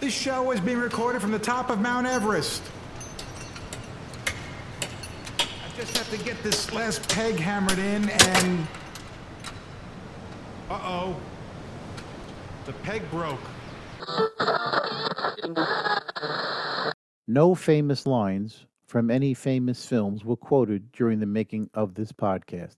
[0.00, 2.62] This show is being recorded from the top of Mount Everest.
[5.38, 8.66] I just have to get this last peg hammered in and.
[10.68, 11.16] Uh oh.
[12.66, 13.40] The peg broke.
[17.28, 22.76] No famous lines from any famous films were quoted during the making of this podcast.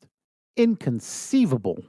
[0.57, 1.83] Inconceivable.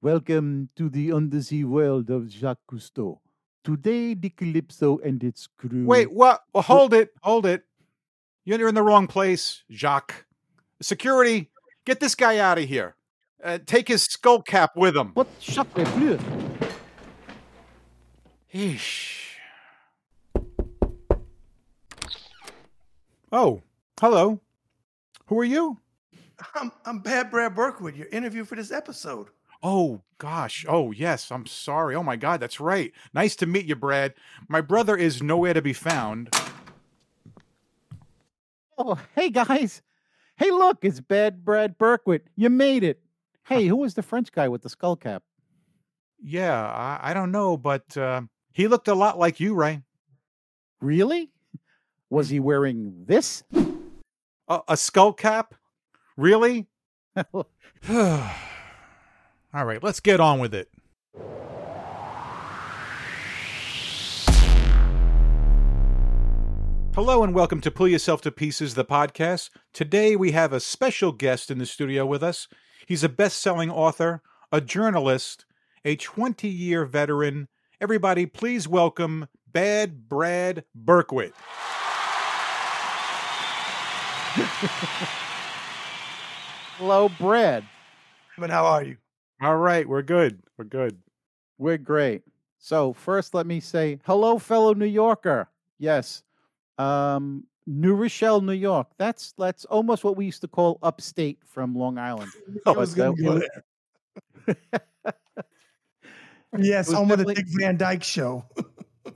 [0.00, 3.18] Welcome to the undersea world of Jacques Cousteau.
[3.64, 5.84] Today, the Calypso and its crew.
[5.84, 6.42] Wait, what?
[6.54, 7.10] Well, hold it.
[7.22, 7.64] Hold it.
[8.44, 10.26] You're in the wrong place, Jacques.
[10.80, 11.50] Security,
[11.84, 12.94] get this guy out of here.
[13.42, 15.10] Uh, take his skull cap with him.
[15.14, 15.26] What?
[15.40, 16.20] Jacques Bleu.
[18.54, 19.18] Eesh.
[23.32, 23.62] Oh,
[24.00, 24.40] hello.
[25.32, 25.78] Who are you?
[26.54, 29.28] I'm, I'm Bad Brad Berkwitt, your interview for this episode.
[29.62, 30.66] Oh, gosh.
[30.68, 31.32] Oh, yes.
[31.32, 31.94] I'm sorry.
[31.94, 32.38] Oh, my God.
[32.38, 32.92] That's right.
[33.14, 34.12] Nice to meet you, Brad.
[34.46, 36.36] My brother is nowhere to be found.
[38.76, 39.80] Oh, hey guys.
[40.36, 42.24] Hey, look, it's Bad Brad Berkwitt.
[42.36, 43.00] You made it.
[43.46, 45.22] Hey, who was the French guy with the skull cap?
[46.22, 48.20] Yeah, I, I don't know, but uh,
[48.52, 49.80] he looked a lot like you, Ray.
[50.82, 51.30] Really?
[52.10, 53.44] Was he wearing this?
[54.48, 55.54] A, a skull cap?
[56.16, 56.66] Really?
[57.34, 57.44] All
[59.52, 60.68] right, let's get on with it.
[66.94, 69.50] Hello and welcome to Pull Yourself to Pieces, the podcast.
[69.72, 72.48] Today we have a special guest in the studio with us.
[72.86, 75.46] He's a best selling author, a journalist,
[75.84, 77.48] a 20 year veteran.
[77.80, 81.32] Everybody, please welcome Bad Brad Berkwitt.
[86.78, 87.64] Hello, Brad.
[88.38, 88.96] But how are you?
[89.42, 90.42] All right, we're good.
[90.56, 90.98] We're good.
[91.58, 92.22] We're great.
[92.58, 95.48] So first, let me say hello, fellow New Yorker.
[95.78, 96.22] Yes,
[96.78, 98.88] um, New Rochelle, New York.
[98.98, 102.30] That's that's almost what we used to call upstate from Long Island.
[102.66, 103.64] I was going to go there.
[106.58, 108.44] Yes, home of the Dick Van Dyke Show.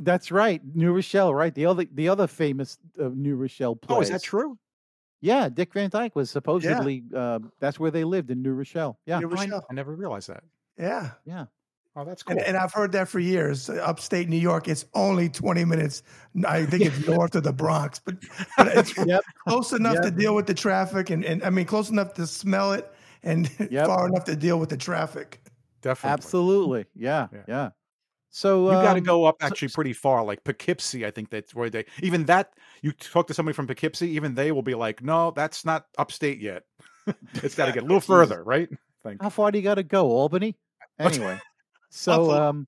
[0.00, 1.34] That's right, New Rochelle.
[1.34, 3.97] Right, the other the other famous uh, New Rochelle place.
[3.97, 4.59] Oh, is that true?
[5.26, 8.97] Yeah, Dick Van Dyke was supposedly uh, that's where they lived in New Rochelle.
[9.06, 9.66] Yeah, New I, Rochelle.
[9.69, 10.44] I never realized that.
[10.78, 11.10] Yeah.
[11.25, 11.47] yeah.
[11.97, 12.37] Oh, that's cool.
[12.37, 13.69] And, and I've heard that for years.
[13.69, 16.04] Upstate New York, it's only 20 minutes.
[16.47, 18.16] I think it's north of the Bronx, but,
[18.56, 19.22] but it's Yep.
[19.48, 22.72] close enough to deal with the traffic and, and I mean, close enough to smell
[22.72, 22.93] it
[23.25, 23.87] and Yep.
[23.87, 25.41] far enough to deal with the traffic.
[25.82, 26.12] Definitely.
[26.12, 26.84] Absolutely.
[26.94, 27.43] Yeah, Yeah.
[27.48, 27.70] yeah.
[28.36, 31.06] So You got to um, go up so- actually pretty far, like Poughkeepsie.
[31.06, 32.52] I think that's where they even that.
[32.82, 36.38] You talk to somebody from Poughkeepsie, even they will be like, "No, that's not upstate
[36.38, 36.64] yet.
[37.32, 38.69] it's got to get a little further, right?"
[39.02, 40.54] Thank How far do you got to go, Albany?
[40.98, 41.41] Anyway,
[41.88, 42.42] so Buffalo.
[42.42, 42.66] um,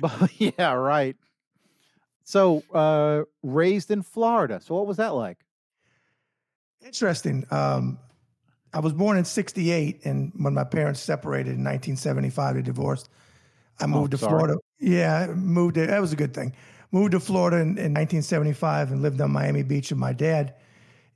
[0.00, 0.28] Buffalo.
[0.38, 1.16] yeah, right.
[2.22, 4.60] So uh, raised in Florida.
[4.62, 5.38] So what was that like?
[6.84, 7.44] Interesting.
[7.50, 7.98] Um,
[8.72, 13.08] I was born in 68, and when my parents separated in 1975, they divorced.
[13.80, 14.30] I moved to Oh, sorry.
[14.30, 14.58] Florida.
[14.78, 16.54] Yeah, moved to, that was a good thing.
[16.90, 20.54] Moved to Florida in, in 1975 and lived on Miami Beach with my dad.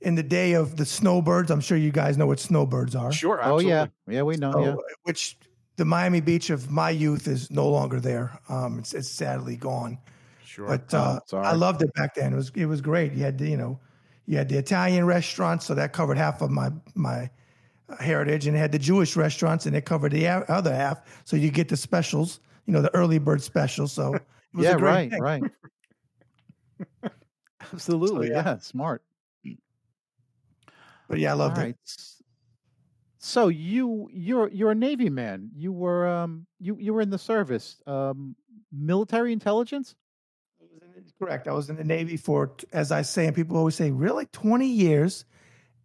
[0.01, 3.11] In the day of the snowbirds, I'm sure you guys know what snowbirds are.
[3.11, 3.39] Sure.
[3.43, 4.51] Oh yeah, yeah, we know.
[4.51, 5.37] So, yeah, Which
[5.75, 8.39] the Miami Beach of my youth is no longer there.
[8.49, 9.97] Um, it's, it's sadly gone.
[10.45, 10.67] Sure.
[10.67, 11.45] But Oh, uh, sorry.
[11.45, 12.33] I loved it back then.
[12.33, 13.13] It was it was great.
[13.13, 13.79] You had the, you know,
[14.25, 17.29] you had the Italian restaurants, so that covered half of my my
[17.89, 21.01] uh, heritage, and it had the Jewish restaurants, and it covered the other half.
[21.25, 23.87] So you get the specials, you know, the early bird special.
[23.87, 24.23] So it
[24.53, 25.21] was yeah, a great right, thing.
[25.21, 25.43] right.
[27.73, 28.43] Absolutely, yeah.
[28.45, 28.57] yeah.
[28.59, 29.01] smart.
[31.09, 31.69] But yeah, I All loved right.
[31.69, 31.77] it.
[33.19, 35.49] So you you're you're a Navy man.
[35.55, 37.81] You were um you you were in the service.
[37.87, 38.35] Um,
[38.71, 39.95] military intelligence.
[40.59, 41.47] I was in the- Correct.
[41.47, 44.67] I was in the Navy for, as I say, and people always say, really, twenty
[44.67, 45.25] years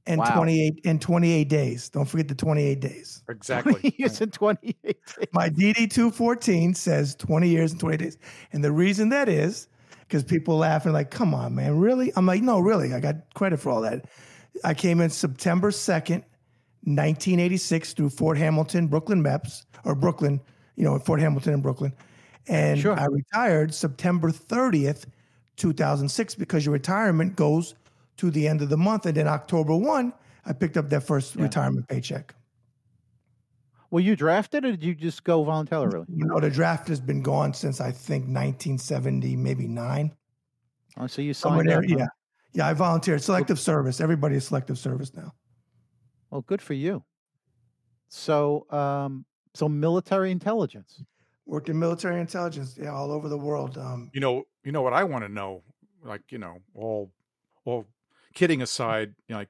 [0.06, 0.34] and Wow.
[0.36, 1.88] twenty eight and twenty eight days.
[1.88, 3.22] Don't forget the twenty eight days.
[3.28, 3.74] exactly.
[3.74, 4.98] 20 Years and twenty eight.
[5.18, 5.28] days.
[5.32, 8.18] My DD 214 says 20 years and 20 days.
[8.52, 9.68] And the reason that is
[10.00, 12.12] because people laugh and like, come on, man, really?
[12.16, 12.92] I'm like, no, really.
[12.92, 14.04] I got credit for all that.
[14.64, 16.22] I came in September 2nd,
[16.84, 20.40] 1986 through Fort Hamilton, Brooklyn MEPS, or Brooklyn,
[20.76, 21.92] you know, Fort Hamilton and Brooklyn.
[22.48, 22.98] And Sure.
[22.98, 25.06] I retired September 30th,
[25.56, 27.74] 2006, because your retirement goes
[28.18, 29.06] to the end of the month.
[29.06, 30.12] And then October 1,
[30.44, 31.42] I picked up that first Yeah.
[31.42, 32.34] retirement paycheck.
[33.90, 36.06] Were you drafted, or did you just go voluntarily?
[36.08, 40.14] You know, the draft has been gone since I think 1970, maybe nine.
[40.96, 41.78] Oh, so you Somewhere signed there.
[41.78, 41.84] up?
[42.00, 42.06] Yeah.
[42.54, 43.22] Yeah, I volunteered.
[43.22, 44.00] Selective service.
[44.00, 45.32] Everybody is selective service now.
[46.30, 47.04] Well, good for you.
[48.08, 49.24] So, um,
[49.54, 51.02] so military intelligence.
[51.46, 53.76] Worked in military intelligence, yeah, all over the world.
[53.78, 55.62] Um, You know, you know what I want to know.
[56.02, 57.10] Like, you know, all,
[57.64, 57.86] all
[58.34, 59.48] kidding aside, you know, like,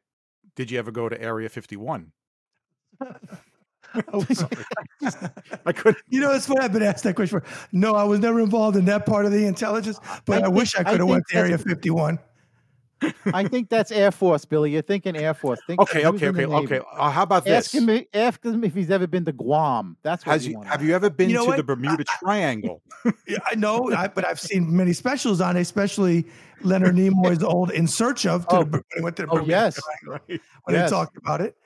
[0.56, 2.12] did you ever go to Area Fifty One?
[5.66, 6.02] I couldn't.
[6.08, 6.60] you know, it's funny.
[6.60, 7.40] I've been asked that question.
[7.40, 10.48] For, no, I was never involved in that part of the intelligence, but I, I
[10.48, 12.18] wish I could have went to Area 51.
[13.34, 14.72] I think that's Air Force, Billy.
[14.72, 15.60] You're thinking Air Force.
[15.66, 16.80] Think Okay, okay, okay, okay.
[16.96, 17.82] Uh, how about Ask this?
[17.88, 19.96] him, ask him if he's ever been to Guam.
[20.02, 21.56] That's what Has you you want have you ever been You know to what?
[21.56, 22.82] the Bermuda Triangle?
[23.26, 26.24] Yeah, I know, I, but I've seen many specials on, it, especially
[26.62, 28.62] Leonard Nimoy's old "In Search of." To Oh.
[28.64, 29.80] the, when he went to the Oh, Bermuda yes.
[29.82, 30.40] Triangle, Right.
[30.64, 30.90] when Yes.
[30.90, 31.56] they talked about it.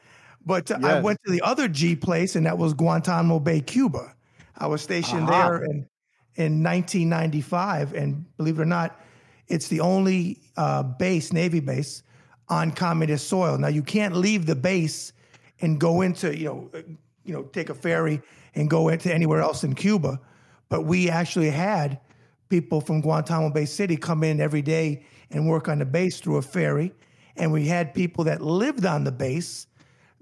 [0.46, 4.14] But uh, I went to the other G place, and that was Guantanamo Bay, Cuba.
[4.56, 5.48] I was stationed Aha.
[5.50, 5.86] there in
[6.36, 9.00] in 1995, and believe it or not,
[9.48, 12.02] it's the only uh, base, Navy base,
[12.48, 13.58] on communist soil.
[13.58, 15.12] Now you can't leave the base
[15.60, 16.82] and go into you know uh,
[17.24, 18.20] you know take a ferry
[18.54, 20.20] and go into anywhere else in Cuba,
[20.68, 22.00] but we actually had
[22.48, 26.36] people from Guantanamo Bay City come in every day and work on the base through
[26.36, 26.92] a ferry,
[27.36, 29.66] and we had people that lived on the base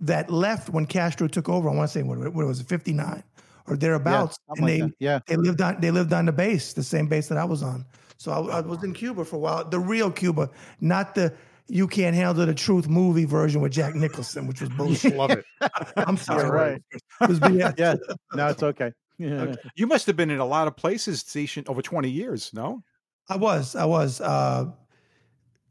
[0.01, 1.69] that left when Castro took over.
[1.69, 3.23] I want to say what, what was it, 59
[3.67, 4.95] or thereabouts, something and they that.
[4.99, 5.19] Yeah.
[5.27, 7.85] they lived on they lived on the base, the same base that I was on.
[8.17, 10.51] So I, I was in Cuba for a while, the real Cuba,
[10.81, 11.33] not the
[11.69, 15.17] "You Can't Handle the Truth" movie version with Jack Nicholson, which was bullshit.
[15.17, 15.45] Love it.
[15.97, 16.83] I'm sorry, right.
[16.93, 17.75] It was BS.
[17.79, 17.95] Yeah,
[18.35, 18.93] no, it's okay.
[19.17, 19.55] Yeah.
[19.77, 21.25] You must have been in a lot of places
[21.69, 22.51] over twenty years.
[22.53, 22.83] No.
[23.29, 24.65] I was, I was, uh,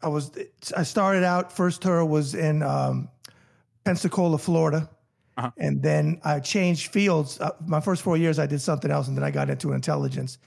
[0.01, 0.31] I was.
[0.77, 3.09] I started out first tour was in um,
[3.83, 4.89] Pensacola, Florida,
[5.37, 5.51] Uh-huh.
[5.57, 7.39] and then I changed fields.
[7.41, 10.37] Uh, my first four years, I did something else, and then I got into intelligence.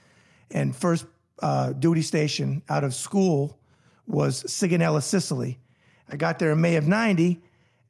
[0.49, 1.05] And first
[1.39, 3.57] uh, duty station out of school
[4.07, 5.59] was Sigonella, Sicily.
[6.09, 7.41] I got there in May of '90,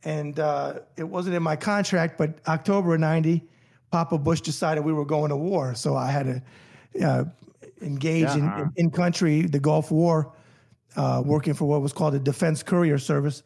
[0.03, 3.43] and uh, it wasn't in my contract, but October of '90,
[3.91, 7.25] Papa Bush decided we were going to war, so I had to uh,
[7.81, 10.33] engage in, in, in country, the Gulf War,
[10.95, 13.43] uh, working for what was called the Defense Courier Service.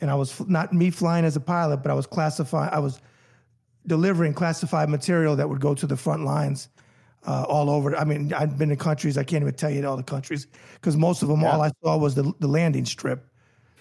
[0.00, 3.00] And I was not me flying as a pilot, but I was classifying, I was
[3.86, 6.68] delivering classified material that would go to the front lines
[7.26, 7.96] uh, all over.
[7.96, 10.96] I mean, I've been to countries, I can't even tell you all the countries, because
[10.96, 13.26] most of them, all I saw was the, the landing strip.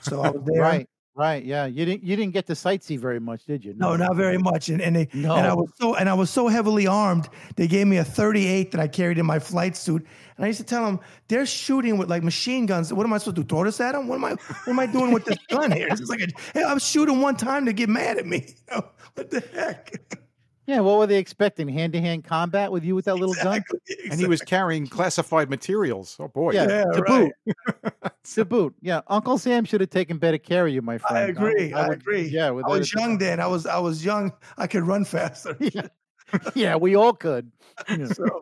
[0.01, 0.61] So I was there.
[0.61, 1.43] Right, right.
[1.43, 3.73] Yeah, you didn't you didn't get to sightsee very much, did you?
[3.75, 4.69] No, not very much.
[4.69, 5.35] And and, they, No.
[5.35, 7.27] and I was so and I was so heavily armed.
[7.57, 10.05] They gave me a 38 that I carried in my flight suit.
[10.37, 12.93] And I used to tell them they're shooting with like machine guns.
[12.93, 13.47] What am I supposed to do?
[13.47, 14.07] Throw this at them?
[14.07, 14.31] What am I?
[14.31, 15.89] What am I doing with this gun here?
[15.91, 18.55] It's like a, hey, I'm shooting one time to get mad at me.
[18.71, 18.85] You know,
[19.15, 19.99] what the heck?
[20.69, 21.67] Yeah, what were they expecting?
[21.67, 23.57] Hand to hand combat with you with that little gun?
[23.57, 23.79] Exactly,
[24.11, 26.15] And he was carrying classified materials.
[26.19, 26.51] Oh boy.
[26.51, 27.31] Yeah, Yeah, to right.
[27.47, 27.93] boot.
[28.35, 28.75] to boot.
[28.79, 31.17] Yeah, Uncle Sam should have taken better care of you, my friend.
[31.17, 31.73] I agree.
[31.73, 32.27] I, would- agree.
[32.27, 33.39] Yeah, I was a- young then.
[33.39, 34.31] I was I was young.
[34.59, 35.57] I could run faster.
[36.53, 37.51] yeah, we all could.
[37.89, 38.05] Yeah.
[38.05, 38.39] So,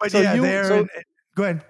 [0.00, 0.64] but So yeah, you- there.
[0.64, 1.02] so- and, eh,
[1.36, 1.64] go ahead.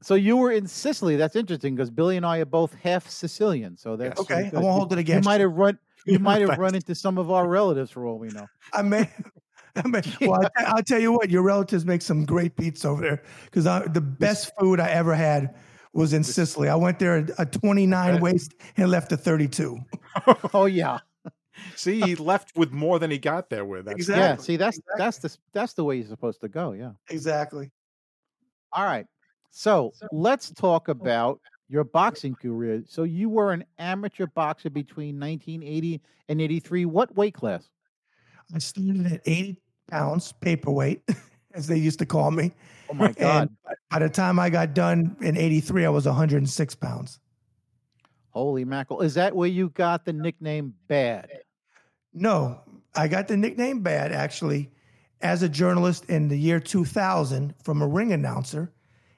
[0.00, 1.16] So you were in Sicily.
[1.16, 3.76] That's interesting because Billy and I are both half Sicilian.
[3.76, 5.78] So that's Okay, I won't hold it against You against might have run.
[6.06, 8.46] You might have run into some of our relatives for all we know.
[8.72, 9.10] I may.
[9.76, 11.28] I may well, I, I'll tell you what.
[11.28, 15.54] Your relatives make some great pizza over there because the best food I ever had
[15.92, 16.70] was in Sicily.
[16.70, 19.78] I went there a 29 waist and left a 32.
[20.54, 21.00] Oh yeah,
[21.74, 23.86] See, he left with more than he got there with.
[23.86, 24.22] That's Exactly.
[24.22, 24.36] yeah.
[24.36, 26.72] See, that's that's the that's the way you're supposed to go.
[26.72, 26.92] Yeah.
[27.10, 27.70] Exactly.
[28.72, 29.06] All right.
[29.50, 30.92] So let's talk oh.
[30.92, 32.82] about your boxing career.
[32.86, 36.84] So you were an amateur boxer between 1980 and 83.
[36.84, 37.68] What weight class?
[38.54, 41.02] I started at 80 pounds paperweight,
[41.54, 42.52] as they used to call me.
[42.90, 43.42] Oh my God!
[43.42, 47.18] And by the time I got done in 83, I was 106 pounds.
[48.30, 49.00] Holy mackerel!
[49.00, 51.30] Is that where you got the nickname Bad?
[52.14, 52.60] No,
[52.94, 54.70] I got the nickname Bad actually
[55.22, 58.72] as a journalist in the year 2000 from a ring announcer.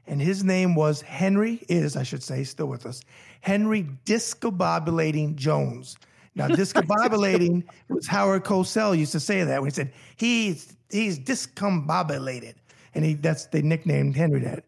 [0.08, 3.02] And his name was Henry, is, I should say, still with us,
[3.42, 5.96] Henry Discombobulating Jones.
[6.34, 12.54] Now, discombobulating was Howard Cosell used to say that when he said, he's, he's discombobulated.
[12.94, 14.64] And he, that's, they nicknamed Henry that.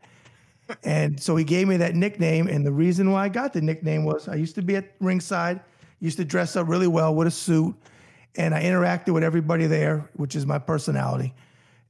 [0.85, 2.47] And so he gave me that nickname.
[2.47, 5.61] And the reason why I got the nickname was I used to be at ringside,
[6.01, 7.75] used to dress up really well with a suit,
[8.37, 11.35] and I interacted with everybody there, which is my personality.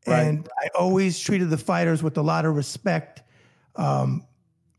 [0.06, 3.22] And I always treated the fighters with a lot of respect
[3.76, 4.24] um,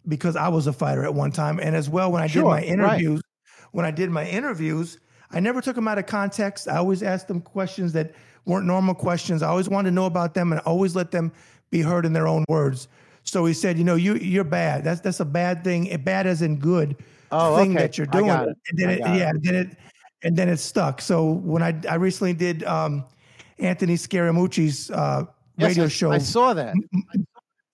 [0.07, 1.59] because I was a fighter at one time.
[1.59, 2.67] And as well, when I Sure, did my right.
[2.67, 3.21] interviews,
[3.71, 4.97] when I did my interviews,
[5.31, 6.67] I never took them out of context.
[6.67, 8.13] I always asked them questions that
[8.45, 9.41] weren't normal questions.
[9.43, 11.31] I always wanted to know about them and always let them
[11.69, 12.87] be heard in their own words.
[13.23, 14.83] So he said, you know, you you're bad.
[14.83, 15.95] That's that's a bad thing.
[16.03, 16.97] Bad as in good
[17.31, 17.83] Oh, thing okay.
[17.83, 18.25] that you're I doing.
[18.27, 18.57] got it.
[18.69, 19.17] And then I it, it.
[19.19, 19.77] yeah, then it
[20.23, 21.01] and then it stuck.
[21.01, 23.05] So when I I recently did um,
[23.59, 25.25] Anthony Scaramucci's uh,
[25.57, 26.73] Yes, radio I, show, I saw that.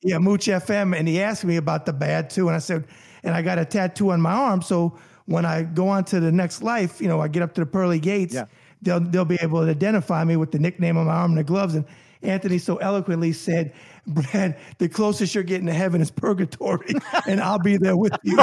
[0.04, 2.86] Yeah, Mooch FM, and he asked me about the bad too, and I said,
[3.24, 6.32] and I got a tattoo on my arm, so when I go on to the
[6.32, 8.46] next life, you know, I get up to the pearly gates, Yeah.
[8.82, 11.44] they'll they'll be able to identify me with the nickname on my arm and the
[11.44, 11.75] gloves.
[11.75, 11.86] And
[12.22, 13.74] Anthony so eloquently said,
[14.08, 16.94] "Brad, the closest you're getting to heaven is purgatory,
[17.28, 18.38] and I'll be there with you."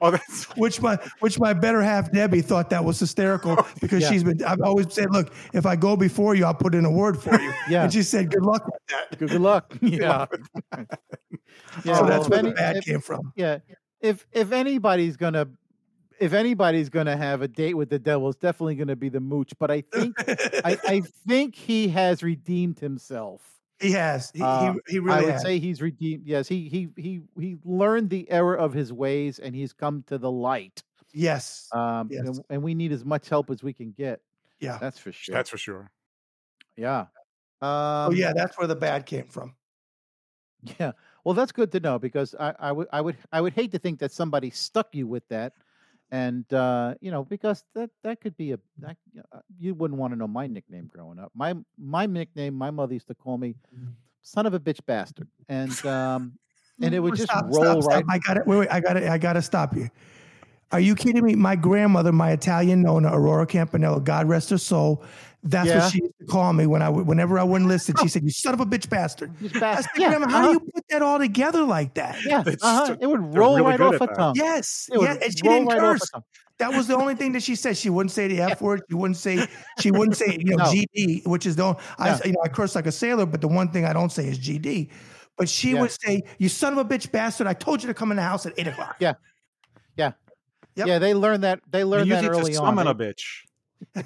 [0.00, 4.10] Oh, that's which my which my better half Debbie thought that was hysterical because Yeah.
[4.10, 4.42] she's been.
[4.44, 7.40] I've always said, "Look, if I go before you, I'll put in a word for
[7.40, 7.84] you." Yeah.
[7.84, 9.76] and she said, "Good luck with that." Good, good luck.
[9.80, 10.26] Yeah.
[11.84, 11.96] yeah.
[11.96, 13.32] so that's where any- the bad if- came from.
[13.36, 13.58] yeah
[14.00, 15.46] if if anybody's gonna
[16.18, 19.52] if anybody's gonna have a date with the devil it's definitely gonna be the mooch
[19.58, 20.14] but i think
[20.64, 23.51] I, I think he has redeemed himself
[23.82, 24.30] He has.
[24.34, 25.42] He, Uh, he, he i would has.
[25.42, 29.54] say he's redeemed yes he he he he learned the error of his ways and
[29.54, 31.68] he's come to the light yes.
[31.72, 32.26] um Yes.
[32.26, 34.20] and, and we need as much help as we can get
[34.60, 34.78] yeah.
[34.80, 35.90] that's for sure that's for sure.
[36.76, 37.06] yeah
[37.62, 39.54] Oh um yeah, that's where the bad came from.
[40.80, 40.92] Yeah.
[41.24, 43.78] Well, that's good to know because I, I would I would I would hate to
[43.78, 45.54] think that somebody stuck you with that,
[46.12, 48.96] and uh, you know because that that could be a that,
[49.32, 51.32] uh, you wouldn't want to know my nickname growing up.
[51.34, 53.56] My my nickname my mother used to call me
[54.20, 56.34] son of a bitch bastard, and um
[56.82, 58.04] and it would just stop, roll stop, right.
[58.04, 58.14] Stop.
[58.14, 58.46] I got it.
[58.46, 58.68] Wait, wait.
[58.70, 59.08] I got it.
[59.08, 59.88] I got to stop you.
[60.70, 61.34] Are you kidding me?
[61.34, 65.04] My grandmother, my Italian Nona, Aurora Campanella, God rest her soul.
[65.44, 65.80] That's Yeah.
[65.80, 67.96] what she used to call me when I, whenever I wouldn't listen.
[68.00, 70.38] She said, "You son of a bitch bastard." Just I bast- said, yeah, Grandma, how
[70.38, 72.16] uh-huh, do you put that all together like that?
[72.24, 72.96] Yeah, uh-huh.
[73.00, 74.34] it would roll really right off a tongue.
[74.36, 76.08] Yes, yeah, and she didn't right curse.
[76.58, 77.76] That was the only thing that she said.
[77.76, 78.82] She wouldn't say the F word.
[78.88, 79.44] She wouldn't say.
[79.80, 80.64] She wouldn't say you know No.
[80.70, 83.48] GD, which is the only, I you know I curse like a sailor, but the
[83.48, 84.90] one thing I don't say is GD.
[85.36, 85.80] But she Yeah.
[85.80, 87.48] would say, "You son of a bitch bastard!
[87.48, 89.14] I told you to come in the house at eight o'clock." Yeah.
[89.96, 90.12] Yeah.
[90.76, 90.86] Yep.
[90.86, 91.60] Yeah, they learned that.
[91.68, 92.64] They They learned use that it to early on.
[92.76, 93.22] summon They- a bitch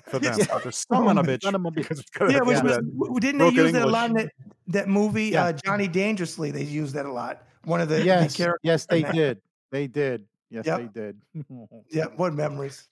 [0.07, 0.39] for them.
[0.39, 0.59] Yeah.
[0.59, 1.43] To summon a bitch.
[1.43, 1.75] Son of a bitch.
[1.89, 4.33] because Yeah, have which was, w- didn't they broken use that a lot in English.
[4.67, 5.45] that, that movie Yeah.
[5.47, 6.51] uh, Johnny Dangerously?
[6.51, 7.43] They used that a lot.
[7.65, 8.61] One of the, the yes, characters.
[8.63, 9.41] yes, they did.
[9.73, 10.25] They did.
[10.51, 10.79] Yes, Yep.
[10.79, 11.21] they did.
[11.91, 12.89] Yeah, what memories?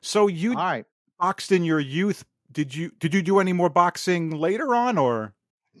[0.00, 0.86] So you All right.
[1.18, 2.24] boxed in your youth.
[2.52, 5.32] Did you did you do any more boxing later on, or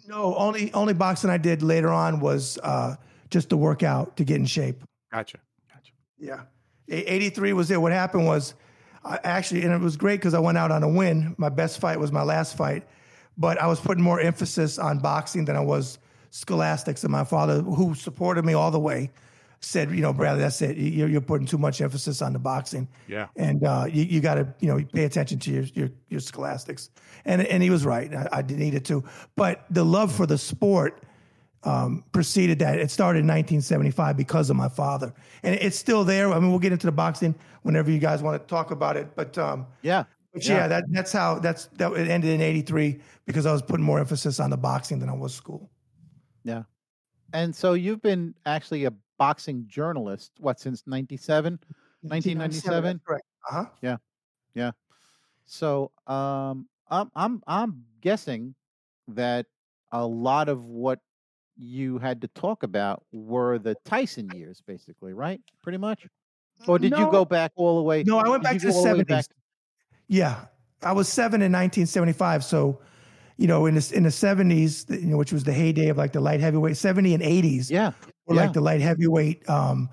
[0.08, 2.96] No, only only boxing I did later on was uh,
[3.30, 4.82] just to work out to get in shape.
[5.12, 5.38] gotcha?
[5.72, 5.92] Gotcha.
[6.18, 6.40] Yeah.
[6.88, 7.80] 83 was it.
[7.80, 8.54] What happened was
[9.04, 11.34] I actually, and it was great because I went out on a win.
[11.38, 12.86] My best fight was my last fight,
[13.36, 15.98] but I was putting more emphasis on boxing than I was
[16.30, 17.02] scholastics.
[17.02, 19.10] And my father, who supported me all the way,
[19.60, 20.76] said, you know, Bradley, that's it.
[20.76, 22.88] You're, you're putting too much emphasis on the boxing.
[23.06, 23.28] Yeah.
[23.36, 26.90] And uh, you, you got to, you know, pay attention to your, your, your scholastics.
[27.24, 28.12] And, and he was right.
[28.12, 29.04] I, I needed to.
[29.36, 31.02] But the love for the sport,
[31.64, 32.78] um, preceded that.
[32.78, 36.32] It started in 1975 because of my father, and it's still there.
[36.32, 39.14] I mean, we'll get into the boxing whenever you guys want to talk about it.
[39.14, 40.04] But um, Yeah.
[40.32, 43.84] but yeah, that that's how that's that it ended in '83 because I was putting
[43.84, 45.70] more emphasis on the boxing than I was school.
[46.44, 46.62] Yeah.
[47.32, 51.58] And so you've been actually a boxing journalist, what, since 97?
[52.02, 53.00] 1997?
[53.06, 53.24] Correct.
[53.48, 53.64] Uh huh.
[53.80, 53.96] Yeah,
[54.54, 54.72] yeah.
[55.46, 58.54] So um, I'm, I'm, I'm guessing
[59.08, 59.46] that
[59.92, 60.98] a lot of what
[61.56, 65.40] you had to talk about were the Tyson years, basically, right?
[65.62, 66.06] Pretty much.
[66.66, 68.02] Or did you go back all the way?
[68.04, 69.06] No, I went back to the go all 70s.
[69.06, 69.24] back-
[70.08, 70.44] Yeah,
[70.82, 72.44] I was seven in 1975.
[72.44, 72.80] So,
[73.36, 76.12] you know, in the in the 70s, you know, which was the heyday of like
[76.12, 77.70] the light heavyweight, 70 and 80s.
[77.70, 77.92] Yeah.
[78.26, 78.42] or Yeah.
[78.42, 79.88] like the light heavyweight, um,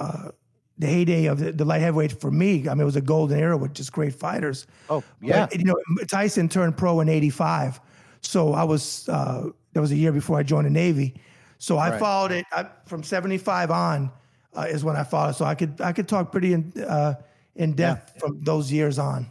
[0.00, 0.30] uh,
[0.78, 2.66] the heyday of the, the light heavyweight for me.
[2.68, 4.66] I mean, it was a golden era with just great fighters.
[4.88, 5.46] Oh, yeah.
[5.46, 5.76] But, you know,
[6.08, 7.80] Tyson turned pro in '85,
[8.22, 11.20] so I was uh, that was a year before I joined the Navy.
[11.58, 11.98] So I Right.
[12.00, 14.10] followed it I, from '75 on
[14.58, 15.36] uh, is when I followed.
[15.36, 17.14] So I could I could talk pretty in uh,
[17.54, 19.26] in depth from those years on.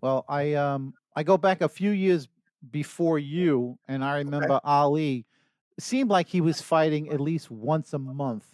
[0.00, 2.28] Well, I um I go back a few years
[2.70, 5.26] before you, and I remember Ali.
[5.78, 8.44] It seemed like he was fighting at least once a month.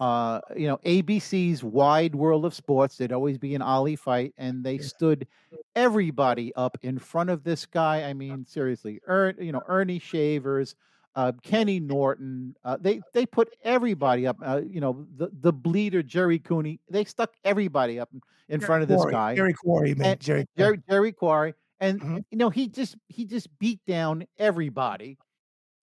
[0.00, 2.96] Uh, you know, ABC's Wide World of Sports.
[2.96, 5.28] There'd always be an Ali fight, and they stood
[5.76, 8.02] everybody up in front of this guy.
[8.02, 10.74] I mean, seriously, er, you know, Ernie Shavers,
[11.16, 12.54] uh, Kenny Norton.
[12.64, 14.36] Uh, they they put everybody up.
[14.44, 16.80] Uh, you know, the the bleeder Jerry Cooney.
[16.90, 18.10] They stuck everybody up
[18.48, 19.34] in front of this Quarry, guy.
[19.36, 20.46] Jerry Quarry, man, And Jerry.
[20.56, 20.76] Quarry.
[20.76, 22.24] Jerry Jerry Quarry, and Mhm.
[22.30, 25.18] you know he just he just beat down everybody,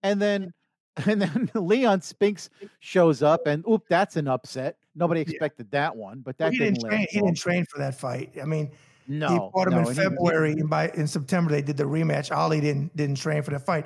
[0.03, 0.53] and then
[1.07, 4.77] and then Leon Spinks shows up, and oop, that's an upset.
[4.95, 7.07] Nobody expected that one, but that he didn't, didn't train.
[7.09, 8.31] He didn't train for that fight.
[8.41, 8.71] I mean,
[9.07, 11.61] No, he fought him no, in and he- he- February, and by in September they
[11.61, 12.33] did the rematch.
[12.33, 13.85] Ali didn't didn't train for the fight,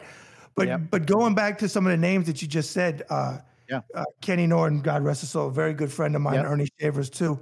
[0.59, 0.81] but Yep.
[0.91, 3.37] but going back to some of the names that you just said, uh,
[3.69, 3.81] Yeah.
[3.95, 6.45] uh, Kenny Norton, God rest his soul, a very good friend of mine, Yep.
[6.45, 7.39] Ernie Shavers too.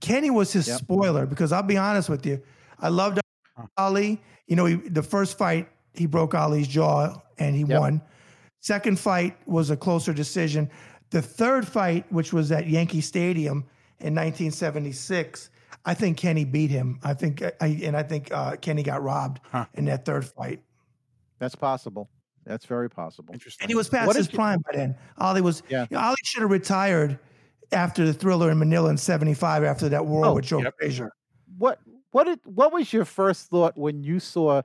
[0.00, 0.78] Kenny was his Yep.
[0.78, 2.40] spoiler because I'll be honest with you,
[2.78, 3.20] I loved
[3.76, 4.20] Ali.
[4.46, 8.00] You know, he, the first fight he broke Ali's jaw and he won.
[8.60, 10.68] Second fight was a closer decision.
[11.10, 13.64] The third fight, which was at Yankee Stadium
[14.00, 15.50] in 1976,
[15.84, 16.98] I think Kenny beat him.
[17.02, 19.66] I think, I, and I think uh, Kenny got robbed Huh.
[19.74, 20.62] in that third fight.
[21.38, 22.10] That's possible.
[22.48, 23.34] That's very possible.
[23.34, 23.64] Interesting.
[23.64, 24.96] And he was past What his prime by then.
[25.18, 25.82] Ali was, Yeah.
[25.90, 27.18] you know, Ali should have retired
[27.72, 30.74] after the thriller in Manila in 75 after that war Oh, with Joe yep.
[30.78, 31.12] Frazier.
[31.58, 31.78] What
[32.10, 34.62] what did what was your first thought when you saw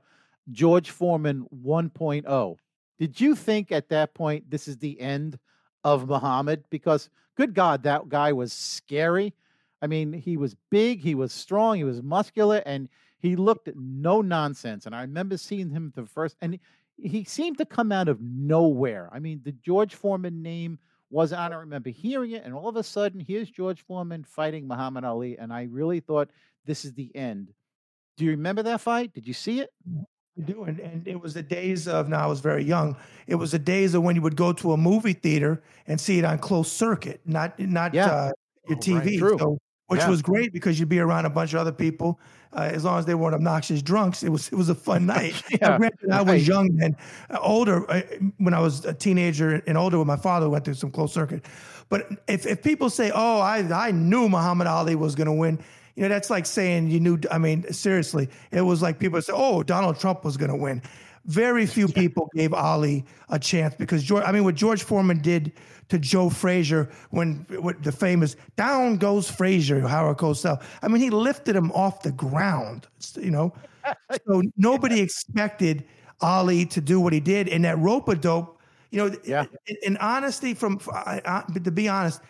[0.50, 2.56] George Foreman 1.0?
[2.98, 5.38] Did you think at that point this is the end
[5.84, 6.64] of Muhammad?
[6.70, 9.34] Because good God, that guy was scary.
[9.82, 12.88] I mean, he was big, he was strong, he was muscular, and
[13.18, 14.86] he looked no nonsense.
[14.86, 16.58] And I remember seeing him the first, and
[16.96, 19.08] he seemed to come out of nowhere.
[19.12, 20.78] I mean, the George Foreman name
[21.10, 24.66] was I don't remember hearing it, and all of a sudden, here's George Foreman fighting
[24.66, 26.30] Muhammad Ali, and I really thought
[26.64, 27.52] this is the end.
[28.16, 29.12] Do you remember that fight?
[29.12, 29.70] Did you see it?
[30.36, 32.08] You do, and, and it was the days of.
[32.08, 32.96] Now I was very young.
[33.28, 36.18] It was the days of when you would go to a movie theater and see
[36.18, 38.06] it on closed circuit, not not Yeah.
[38.06, 38.32] uh,
[38.68, 39.04] your Oh, right.
[39.06, 39.38] TV.
[39.38, 39.58] So,
[39.88, 40.08] which Yeah.
[40.08, 42.18] was great because you'd be around a bunch of other people.
[42.54, 45.42] Uh, as long as they weren't obnoxious drunks, it was it was a fun night.
[45.50, 46.34] Yeah, granted, I right.
[46.34, 46.96] was young and
[47.30, 48.02] uh, older uh,
[48.38, 49.98] when I was a teenager and older.
[49.98, 51.44] When my father went through some closed circuit,
[51.88, 55.58] but if if people say, "Oh, I I knew Muhammad Ali was going to win,"
[55.96, 57.18] you know, that's like saying you knew.
[57.30, 60.82] I mean, seriously, it was like people say, "Oh, Donald Trump was going to win."
[61.26, 64.24] Very few people gave Ali a chance because George.
[64.24, 65.52] I mean, what George Foreman did
[65.88, 70.62] to Joe Frazier when with the famous "Down goes Frazier," Howard Cosell.
[70.82, 72.86] I mean, he lifted him off the ground.
[73.16, 73.52] You know,
[74.26, 75.84] so nobody expected
[76.20, 78.60] Ali to do what he did, and that rope a dope.
[78.90, 79.46] You know, Yeah.
[79.66, 82.20] in, in honesty, from I, I, to be honest,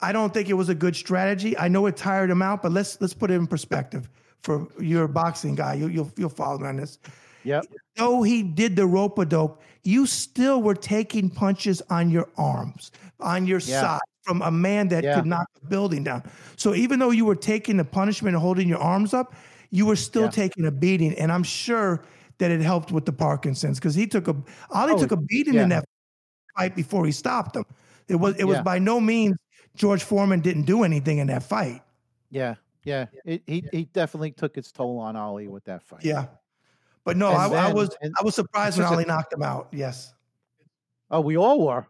[0.00, 1.56] I don't think it was a good strategy.
[1.58, 4.08] I know it tired him out, but let's let's put it in perspective.
[4.42, 6.98] For you're a boxing guy, you, you'll you'll follow me on this.
[7.44, 7.64] Yep.
[7.96, 12.92] Though he did the rope a dope, you still were taking punches on your arms,
[13.20, 13.80] on your Yeah.
[13.80, 15.16] side from a man that Yeah.
[15.16, 16.22] could knock the building down.
[16.56, 19.34] So even though you were taking the punishment and holding your arms up,
[19.70, 20.30] you were still Yeah.
[20.30, 21.14] taking a beating.
[21.14, 22.04] And I'm sure
[22.38, 24.36] that it helped with the Parkinson's because he took a
[24.70, 25.84] Ali Oh, took a beating in that
[26.56, 27.64] fight before he stopped him.
[28.08, 29.36] It was it was by no means
[29.74, 31.82] George Foreman didn't do anything in that fight.
[32.30, 32.56] Yeah.
[32.84, 33.06] Yeah.
[33.24, 36.04] It, he he definitely took its toll on Ali with that fight.
[36.04, 36.26] Yeah.
[37.04, 39.42] But no, And I, I was and- I was surprised when just Ali knocked him
[39.42, 39.68] out.
[39.72, 40.12] Yes.
[41.10, 41.86] Oh, we all were.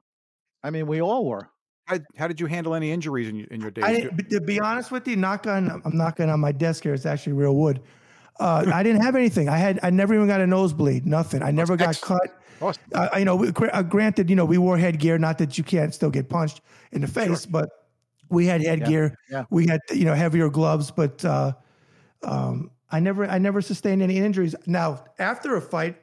[0.65, 1.49] I mean, we all were.
[1.85, 3.85] How, how did you handle any injuries in your, in your days?
[3.85, 6.53] I You- didn't, but to be honest with you, knock on I'm knocking on my
[6.53, 6.95] desk here.
[6.95, 7.81] It's actually real wood.
[8.41, 9.49] Uh, I didn't have anything.
[9.49, 11.05] I had I never even got a nosebleed.
[11.07, 11.43] Nothing.
[11.43, 12.23] I never got excellent.
[12.23, 12.39] cut.
[12.63, 12.83] Awesome.
[12.95, 15.19] Uh, you know, we, uh, granted, you know, we wore headgear.
[15.19, 16.61] Not that you can't still get punched
[16.93, 17.69] in the face, but
[18.31, 19.15] we had headgear.
[19.31, 19.45] yeah.
[19.51, 21.53] We had you know heavier gloves, but uh,
[22.23, 24.55] um, I never I never sustained any injuries.
[24.67, 25.97] Now after a fight,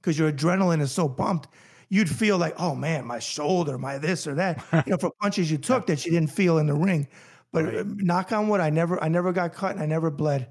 [0.00, 1.48] because your adrenaline is so pumped,
[1.88, 5.50] you'd feel like, oh man, my shoulder, my this or that, you know, for punches
[5.50, 7.08] you took that you didn't feel in the ring.
[7.52, 7.76] But Right.
[7.78, 10.48] uh, knock on wood, I never I never got cut and I never bled.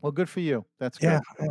[0.00, 0.64] Well, good for you.
[0.78, 1.06] That's good.
[1.10, 1.46] Yeah, yeah.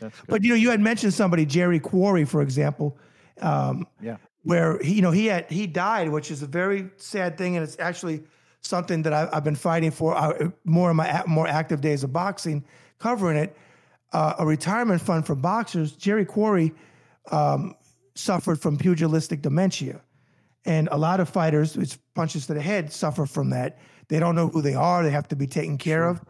[0.00, 0.26] That's good.
[0.28, 2.98] But you know, you had mentioned somebody, Jerry Quarry, for example.
[3.40, 4.16] Um, Yeah.
[4.44, 7.62] Where he, you know, he had he died, which is a very sad thing, and
[7.62, 8.24] it's actually
[8.62, 12.12] something that I, I've been fighting for uh, more in my more active days of
[12.12, 12.64] boxing,
[12.98, 13.56] covering it.
[14.12, 15.92] Uh, a retirement fund for boxers.
[15.92, 16.72] Jerry Quarry
[17.30, 17.74] um,
[18.14, 20.02] suffered from pugilistic dementia,
[20.66, 23.78] and a lot of fighters, it's punches to the head, suffer from that.
[24.08, 25.02] They don't know who they are.
[25.02, 26.20] They have to be taken care of.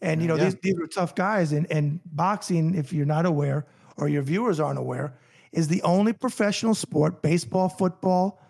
[0.00, 0.44] And you know, Yeah.
[0.44, 1.52] these these are tough guys.
[1.52, 5.18] And and boxing, if you're not aware or your viewers aren't aware,
[5.52, 8.40] is the only professional sport, baseball, football,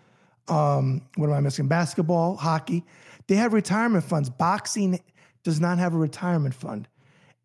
[0.47, 1.67] um, what am I missing?
[1.67, 2.85] Basketball, hockey.
[3.27, 4.29] They have retirement funds.
[4.29, 4.99] Boxing
[5.43, 6.87] does not have a retirement fund.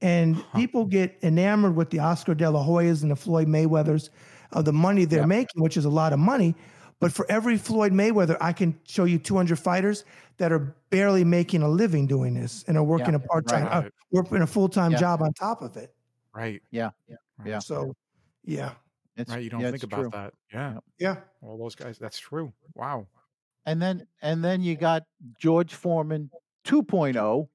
[0.00, 4.10] And people get enamored with the Oscar De La Hoyas and the Floyd Mayweathers
[4.52, 6.54] of the money they're making, which is a lot of money.
[7.00, 10.04] But for every Floyd Mayweather, I can show you 200 fighters
[10.38, 13.86] that are barely making a living doing this and are working a part time, right.
[13.86, 14.98] uh, working a full time Yeah.
[14.98, 15.92] job on top of it.
[16.32, 16.62] right.
[16.70, 16.90] yeah.
[17.08, 17.16] Yeah.
[17.44, 17.58] yeah.
[17.58, 17.94] So,
[18.44, 18.72] yeah,
[19.16, 19.42] It's, Right.
[19.42, 20.10] You don't yeah, think about true.
[20.12, 20.34] that.
[20.52, 20.78] Yeah.
[20.98, 21.16] yeah.
[21.42, 21.98] All those guys.
[21.98, 22.52] That's true.
[22.74, 23.06] Wow.
[23.66, 25.04] And then and then you got
[25.38, 26.30] George Foreman
[26.64, 27.48] 2.0,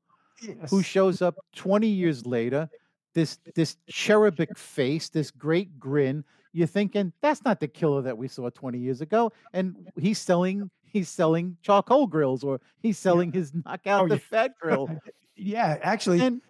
[0.70, 2.70] who shows up 20 years later,
[3.14, 6.24] this this cherubic face, this great grin.
[6.52, 10.70] You're thinking that's not the killer that we saw 20 years ago, and he's selling
[10.84, 14.20] he's selling charcoal grills or he's selling his knockout Oh, the yeah.
[14.20, 14.88] fat grill.
[15.36, 16.42] yeah, actually, And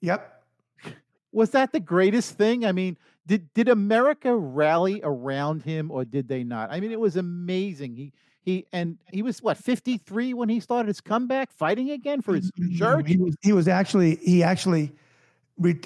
[0.00, 0.42] yep.
[1.32, 2.64] was that the greatest thing?
[2.66, 2.96] I mean,
[3.26, 6.70] did did America rally around him or did they not?
[6.72, 7.94] I mean, it was amazing.
[7.94, 12.34] He He and he was what 53 when he started his comeback, fighting again for
[12.34, 13.08] his church.
[13.08, 14.92] He was, he was actually he actually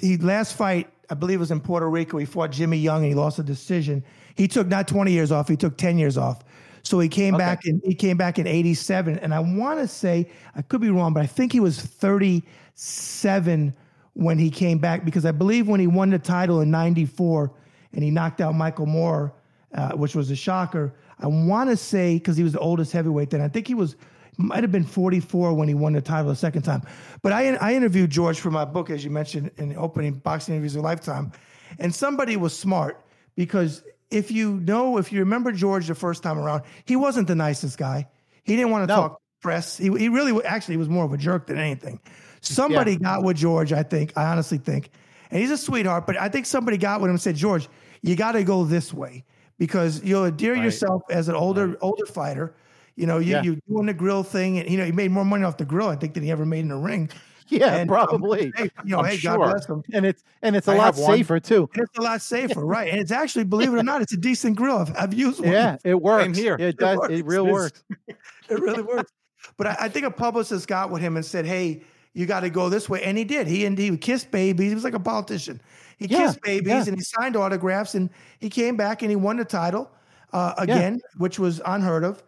[0.01, 2.17] he last fight I believe was in Puerto Rico.
[2.17, 4.03] He fought Jimmy Young and he lost a decision.
[4.35, 5.47] He took not 20 years off.
[5.47, 6.43] He took 10 years off.
[6.83, 7.43] So he came Okay.
[7.43, 10.89] back and he came back in 87 and I want to say I could be
[10.89, 13.73] wrong but I think he was 37
[14.13, 17.51] when he came back because I believe when he won the title in 94
[17.93, 19.31] and he knocked out Michael Moorer
[19.73, 20.93] uh, which was a shocker.
[21.19, 23.95] I want to say because he was the oldest heavyweight then I think he was
[24.39, 26.83] might have been 44 when he won the title the second time.
[27.23, 30.53] But I I interviewed George for my book as you mentioned in the opening boxing
[30.55, 31.31] interviews of lifetime
[31.79, 33.03] and somebody was smart
[33.35, 37.35] because if you know, if you remember George the first time around, he wasn't the
[37.35, 38.07] nicest guy.
[38.43, 39.01] He didn't want to No.
[39.01, 39.77] talk press.
[39.77, 41.99] He, he really, actually, he was more of a jerk than anything.
[42.41, 44.13] Somebody got with George, I think.
[44.15, 44.91] I honestly think.
[45.29, 47.67] And he's a sweetheart, but I think somebody got with him and said, George,
[48.01, 49.25] you got to go this way
[49.57, 50.63] because you'll endear Right.
[50.63, 52.55] yourself as an older older fighter.
[52.95, 53.43] You know, you, Yeah.
[53.43, 55.87] you doing the grill thing, and you know, he made more money off the grill,
[55.89, 57.09] I think, than he ever made in the ring.
[57.49, 58.51] Yeah, And, um, probably.
[58.57, 59.37] Hey, you know, I'm hey, sure.
[59.37, 59.81] God bless him.
[59.93, 61.69] And it's and it's a I lot safer too.
[61.75, 62.91] And it's a lot safer, right?
[62.91, 64.77] And it's actually, believe it or not, it's a decent grill.
[64.79, 65.51] I've, I've used one.
[65.51, 66.37] Yeah, it works.
[66.37, 66.57] here.
[66.59, 66.97] It does.
[67.09, 67.23] It works.
[67.23, 67.83] real It's- works.
[68.49, 69.11] it really works.
[69.57, 72.49] But I, I think a publicist got with him and said, "Hey, you got to
[72.49, 73.47] go this way," and he did.
[73.47, 74.69] He and he kissed babies.
[74.69, 75.61] He was like a politician.
[75.97, 76.83] He Yeah, kissed babies yeah.
[76.87, 79.91] and he signed autographs, and he came back and he won the title
[80.33, 82.23] uh, again, which was unheard of.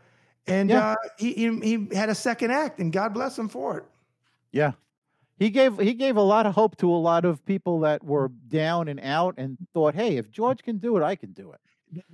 [0.48, 0.92] And Yeah.
[0.92, 3.84] uh, he, he he had a second act, and God bless him for it.
[4.52, 4.72] Yeah.
[5.38, 8.30] He gave he gave a lot of hope to a lot of people that were
[8.48, 11.60] down and out and thought, "Hey, if George can do it, I can do it."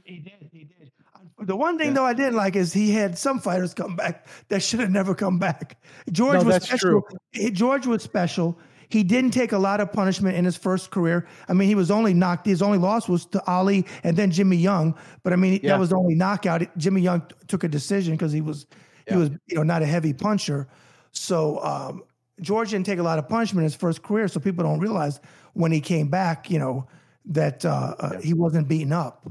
[0.03, 0.49] He did.
[0.51, 0.91] He did.
[1.39, 1.93] The one thing Yeah.
[1.95, 5.15] though I didn't like is he had some fighters come back that should have never
[5.15, 5.77] come back.
[6.11, 7.01] George No, was special.
[7.33, 7.49] true.
[7.51, 8.57] George was special.
[8.89, 11.27] He didn't take a lot of punishment in his first career.
[11.49, 12.45] I mean, he was only knocked.
[12.45, 14.95] His only loss was to Ali and then Jimmy Young.
[15.23, 15.71] But I mean, Yeah.
[15.71, 16.63] that was the only knockout.
[16.77, 18.67] Jimmy Young t- took a decision because he was
[19.07, 19.13] Yeah.
[19.13, 20.67] he was you know not a heavy puncher.
[21.11, 22.03] So um,
[22.41, 24.27] George didn't take a lot of punishment in his first career.
[24.27, 25.19] So people don't realize
[25.53, 26.85] when he came back, you know,
[27.25, 29.25] that uh, uh, he wasn't beaten up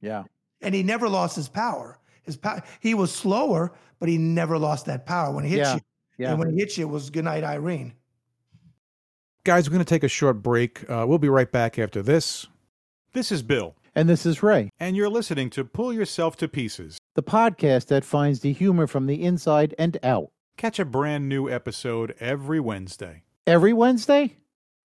[0.00, 0.22] Yeah.
[0.62, 1.98] and he never lost his power.
[2.22, 5.34] His power, he was slower, but he never lost that power.
[5.34, 5.80] When he hit Yeah, you,
[6.18, 6.30] yeah.
[6.30, 7.92] and when he hit you, it was good night, Irene.
[9.44, 10.88] Guys, we're going to take a short break.
[10.90, 12.46] Uh, we'll be right back after this.
[13.12, 16.98] This is Bill, And this is Ray, and you're listening to Pull Yourself to Pieces.
[17.16, 20.30] the podcast that finds the humor from the inside and out.
[20.56, 23.22] Catch a brand new episode every Wednesday.
[23.48, 24.36] Every Wednesday?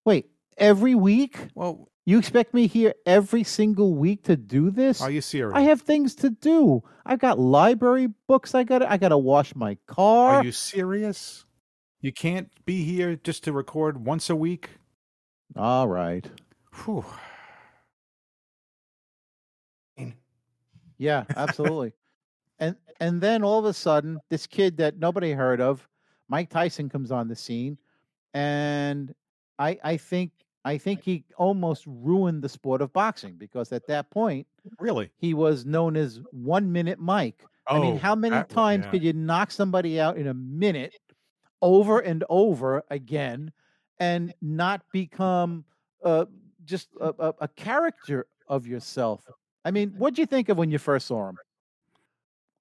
[0.04, 1.38] Wait, every week?
[1.54, 5.00] Well, You expect me here every single week to do this?
[5.02, 5.56] are you serious?
[5.56, 6.82] I have things to do.
[7.04, 10.36] I've got library books I got to I got to wash my car.
[10.36, 11.44] Are you serious?
[12.06, 14.70] You can't be here just to record once a week?
[15.56, 16.24] All right.
[16.84, 17.04] Whew.
[20.98, 21.94] Yeah, absolutely.
[22.60, 25.88] and and then all of a sudden, this kid that nobody heard of,
[26.28, 27.76] Mike Tyson, comes on the scene,
[28.34, 29.12] and
[29.58, 30.30] I I think
[30.64, 34.46] I think he almost ruined the sport of boxing because at that point
[34.78, 35.10] Really?
[35.16, 37.44] he was known as one minute Mike.
[37.66, 38.90] I mean, Oh, how many that times yeah.
[38.92, 40.94] could you knock somebody out in a minute,
[41.62, 43.52] over and over again,
[43.98, 45.64] and not become
[46.04, 46.26] uh,
[46.64, 49.24] just a, a, a character of yourself?
[49.64, 51.38] I mean, what'd you think of when you first saw him?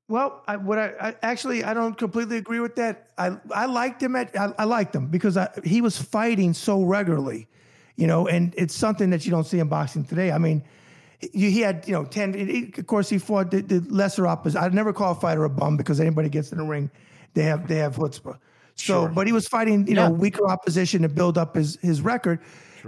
[0.08, 3.10] Well, I, what I, I actually I don't completely agree with that.
[3.17, 6.84] I I liked him at I, I liked him because I, he was fighting so
[6.84, 7.47] regularly,
[7.95, 10.31] you know, and it's something that you don't see in boxing today.
[10.31, 10.63] I mean,
[11.19, 12.34] he, he had you know ten.
[12.36, 14.63] he- of course, he fought the, the lesser opposition.
[14.63, 16.91] I'd never call a fighter a bum because anybody gets in the ring,
[17.34, 18.38] they have they have chutzpah.
[18.75, 19.09] So, Sure.
[19.09, 22.39] but he was fighting you know weaker opposition to build up his his record,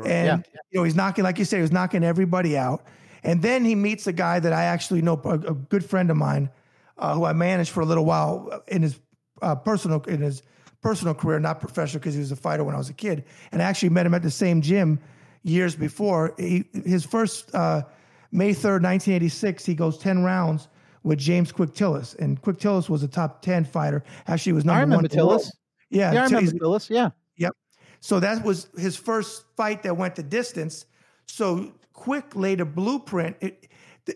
[0.05, 2.83] and you know he's knocking like you said, he was knocking everybody out,
[3.23, 6.17] and then he meets a guy that I actually know a, a good friend of
[6.17, 6.49] mine
[6.97, 8.99] uh, who I managed for a little while in his
[9.41, 10.43] uh, personal in his
[10.81, 13.23] personal career, not professional, because he was a fighter when I was a kid.
[13.51, 14.99] And I actually met him at the same gym
[15.43, 16.33] years before.
[16.37, 17.83] He, his first uh,
[18.31, 20.67] May third, nineteen eighty six, he goes ten rounds
[21.03, 24.03] with James Quick Tillis, and Quick Tillis was a top ten fighter.
[24.27, 25.05] Actually, he was number I remember one.
[25.05, 25.41] in the world.
[25.41, 25.51] Tillis.
[25.89, 26.89] Yeah, Yeah, I remember Tillis.
[26.89, 27.09] Yeah.
[27.37, 27.53] Yep.
[27.99, 30.85] So that was his first fight that went the distance.
[31.25, 33.37] So Quick laid a blueprint.
[33.41, 33.67] It,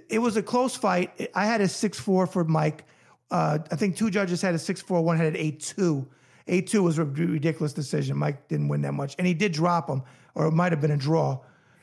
[0.09, 1.29] it was a close fight.
[1.35, 2.85] I had a 6 4 for Mike.
[3.29, 6.07] Uh, I think two judges had a 6 4, one had an 8 2.
[6.47, 8.17] 8 2 was a ridiculous decision.
[8.17, 9.15] Mike didn't win that much.
[9.17, 10.03] And he did drop him,
[10.35, 11.39] or it might have been a draw.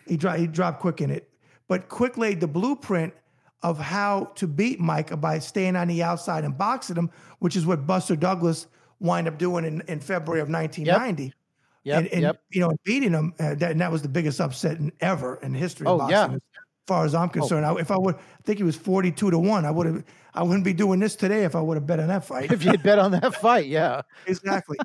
[0.07, 1.29] He, dro- he dropped Quick in it.
[1.69, 3.13] But Quick laid the blueprint
[3.63, 7.67] of how to beat Mike by staying on the outside and boxing him, which is
[7.67, 8.67] what Buster Douglas
[9.01, 11.35] wind up doing in, in February of 1990
[11.85, 11.99] Yep.
[11.99, 12.43] and, and yep.
[12.51, 15.55] you know beating him uh, that, and that was the biggest upset in, ever in
[15.55, 16.27] history Oh, of yeah.
[16.27, 16.41] boxing
[16.89, 17.65] far as I'm concerned.
[17.65, 19.65] I, if I would, I think he was 42 to one.
[19.65, 22.09] I would have, I wouldn't be doing this today if I would have bet on
[22.09, 22.51] that fight.
[22.51, 24.03] If you had bet on that fight, yeah.
[24.27, 24.79] exactly.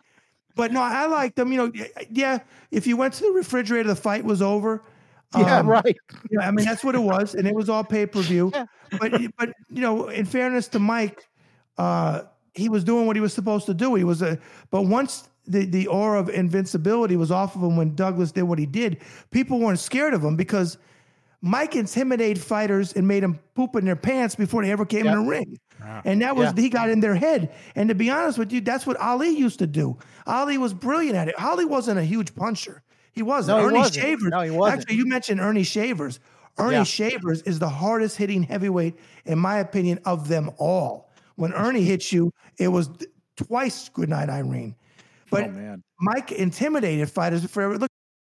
[0.56, 1.52] But no, I liked them.
[1.52, 1.72] You know,
[2.12, 2.40] yeah.
[2.70, 4.84] If you went to the refrigerator, the fight was over.
[5.36, 5.98] Yeah, Um, right.
[6.30, 8.52] Yeah, I mean that's what it was, and it was all pay per view.
[9.00, 11.28] But but you know, in fairness to Mike,
[11.80, 12.22] uh,
[12.54, 13.96] he was doing what he was supposed to do.
[13.96, 14.38] He was a
[14.72, 18.60] but once the the aura of invincibility was off of him when Douglas did what
[18.60, 18.98] he did,
[19.32, 20.78] people weren't scared of him because
[21.42, 25.12] Mike intimidated fighters and made them poop in their pants before they ever came in
[25.12, 25.60] the ring.
[26.06, 26.62] And that was Yeah.
[26.62, 27.52] he got in their head.
[27.76, 29.98] And to be honest with you, that's what Ali used to do.
[30.26, 31.36] Ali was brilliant at it.
[31.38, 32.82] Ali wasn't a huge puncher.
[33.12, 33.58] He wasn't.
[33.58, 33.96] No, he Ernie wasn't.
[34.06, 34.32] Shavers.
[34.32, 34.80] No, he wasn't.
[34.80, 36.20] Actually, you mentioned Ernie Shavers.
[36.58, 36.84] Ernie Yeah.
[36.84, 41.10] Shavers is the hardest hitting heavyweight, in my opinion, of them all.
[41.36, 42.90] When Ernie hits you, it was
[43.38, 44.76] twice good night, Irene.
[45.30, 45.84] But oh man.
[46.00, 47.78] Mike intimidated fighters forever.
[47.78, 47.90] Look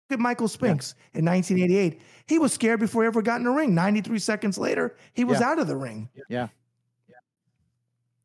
[0.09, 2.01] at Michael Spinks in 1988.
[2.27, 3.75] He was scared before he ever got in the ring.
[3.75, 5.49] 93 seconds later, he was Yeah.
[5.49, 6.09] out of the ring.
[6.29, 6.47] Yeah.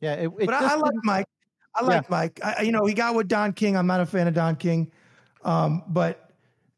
[0.01, 0.15] Yeah.
[0.15, 1.27] It, it But I, just I like Mike.
[1.75, 2.41] I like Mike.
[2.45, 3.77] I, I- you know, he got with Don King.
[3.77, 4.91] I'm not a fan of Don King.
[5.45, 6.31] Um, but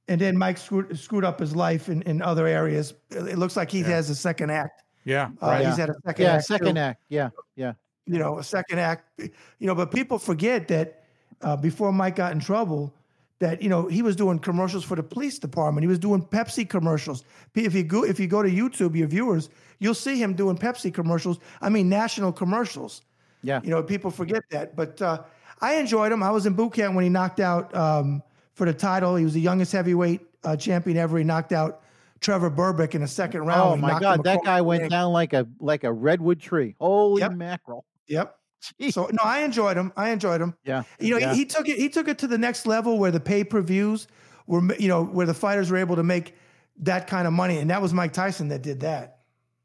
[0.08, 2.94] and then Mike screwed, screwed up his life in, in other areas.
[3.10, 4.82] It looks like he has a second act.
[5.04, 5.30] Yeah.
[5.42, 5.66] Uh, Right.
[5.66, 6.44] He's had a second yeah, act.
[6.44, 6.80] second too.
[6.80, 7.02] act.
[7.08, 7.30] Yeah.
[7.56, 7.72] Yeah.
[8.06, 11.04] You know, a second act, you know, but people forget that
[11.40, 12.94] uh, before Mike got in trouble,
[13.38, 15.82] that you know he was doing commercials for the police department.
[15.84, 17.24] He was doing Pepsi commercials.
[17.54, 20.92] If you go if you go to YouTube, your viewers, you'll see him doing Pepsi
[20.92, 21.38] commercials.
[21.60, 23.02] I mean, national commercials.
[23.42, 23.60] Yeah.
[23.62, 24.76] You know, people forget that.
[24.76, 25.22] But uh,
[25.60, 26.22] I enjoyed him.
[26.22, 28.22] I was in boot camp when he knocked out um,
[28.54, 29.16] for the title.
[29.16, 31.18] He was the youngest heavyweight uh, champion ever.
[31.18, 31.82] He knocked out
[32.20, 33.74] Trevor Berbick in the second round.
[33.74, 36.74] Oh my God, that guy went down like a like a redwood tree.
[36.80, 37.32] Holy Yep.
[37.32, 37.84] mackerel!
[38.08, 38.34] Yep.
[38.80, 38.92] Jeez.
[38.94, 39.92] So no, I enjoyed him.
[39.96, 40.54] I enjoyed him.
[40.64, 41.32] yeah, You know, yeah.
[41.32, 41.76] he, he took it.
[41.76, 44.08] He took it to the next level where the pay per views
[44.46, 46.34] were, you know, where the fighters were able to make
[46.80, 49.18] that kind of money, and that was Mike Tyson that did that.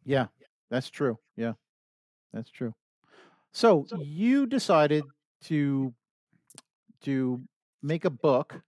[0.05, 0.27] yeah,
[0.69, 1.17] that's true.
[1.37, 1.53] Yeah,
[2.33, 2.73] that's true.
[3.53, 5.03] So you decided
[5.45, 5.93] to
[7.01, 7.41] to
[7.81, 8.61] make a book,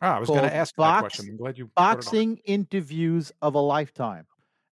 [0.00, 1.28] Ah, I was going to ask Box- that question.
[1.30, 1.96] I'm glad you brought it up.
[2.04, 4.26] boxing interviews of a lifetime,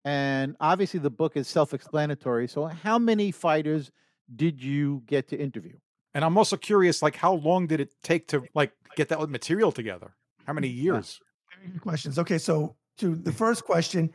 [0.06, 2.48] and obviously the book is self-explanatory.
[2.48, 3.92] So how many fighters
[4.36, 5.78] did you get to interview?
[6.14, 9.72] And I'm also curious, like, how long did it take to like get that material
[9.72, 10.16] together?
[10.46, 11.20] How many years?
[11.72, 12.18] Good questions.
[12.18, 14.12] Okay, so to the first question,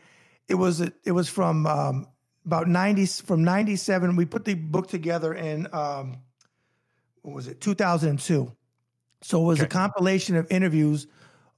[0.48, 2.08] it was it was from um,
[2.44, 4.16] about ninety from ninety seven.
[4.16, 6.18] We put the book together in um,
[7.22, 8.52] what was it two thousand and two.
[9.22, 11.06] So it was a compilation of interviews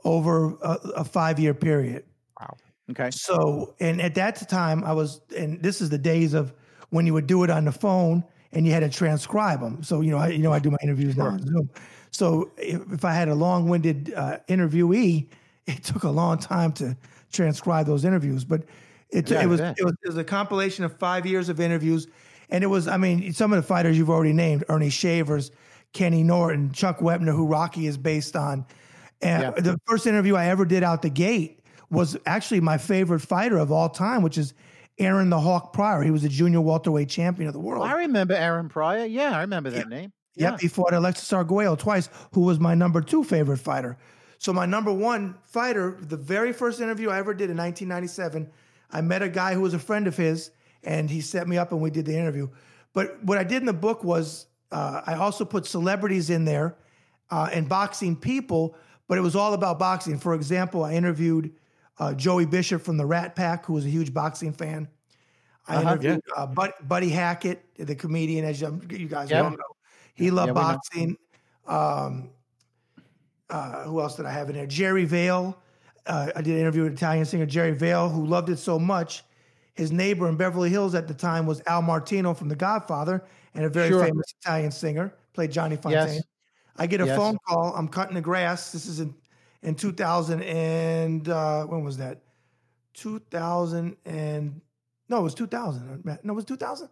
[0.05, 2.05] over a, a five year period.
[2.41, 2.57] Wow.
[2.91, 6.55] Okay, So, and at that time, I was, and this is the days of
[6.91, 9.83] when you would do it on the phone and you had to transcribe them.
[9.83, 11.71] So, you know, I, you know, I do my interviews now on Zoom.
[12.11, 15.29] So, if, if I had a long-winded uh, interviewee,
[15.67, 16.97] it took a long time to
[17.33, 18.45] transcribe those interviews.
[18.45, 18.63] But
[19.11, 22.07] it, Yeah, it was it was it was a compilation of five years of interviews,
[22.51, 25.51] and it was, I mean, some of the fighters you've already named: Ernie Shavers,
[25.93, 28.65] Kenny Norton, Chuck Wepner, who Rocky is based on.
[29.23, 29.51] And Yeah.
[29.51, 33.73] the first interview I ever did out the gate was actually my favorite fighter of
[33.73, 34.55] all time, which is
[34.99, 36.03] Aaron the Hawk Pryor.
[36.03, 37.87] He was a junior welterweight champion of the world.
[37.87, 39.05] I remember Aaron Pryor.
[39.05, 40.13] Yeah, I remember that name.
[40.37, 43.97] Yep, he fought Alexis Arguello twice, who was my number two favorite fighter.
[44.39, 48.51] So my number one fighter, the very first interview I ever did in 1997,
[48.91, 50.51] I met a guy who was a friend of his,
[50.85, 52.49] and he set me up and we did the interview.
[52.93, 56.77] But what I did in the book was uh, I also put celebrities in there
[57.31, 58.77] uh, and boxing people,
[59.09, 60.19] but it was all about boxing.
[60.19, 61.53] For example, I interviewed
[61.99, 64.89] uh, Joey Bishop from the Rat Pack, who was a huge boxing fan.
[65.69, 69.43] I Uh-huh, interviewed uh, Bud, Buddy Hackett, the comedian, as you, you guys Yeah.
[69.43, 69.77] all know.
[70.15, 71.17] He loved Yeah, boxing.
[71.67, 72.31] Um,
[73.51, 74.67] uh, who else did I have in there?
[74.67, 75.57] Jerry Vale.
[76.07, 79.25] Uh, I did an interview with Italian singer Jerry Vale, who loved it so much.
[79.75, 83.65] His neighbor in Beverly Hills at the time was Al Martino from The Godfather and
[83.65, 84.05] a very Sure.
[84.05, 86.15] famous Italian singer, played Johnny Fontane.
[86.15, 86.23] Yes.
[86.77, 87.17] I get a Yes.
[87.17, 87.75] phone call.
[87.75, 88.73] I'm cutting the grass.
[88.73, 89.15] This is in
[89.67, 92.23] in 2000 and uh, when was that?
[92.95, 94.61] 2000 and
[95.09, 96.03] no, it was 2000.
[96.05, 96.89] No, it was 2000.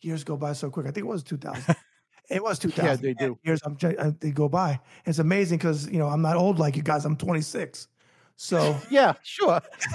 [0.00, 0.86] Years go by so quick.
[0.86, 1.74] I think it was 2000.
[2.30, 2.84] it was 2000.
[2.84, 3.38] Yeah, they do.
[3.42, 4.78] Years I'm, uh, they go by.
[5.06, 7.04] It's amazing because you know I'm not old like you guys.
[7.04, 7.88] I'm 26.
[8.36, 9.60] So Yeah, sure.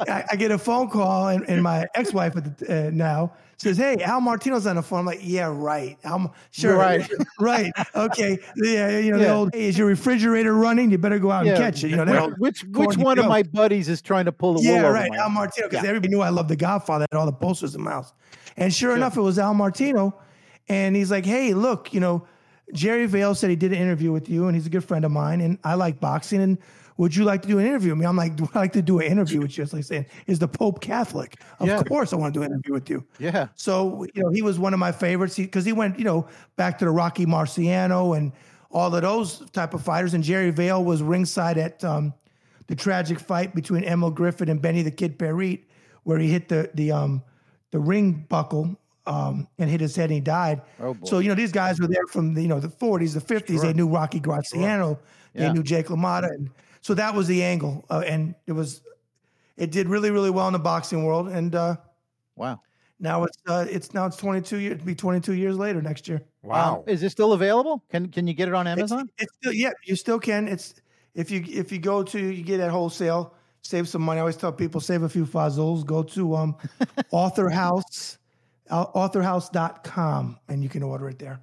[0.00, 3.76] I, I get a phone call, and, and my ex-wife at the, uh, now says,
[3.76, 5.98] "Hey, Al Martino's on the phone." I'm like, "Yeah, right.
[6.04, 7.08] I'm sure, Right.
[7.40, 10.90] right, okay, yeah, you know, the old, hey, is your refrigerator running?
[10.90, 11.52] You better go out Yeah.
[11.52, 14.54] and catch it." You know, Which, which one of my buddies is trying to pull
[14.54, 15.28] the wool yeah, over right, Al?
[15.30, 17.06] Martino, because everybody knew I loved The Godfather.
[17.10, 18.12] Had all the posters in my house,
[18.56, 20.18] and sure, enough, it was Al Martino,
[20.68, 22.26] and he's like, "Hey, look, you know."
[22.74, 25.10] Jerry Vale said he did an interview with you, and he's a good friend of
[25.10, 26.42] mine, and I like boxing.
[26.42, 26.58] And
[26.98, 28.04] would you like to do an interview with me?
[28.06, 29.64] I'm like, do I like to do an interview with you?
[29.64, 31.40] It's like saying, is the Pope Catholic?
[31.60, 31.82] Of Yeah.
[31.84, 33.04] course, I want to do an interview with you.
[33.18, 33.48] Yeah.
[33.54, 36.78] So you know, he was one of my favorites because he, went, you know, back
[36.80, 38.32] to the Rocky Marciano and
[38.70, 40.12] all of those type of fighters.
[40.12, 42.12] And Jerry Vale was ringside at um,
[42.66, 45.64] the tragic fight between Emil Griffith and Benny the Kid Paret,
[46.02, 47.22] where he hit the the um,
[47.70, 50.60] the ring buckle um, and hit his head and he died.
[50.82, 50.96] Oh.
[51.04, 53.62] So you know, these guys were there from the, you know the 40s, the 50s.
[53.62, 54.98] They knew Rocky Graziano,
[55.32, 55.52] they Yeah.
[55.52, 56.50] knew Jake LaMotta, and
[56.80, 57.84] so that was the angle.
[57.90, 58.82] Uh, and it was,
[59.56, 61.28] it did really really well in the boxing world.
[61.28, 61.76] And uh,
[62.36, 62.60] Wow.
[63.00, 64.74] now it's uh, it's now it's 22 years.
[64.74, 66.22] It'll be 22 years later next year.
[66.42, 66.78] Wow.
[66.78, 67.82] Um, is it still available?
[67.90, 69.10] Can Can you get it on Amazon?
[69.18, 70.46] it's still yeah, you still can.
[70.48, 70.74] It's
[71.14, 74.18] if you if you go to you get at wholesale, save some money.
[74.18, 75.84] I always tell people save a few fuzzles.
[75.84, 76.56] Go to um,
[77.10, 78.18] Author House,
[78.70, 81.40] uh, authorhouse.com, and you can order it there.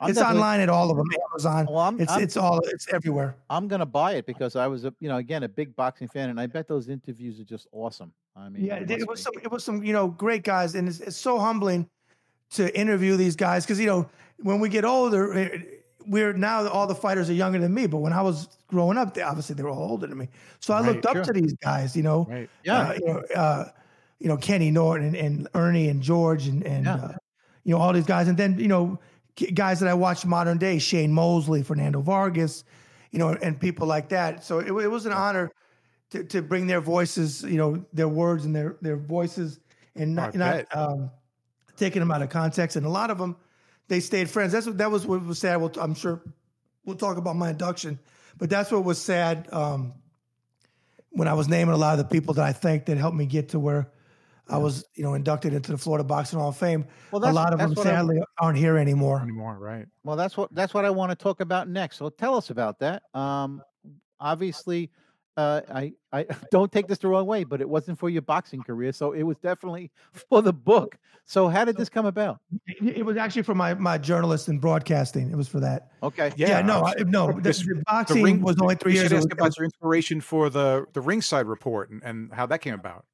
[0.00, 1.06] I'm it's online at all of them.
[1.30, 1.66] Amazon.
[1.68, 3.36] Well, I'm- it's I'm- it's all it's everywhere.
[3.48, 6.30] I'm gonna buy it because I was a you know again a big boxing fan,
[6.30, 8.12] and I bet those interviews are just awesome.
[8.36, 9.22] I mean, Yeah, it, it was be.
[9.24, 11.88] some it was some you know great guys, and it's, it's so humbling
[12.50, 14.08] to interview these guys because you know
[14.42, 15.58] when we get older, eh,
[16.06, 17.86] we're now all the fighters are younger than me.
[17.86, 20.28] But when I was growing up, they, obviously they were all older than me,
[20.60, 21.24] so I Right, looked up sure.
[21.24, 21.96] to these guys.
[21.96, 22.50] You know, Right.
[22.64, 22.78] Yeah.
[22.88, 23.68] uh, you know, uh,
[24.18, 26.94] you know Kenny Norton and, and Ernie and George and and Yeah.
[26.96, 27.12] uh,
[27.62, 28.98] you know all these guys, and then you know
[29.54, 32.64] guys that I watched modern day, Shane Mosley, Fernando Vargas,
[33.10, 34.44] you know, and people like that.
[34.44, 35.50] So it, it was an honor
[36.10, 39.60] to, to bring their voices, you know, their words and their their voices,
[39.94, 41.10] and not, not um,
[41.76, 42.76] taking them out of context.
[42.76, 43.36] And a lot of them,
[43.88, 44.52] they stayed friends.
[44.52, 45.56] That's what that was what was sad.
[45.56, 46.22] We'll, I'm sure
[46.84, 47.98] we'll talk about my induction,
[48.38, 49.94] but that's what was sad um,
[51.10, 53.26] when I was naming a lot of the people that I thanked that helped me
[53.26, 53.90] get to where
[54.48, 56.84] I was, you know, inducted into the Florida Boxing Hall of Fame.
[57.10, 59.20] Well, a lot of that's them what I- sadly aren't here anymore.
[59.20, 59.86] Anymore, right?
[60.04, 61.96] Well, that's what that's what I want to talk about next.
[61.96, 63.02] So tell us about that.
[63.14, 63.62] Um,
[64.20, 64.90] obviously,
[65.36, 68.62] uh, I I don't take this the wrong way, but it wasn't for your boxing
[68.62, 70.96] career, so it was definitely for the book.
[71.26, 72.38] So how did this come about?
[72.66, 75.30] It it was actually for my my journalist and broadcasting.
[75.30, 75.88] It was for that.
[76.02, 77.32] Okay, Yeah, no, I, no.
[77.32, 79.04] The, this- the the boxing ring- was only three we years.
[79.08, 82.60] should It ask about your inspiration for the the ringside report and, and how that
[82.60, 83.06] came about.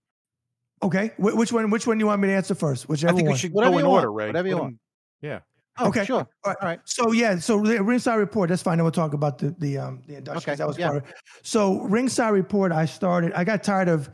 [0.82, 1.68] Okay, Wh- which one?
[1.70, 2.88] Which one do you want me to answer first?
[2.88, 3.34] Whichever I think one.
[3.34, 4.26] we should Whatever go in you want, order, Ray.
[4.28, 4.72] whatever you Let want.
[4.74, 4.80] him-
[5.22, 5.38] Yeah.
[5.78, 6.04] Oh, Okay.
[6.04, 6.18] sure.
[6.20, 6.56] All right.
[6.60, 6.80] All right.
[6.84, 8.48] So yeah, so the ringside report.
[8.48, 8.78] That's fine.
[8.78, 10.34] Then we'll talk about the the um the induction.
[10.40, 10.86] 'cause Okay, That was yeah.
[10.88, 11.14] part of it.
[11.42, 12.72] So ringside report.
[12.72, 13.32] I started.
[13.34, 14.10] I got tired of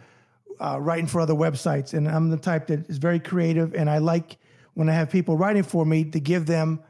[0.60, 3.98] uh, writing for other websites, and I'm the type that is very creative, and I
[3.98, 4.38] like
[4.74, 6.80] when I have people writing for me to give them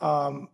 [0.00, 0.48] um,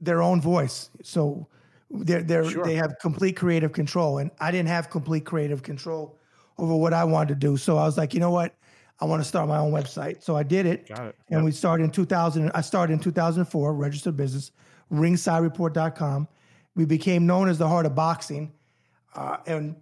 [0.00, 0.90] their own voice.
[1.02, 1.46] So
[1.90, 2.64] they're, they're, Sure.
[2.64, 6.17] they have complete creative control, and I didn't have complete creative control
[6.58, 7.56] over what I wanted to do.
[7.56, 8.54] So I was like, you know what?
[9.00, 10.22] I want to start my own website.
[10.22, 10.88] So I did it.
[10.88, 11.16] Got it.
[11.30, 12.50] And we started in 2000.
[12.52, 14.50] I started in 2004, registered business,
[14.92, 16.28] ringsidereport.com.
[16.74, 18.52] We became known as the heart of boxing.
[19.14, 19.76] Uh, and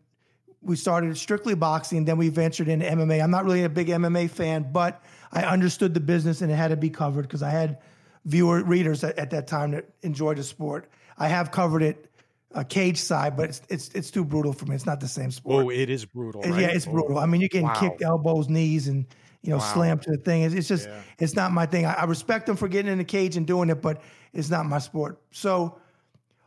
[0.60, 2.04] we started strictly boxing.
[2.04, 3.22] Then we ventured into MMA.
[3.22, 6.68] I'm not really a big MMA fan, but I understood the business and it had
[6.68, 7.78] to be covered because I had
[8.26, 10.90] viewer readers at, at that time that enjoyed the sport.
[11.16, 12.10] I have covered it
[12.56, 14.74] uh, cage side, but it's, it's it's too brutal for me.
[14.74, 15.66] It's not the same sport.
[15.66, 16.40] Oh, it is brutal.
[16.42, 16.62] Right?
[16.62, 17.18] Yeah, it's Oh, brutal.
[17.18, 17.78] I mean, you're getting wow.
[17.78, 19.06] kicked elbows, knees, and
[19.42, 19.72] you know, Wow.
[19.74, 20.42] slammed to the thing.
[20.42, 21.00] It's, it's just, Yeah.
[21.20, 21.86] it's not my thing.
[21.86, 24.66] I, I respect them for getting in the cage and doing it, but it's not
[24.66, 25.20] my sport.
[25.30, 25.78] So,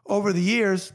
[0.05, 0.91] over the years,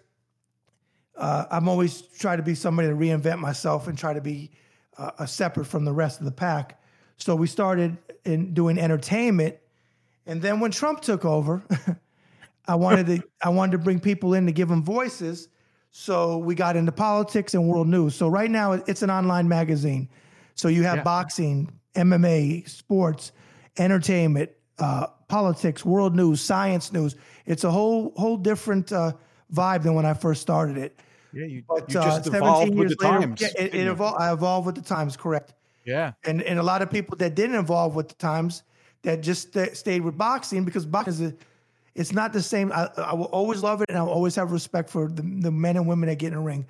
[1.16, 4.50] uh, I'm always trying to be somebody to reinvent myself and try to be
[4.98, 6.80] uh, a separate from the rest of the pack.
[7.16, 9.56] So we started in doing entertainment,
[10.26, 11.62] and then when Trump took over,
[12.66, 15.48] I wanted to I wanted to bring people in to give them voices.
[15.90, 18.14] So we got into politics and world news.
[18.14, 20.08] So right now it's an online magazine.
[20.54, 21.02] So you have Yeah.
[21.04, 23.32] boxing, MMA, sports,
[23.78, 27.16] entertainment, uh, politics, world news, science news.
[27.46, 29.12] It's a whole whole different uh,
[29.52, 30.98] vibe than when I first started it.
[31.32, 33.40] Yeah, you, But you uh, just 17 evolved with years the later, times.
[33.40, 33.94] yeah, it, it you?
[33.94, 35.52] evol- I evolved with the times, correct?
[35.84, 36.12] Yeah.
[36.24, 38.62] and and a lot of people that didn't evolve with the times
[39.02, 41.34] that just sta- stayed with boxing because boxing is a,
[41.94, 42.72] it's not the same.
[42.72, 45.76] I, I will always love it and I'll always have respect for the, the men
[45.76, 46.66] and women that get in the ring,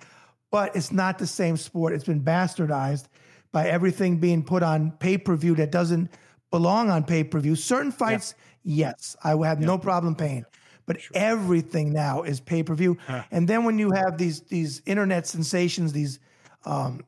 [0.50, 1.92] but it's not the same sport.
[1.92, 3.06] It's been bastardized
[3.52, 6.10] by everything being put on pay per view that doesn't
[6.50, 7.56] belong on pay per view.
[7.56, 10.44] Certain fights, yes, I will have no problem paying.
[10.86, 12.98] But everything now is pay per view,
[13.30, 16.18] and then when you have these these internet sensations, these
[16.66, 17.00] um,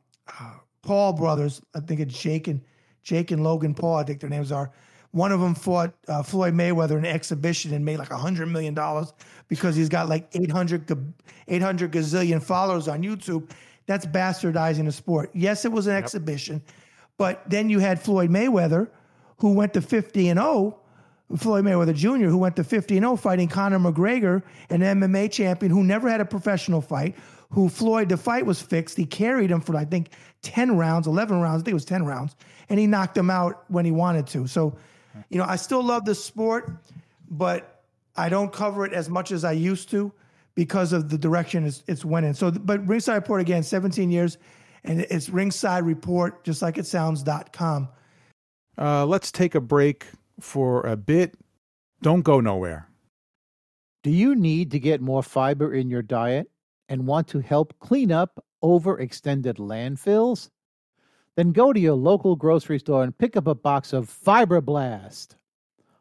[0.81, 1.61] Paul brothers.
[1.75, 2.61] I think it's Jake and
[3.03, 3.97] Jake and Logan Paul.
[3.97, 4.71] I think their names are.
[5.11, 8.47] One of them fought uh, Floyd Mayweather in an exhibition and made like a hundred
[8.47, 9.13] million dollars
[9.47, 11.13] because he's got like 800,
[11.47, 13.49] 800 gazillion followers on YouTube.
[13.85, 15.31] That's bastardizing the sport.
[15.33, 16.61] Yes, it was an exhibition,
[17.17, 18.89] but then you had Floyd Mayweather,
[19.37, 20.79] who went to 50 and 0.
[21.35, 25.71] Floyd Mayweather Jr., who went to 50 and 0 fighting Conor McGregor, an MMA champion
[25.71, 27.15] who never had a professional fight,
[27.49, 28.97] who Floyd, the fight was fixed.
[28.97, 31.61] He carried him for, I think, 10 rounds, 11 rounds.
[31.61, 32.35] I think it was 10 rounds.
[32.69, 34.47] And he knocked him out when he wanted to.
[34.47, 34.77] So,
[35.29, 36.71] you know, I still love the sport,
[37.29, 37.83] but
[38.15, 40.11] I don't cover it as much as I used to
[40.55, 42.33] because of the direction it's, it's went in.
[42.33, 44.37] So, but Ringside Report, again, 17 years,
[44.83, 47.89] and it's Ringside Report, just like it sounds.com.
[48.77, 50.07] Uh, let's take a break
[50.39, 51.35] for a bit.
[52.01, 52.89] Don't go nowhere.
[54.03, 56.49] Do you need to get more fiber in your diet
[56.89, 60.49] and want to help clean up overextended landfills?
[61.37, 65.35] Then go to your local grocery store and pick up a box of Fiber Blast.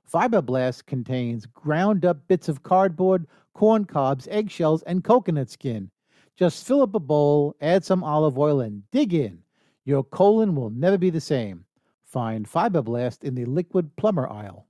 [0.03, 5.91] Fiber Blast contains ground up bits of cardboard, corn cobs, eggshells, and coconut skin.
[6.37, 9.43] Just fill up a bowl, add some olive oil, and dig in.
[9.85, 11.67] Your colon will never be the same.
[12.07, 14.67] Find Fiber Blast in the liquid plumber aisle.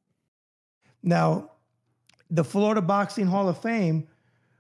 [1.01, 1.53] Now,
[2.29, 4.09] the Florida Boxing Hall of Fame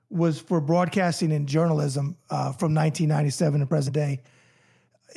[0.09, 4.21] was for broadcasting and journalism uh, from 1997 to present day.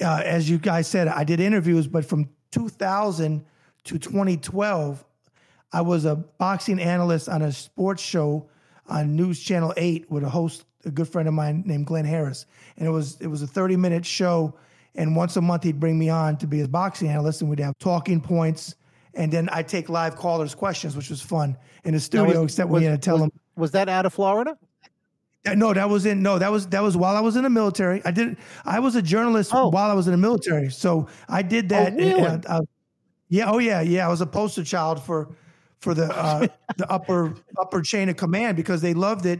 [0.01, 3.45] Uh, as you guys said, I did interviews, but from 2000
[3.85, 5.03] to 2012,
[5.71, 8.49] I was a boxing analyst on a sports show
[8.87, 12.45] on News Channel 8 with a host, a good friend of mine named Glenn Harris.
[12.77, 14.55] And it was it was a 30 minute show.
[14.95, 17.59] And once a month, he'd bring me on to be his boxing analyst, and we'd
[17.59, 18.75] have talking points.
[19.13, 22.69] And then I'd take live callers' questions, which was fun in the studio, was- except
[22.69, 23.31] was- we had to tell was- them.
[23.55, 24.57] Was that out of Florida?
[25.45, 28.01] No, that was in no, that was that was while I was in the military.
[28.05, 29.69] I did I was a journalist Oh.
[29.69, 30.69] while I was in the military.
[30.69, 31.93] So I did that.
[31.93, 32.21] Oh, really?
[32.21, 32.61] uh, uh,
[33.29, 34.05] yeah, oh yeah, yeah.
[34.05, 35.29] I was a poster child for
[35.79, 36.45] for the uh,
[36.77, 39.39] the upper upper chain of command because they loved it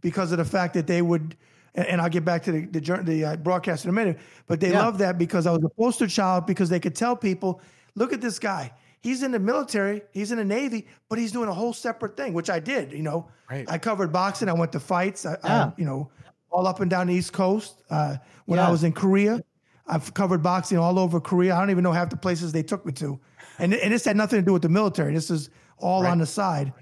[0.00, 1.36] because of the fact that they would
[1.74, 4.60] and, and I'll get back to the the, the uh, broadcast in a minute, but
[4.60, 4.82] they Yeah.
[4.84, 7.60] loved that because I was a poster child because they could tell people,
[7.96, 8.72] look at this guy.
[9.02, 12.34] He's in the military, he's in the Navy, but he's doing a whole separate thing,
[12.34, 13.28] which I did, you know.
[13.50, 13.68] Right.
[13.68, 14.48] I covered boxing.
[14.48, 15.24] I went to fights.
[15.24, 15.70] I, I, Yeah.
[15.78, 16.10] you know,
[16.50, 17.82] all up and down the East Coast.
[17.88, 19.40] Uh, when I was in Korea,
[19.86, 21.54] I've covered boxing all over Korea.
[21.54, 23.18] I don't even know half the places they took me to,
[23.58, 25.14] and and this had nothing to do with the military.
[25.14, 25.48] This is
[25.78, 26.10] all Right.
[26.10, 26.72] on the side.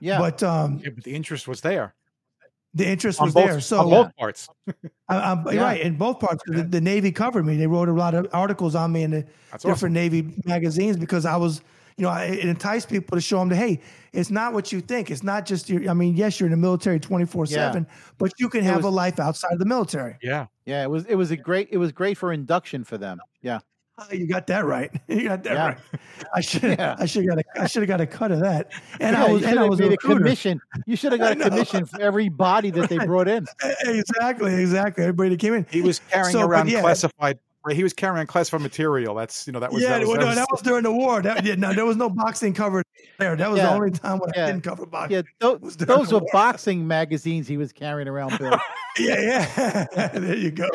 [0.00, 0.18] Yeah.
[0.18, 1.94] But um, Yeah, but the interest was there
[2.74, 3.60] the interest on was both, there.
[3.60, 4.48] So on both parts.
[5.08, 5.62] I, I'm Yeah.
[5.62, 6.42] right in both parts.
[6.44, 7.56] 'cause The, the Navy covered me.
[7.56, 11.24] They wrote a lot of articles on me in the That's different Navy magazines because
[11.24, 11.60] I was,
[11.96, 13.80] you know, I, it enticed people to show them that hey,
[14.12, 15.10] it's not what you think.
[15.12, 15.88] It's not just your.
[15.88, 17.86] I mean, yes, you're in the military 24 seven,
[18.18, 20.16] but you can have was- a life outside of the military.
[20.22, 20.46] Yeah.
[20.66, 23.20] yeah, it was it was a great it was great for induction for them.
[23.42, 23.60] Yeah.
[23.96, 24.90] Ah, You got that right.
[25.08, 25.66] You got that Yeah.
[25.66, 25.78] right.
[26.34, 26.62] I should.
[26.62, 26.96] Yeah.
[26.98, 27.38] I should got.
[27.38, 28.72] A, I should have got a cut of that.
[29.00, 29.42] And Yeah, I was.
[29.42, 30.20] you And I was a made a recruiter.
[30.20, 30.60] commission.
[30.86, 33.46] You should have got a commission for every body that they brought in.
[33.84, 34.54] Exactly.
[34.54, 35.04] Exactly.
[35.04, 35.66] Everybody that came in.
[35.70, 36.80] He was carrying So, around yeah.
[36.80, 37.38] classified.
[37.70, 39.14] He was carrying classified material.
[39.14, 40.82] That's you know that was yeah, that was, well, that no, was- that was during
[40.82, 41.22] the war.
[41.22, 42.84] That, yeah, no, there was no boxing covered
[43.18, 43.36] there.
[43.36, 43.68] That was Yeah.
[43.68, 44.46] the only time when I Yeah.
[44.48, 45.16] didn't cover boxing.
[45.16, 46.28] Yeah, tho- was during those were war.
[46.30, 48.58] boxing magazines he was carrying around, Bill.
[48.98, 50.08] Yeah, yeah.
[50.12, 50.68] there you go.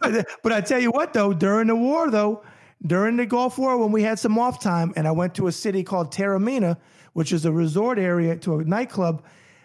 [0.00, 2.44] But I tell you what, though, during the war, though,
[2.86, 5.52] during the Gulf War, when we had some off time, and I went to a
[5.52, 6.76] city called Taormina,
[7.12, 9.24] which is a resort area to a nightclub,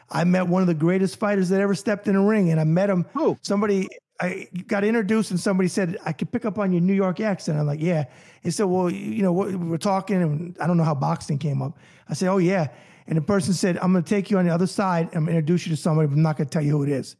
[0.10, 2.64] I met one of the greatest fighters that ever stepped in a ring, and I
[2.64, 3.06] met him.
[3.14, 3.38] Who?
[3.42, 3.88] Somebody.
[4.22, 7.58] I got introduced, and somebody said I could pick up on your New York accent.
[7.58, 8.06] I'm like, yeah.
[8.44, 11.62] He said, well, you know, we we're talking, and I don't know how boxing came
[11.62, 11.78] up.
[12.08, 12.68] I said, oh yeah.
[13.08, 15.08] And the person said, I'm going to take you on the other side.
[15.08, 16.84] I'm going to introduce you to somebody, but I'm not going to tell you who
[16.84, 17.16] it is.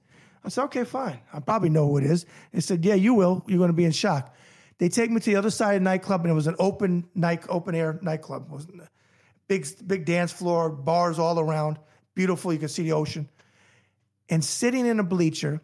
[0.46, 1.20] I said, okay, fine.
[1.34, 2.26] I probably know who it is.
[2.54, 3.44] They said, yeah, you will.
[3.48, 4.34] You're going to be in shock.
[4.84, 7.08] They take me to the other side of the nightclub, and it was an open
[7.16, 8.48] night, open air nightclub.
[8.48, 8.68] It was
[9.48, 11.80] big, big dance floor, bars all around,
[12.16, 12.52] beautiful.
[12.52, 13.30] You could see the ocean.
[14.28, 15.62] And sitting in a bleacher,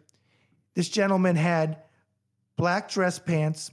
[0.72, 1.82] this gentleman had
[2.56, 3.70] black dress pants,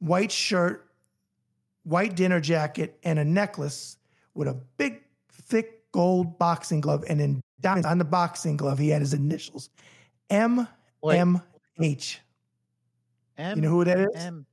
[0.00, 0.90] white shirt,
[1.84, 3.96] white dinner jacket, and a necklace
[4.34, 7.04] with a big, thick gold boxing glove.
[7.08, 9.70] And in diamonds on the boxing glove, he had his initials
[10.30, 10.66] M.
[11.08, 11.40] M
[11.80, 12.18] H.
[13.38, 14.08] M You know who that is?
[14.14, 14.46] M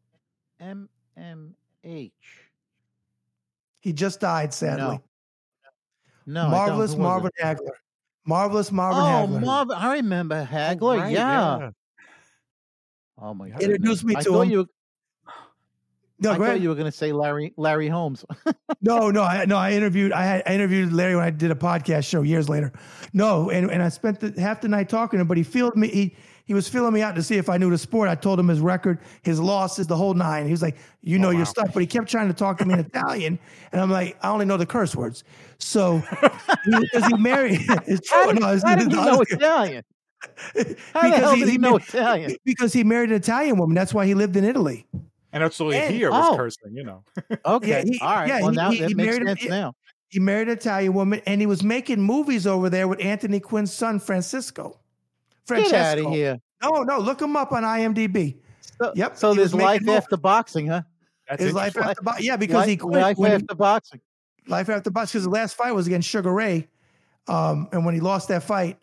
[0.59, 2.11] M M H.
[3.81, 4.99] He just died, sadly.
[6.25, 6.51] No, I don't.
[6.51, 7.31] Marvelous Marvin?
[7.41, 7.71] Hagler.
[8.25, 9.45] Marvelous Marvin Oh, Hagler.
[9.45, 9.75] Marvin!
[9.77, 10.99] I remember Oh, Hagler.
[11.01, 11.69] right, yeah.
[13.21, 13.61] Oh my god!
[13.61, 14.51] Introduced me I to thought him.
[14.51, 14.67] you.
[16.19, 18.23] no, I thought you were going to say Larry Larry Holmes.
[18.81, 19.55] No, no, I, no.
[19.55, 20.11] I interviewed.
[20.11, 22.73] I had I interviewed Larry when I did a podcast show years later.
[23.13, 25.77] No, and, and I spent the, half the night talking to him, but he filled
[25.77, 25.87] me.
[25.87, 26.15] He
[26.45, 28.09] he was filling me out to see if I knew the sport.
[28.09, 30.45] I told him his record, his losses, the whole nine.
[30.45, 32.57] He was like, "You oh, know Oh, your stuff," but he kept trying to talk
[32.59, 33.39] to me in Italian,
[33.71, 35.23] and I'm like, "I only know the curse words."
[35.59, 36.01] So
[36.65, 38.33] because he married, it's How true.
[38.33, 39.83] did, No, it's, how did he it's- know Italian?
[40.93, 42.35] How the hell did he know Italian?
[42.45, 43.75] Because he married an Italian woman.
[43.75, 44.85] That's why he lived in Italy.
[45.33, 46.35] And absolutely And- here was oh.
[46.37, 46.75] cursing.
[46.75, 47.03] You know.
[47.45, 48.27] Okay, he- all right.
[48.27, 49.49] yeah, well, he- now he- that he makes married- sense yeah.
[49.49, 49.73] now.
[50.09, 53.73] He married an Italian woman, and he was making movies over there with Anthony Quinn's
[53.73, 54.79] son, Francisco.
[55.47, 56.39] Get out of here!
[56.61, 58.37] No, no, look him up on IMDb.
[58.81, 60.81] So, Yep, So he there's life making after boxing, huh?
[61.29, 63.01] That's His life after bo- yeah, because life, he quit.
[63.01, 64.01] life when he- after boxing.
[64.47, 65.19] life after boxing.
[65.19, 66.67] Because the last fight was against Sugar Ray,
[67.27, 68.77] um, and when he lost that fight,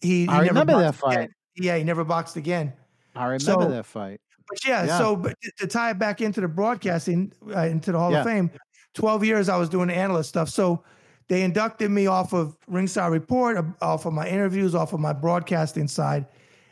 [0.00, 1.28] he, he I never remember that boxed again.
[1.28, 1.30] fight.
[1.56, 2.72] Yeah, he never boxed again.
[3.14, 4.20] I remember So- that fight.
[4.48, 4.98] But yeah, Yeah.
[4.98, 8.18] so but to- to tie it back into the broadcasting, uh, into the Hall Yeah.
[8.20, 8.50] of Fame,
[8.94, 10.48] 12 years I was doing analyst stuff.
[10.48, 10.84] So
[11.28, 15.12] they inducted me off of Ringside Report, uh, off of my interviews, off of my
[15.12, 16.26] broadcasting side.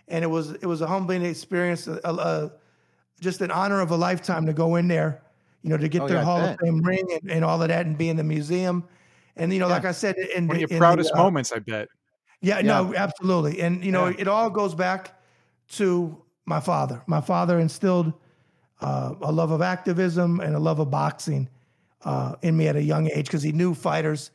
[0.09, 2.53] And it was it was a humbling experience, a, a,
[3.21, 5.23] just an honor of a lifetime to go in there,
[5.63, 6.57] you know, to get Oh, the yeah, Hall of.
[6.61, 8.85] Fame ring and, and all of that and be in the museum.
[9.37, 11.53] And, you know, like I said, in, One of your in the, proudest uh, moments,
[11.53, 11.89] I bet.
[12.41, 13.61] yeah, no, absolutely.
[13.61, 14.17] And you know, Yeah.
[14.21, 15.19] it all goes back
[15.71, 17.03] to my father.
[17.07, 18.13] My father instilled
[18.81, 21.49] uh, a love of activism and a love of boxing
[22.05, 24.31] uh, in me at a young age because he knew fighters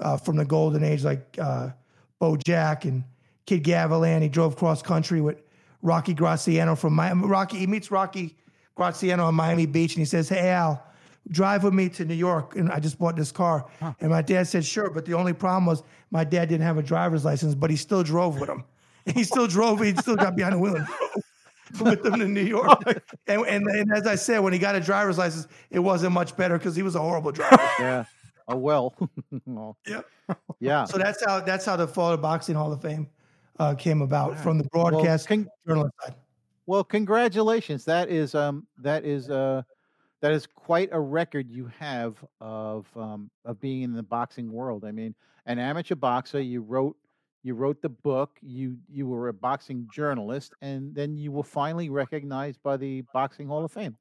[0.00, 1.70] uh, from the golden age like uh,
[2.18, 3.04] Beau Jack and
[3.46, 4.22] Kid Gavilan.
[4.22, 5.38] He drove cross country with
[5.82, 7.26] Rocky Graziano from Miami.
[7.26, 8.36] Rocky, he meets Rocky
[8.74, 10.82] Graziano on Miami Beach and he says, Hey, Al,
[11.28, 12.56] drive with me to New York.
[12.56, 13.66] And I just bought this car.
[14.00, 14.90] And my dad said, Sure.
[14.90, 18.02] But the only problem was my dad didn't have a driver's license, but he still
[18.02, 18.64] drove with him.
[19.14, 22.40] He still drove, he still got behind the wheel and drove with them to New
[22.40, 22.82] York.
[23.26, 26.36] And, and, and as I said, when he got a driver's license, it wasn't much
[26.36, 27.68] better because he was a horrible driver.
[27.78, 28.04] Yeah.
[28.48, 28.94] Oh well.
[29.48, 30.00] Oh, yeah.
[30.60, 30.84] yeah.
[30.84, 33.08] So that's how that's how the Florida Boxing Hall of Fame
[33.58, 36.14] uh, came about from the broadcast con- journalist side.
[36.66, 37.84] Well, congratulations.
[37.84, 39.62] That is um that is uh
[40.20, 44.84] that is quite a record you have of um of being in the boxing world.
[44.84, 45.14] I mean,
[45.46, 46.96] an amateur boxer, you wrote
[47.42, 51.90] you wrote the book, you you were a boxing journalist, and then you were finally
[51.90, 53.96] recognized by the Boxing Hall of Fame.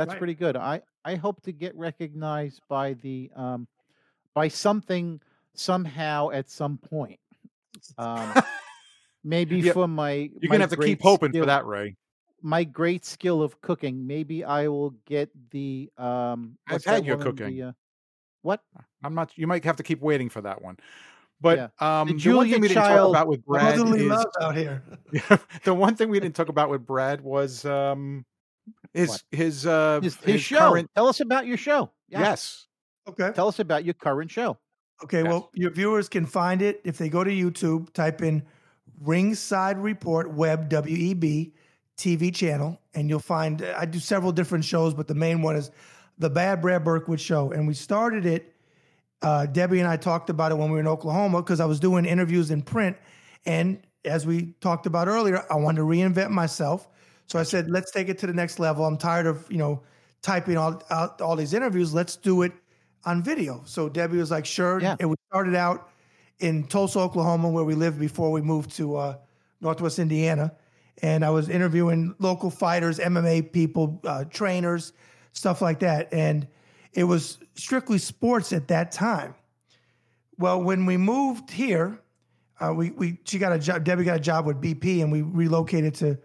[0.00, 0.18] That's Right.
[0.18, 0.56] pretty good.
[0.56, 3.68] I I hope to get recognized by the um
[4.34, 5.20] by something
[5.52, 7.20] somehow at some point.
[7.98, 8.32] Um
[9.24, 11.96] maybe Yeah, for my You're my gonna have to keep hoping skill- for that, Ray.
[12.40, 14.06] my great skill of cooking.
[14.06, 16.56] Maybe I will get the um.
[16.66, 17.56] I've had that your cooking.
[17.56, 17.72] the, uh,
[18.40, 18.62] what?
[19.04, 19.36] I'm not.
[19.36, 20.78] You might have to keep waiting for that one.
[21.42, 24.56] But um, The the, one thing we didn't talk Child about with Brad is out
[24.56, 24.82] here.
[25.64, 28.24] the one thing we didn't talk about with Brad was um,
[28.92, 29.22] his What?
[29.30, 30.58] his uh His, his show.
[30.58, 31.90] current Tell us about your show.
[32.08, 32.20] Yeah.
[32.20, 32.66] yes
[33.08, 33.32] Okay.
[33.34, 34.58] Tell us about your current show.
[35.02, 35.22] Okay.
[35.22, 35.28] Yes.
[35.28, 38.42] Well, your viewers can find it if they go to YouTube, type in
[39.00, 41.52] Ringside Report Web WEB
[41.96, 45.70] TV channel, and you'll find I do several different shows, but the main one is
[46.18, 48.54] the Bad Brad Berkwitt Show, and we started it.
[49.22, 51.80] Uh, Debbie and I talked about it when we were in Oklahoma because I was
[51.80, 52.96] doing interviews in print,
[53.46, 56.88] and as we talked about earlier, I wanted to reinvent myself.
[57.30, 58.84] So I said, let's take it to the next level.
[58.84, 59.82] I'm tired of you know
[60.20, 61.94] typing all out all these interviews.
[61.94, 62.52] Let's do it
[63.04, 63.62] on video.
[63.66, 64.80] So Debbie was like, sure.
[64.80, 64.96] Yeah.
[64.98, 65.90] And we started out
[66.40, 69.16] in Tulsa, Oklahoma, where we lived before we moved to uh,
[69.60, 70.56] Northwest Indiana.
[71.02, 74.92] And I was interviewing local fighters, MMA people, uh, trainers,
[75.30, 76.12] stuff like that.
[76.12, 76.48] And
[76.94, 79.36] it was strictly sports at that time.
[80.36, 82.02] Well, when we moved here,
[82.58, 83.84] uh, we, we she got a job.
[83.84, 86.18] Debbie got a job with BP, and we relocated to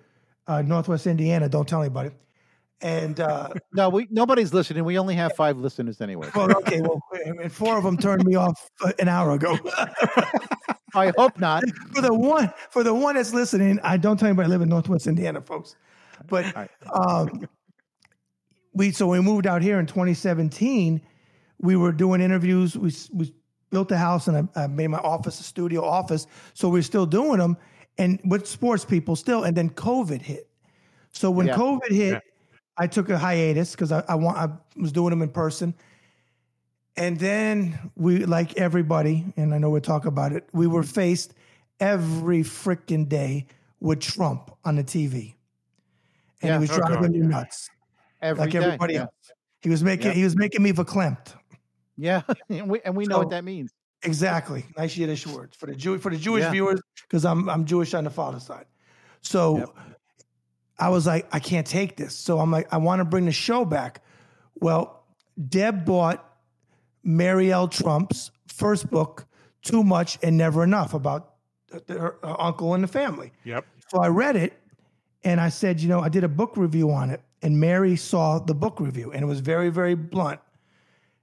[0.47, 1.49] uh, Northwest Indiana.
[1.49, 2.11] Don't tell anybody.
[2.81, 4.83] And uh, No, we nobody's listening.
[4.83, 6.29] We only have five listeners anyway.
[6.35, 9.57] well, okay, well, and four of them turned me off uh, an hour ago.
[10.95, 11.63] I hope not.
[11.93, 14.69] for the one for the one that's listening, I don't tell anybody I live in
[14.69, 15.75] Northwest Indiana, folks.
[16.27, 17.47] But um,
[18.73, 21.01] we so we moved out here in 2017,
[21.59, 22.77] we were doing interviews.
[22.77, 23.33] We we
[23.71, 26.27] built a house and I, I made my office a studio office.
[26.53, 27.57] So we're still doing them
[27.97, 29.43] and with sports people still.
[29.43, 30.49] And then COVID hit.
[31.11, 31.55] So when Yeah.
[31.55, 32.23] COVID hit,
[32.77, 35.73] I took a hiatus because I, I want I was doing them in person.
[36.97, 41.33] And then we, like everybody, and I know we'll talk about it, we were faced
[41.81, 43.47] every freaking day
[43.81, 45.35] with Trump on the TV.
[46.41, 46.53] And Yeah.
[46.55, 47.69] he was Oh, driving me nuts,
[48.21, 48.57] Every like day.
[48.59, 49.01] everybody yeah.
[49.01, 49.31] else.
[49.61, 50.13] He was making Yeah.
[50.13, 51.33] he was making me verklempt.
[51.97, 53.71] Yeah, and we, and we know what that means.
[54.05, 54.65] Exactly.
[54.77, 56.51] Nice Yiddish words for the Jew for the Jewish Yeah.
[56.51, 58.65] viewers because I'm I'm Jewish on the father's side.
[59.21, 59.69] So Yep.
[60.77, 62.15] I was like, I can't take this.
[62.15, 64.03] So I'm like, I want to bring the show back.
[64.55, 65.03] Well,
[65.49, 66.37] Deb bought
[67.03, 67.67] Mary L.
[67.67, 69.25] Trump's first book,
[69.61, 71.35] Too Much and Never Enough, about
[71.87, 73.31] her, her uncle and the family.
[73.43, 74.53] yep So I read it
[75.23, 77.21] and I said, you know, I did a book review on it.
[77.41, 80.39] And Mary saw the book review and it was very, very blunt.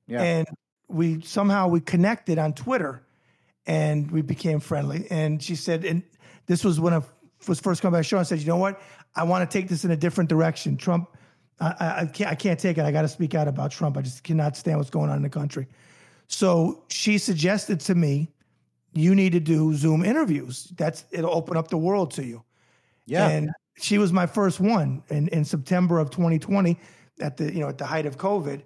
[0.07, 0.23] Yeah.
[0.23, 0.47] And
[0.93, 3.03] we somehow we connected on Twitter
[3.67, 5.07] and we became friendly.
[5.11, 6.03] And she said, and
[6.47, 7.03] this was when I
[7.49, 8.19] was first coming back to the show.
[8.19, 8.81] I said, you know what?
[9.15, 10.77] I want to take this in a different direction.
[10.77, 11.09] Trump,
[11.61, 12.85] I, I, I can't I can't take it.
[12.85, 13.97] I got to speak out about Trump.
[13.97, 15.67] I just cannot stand what's going on in the country.
[16.29, 18.31] So she suggested to me,
[18.95, 20.73] you need to do Zoom interviews.
[20.77, 22.43] That's it'll open up the world to you.
[23.07, 23.29] Yeah.
[23.29, 26.79] And she was my first one in, in September of 2020
[27.21, 28.63] at the you know at the height of COVID.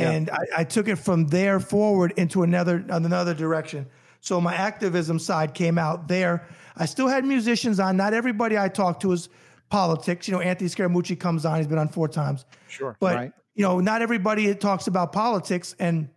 [0.00, 0.10] Yeah.
[0.10, 3.86] And I, I took it from there forward into another another direction.
[4.20, 6.46] So my activism side came out there.
[6.76, 7.96] I still had musicians on.
[7.96, 9.28] Not everybody I talked to is
[9.70, 10.28] politics.
[10.28, 11.56] You know, Anthony Scaramucci comes on.
[11.58, 12.44] He's been on four times.
[12.68, 12.96] Sure.
[13.00, 13.32] But Right.
[13.54, 16.08] you know, not everybody talks about politics, and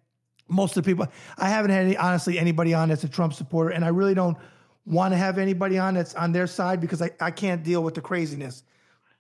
[0.49, 1.07] most of the people
[1.37, 4.37] I haven't had any, honestly anybody on that's a Trump supporter, and I really don't
[4.85, 7.93] want to have anybody on that's on their side because I, I can't deal with
[7.93, 8.63] the craziness.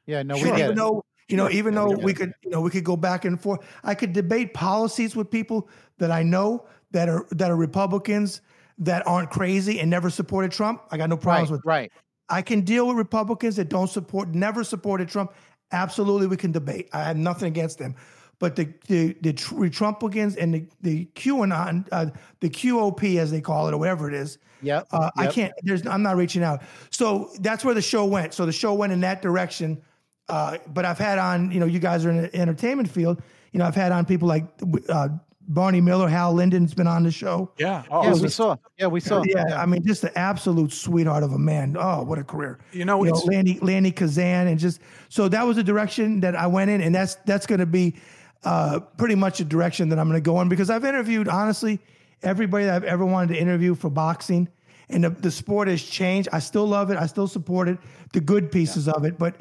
[0.05, 0.75] Yeah, no, Sure, we get even it.
[0.75, 2.15] though you know, even though we get we it.
[2.15, 3.59] could, you know, we could go back and forth.
[3.83, 8.41] I could debate policies with people that I know that are that are Republicans
[8.79, 10.81] that aren't crazy and never supported Trump.
[10.91, 11.65] I got no problems right, with.
[11.65, 11.91] right.
[12.29, 15.33] I can deal with Republicans that don't support, never supported Trump.
[15.71, 16.89] Absolutely, we can debate.
[16.93, 17.95] I have nothing against them.
[18.39, 22.07] But the the, the and the the QAnon, uh,
[22.39, 24.87] the QOP as they call it, or whatever it is, Yep.
[24.91, 25.53] uh, I can't.
[25.61, 25.85] There's.
[25.85, 26.63] I'm not reaching out.
[26.89, 28.33] So that's where the show went.
[28.33, 29.81] So the show went in that direction.
[30.29, 31.51] Uh, but I've had on.
[31.51, 33.21] You know, you guys are in the entertainment field.
[33.51, 34.45] You know, I've had on people like
[34.89, 35.09] uh,
[35.47, 37.51] Barney Miller, Hal Linden's been on the show.
[37.57, 37.83] Yeah.
[37.91, 38.55] Oh, Yeah, we saw.
[38.77, 39.23] Yeah, we saw.
[39.25, 41.75] Yeah, I mean, just the absolute sweetheart of a man.
[41.77, 42.59] Oh, what a career!
[42.71, 46.21] You know, you know, it's Lanny Lainie Kazan, and just so that was the direction
[46.21, 47.95] that I went in, and that's that's going to be
[48.43, 51.79] uh, pretty much the direction that I'm going to go in because I've interviewed honestly
[52.21, 54.47] everybody that I've ever wanted to interview for boxing,
[54.89, 56.29] and the, the sport has changed.
[56.31, 56.97] I still love it.
[56.97, 57.77] I still support it.
[58.13, 59.35] The good pieces of it, but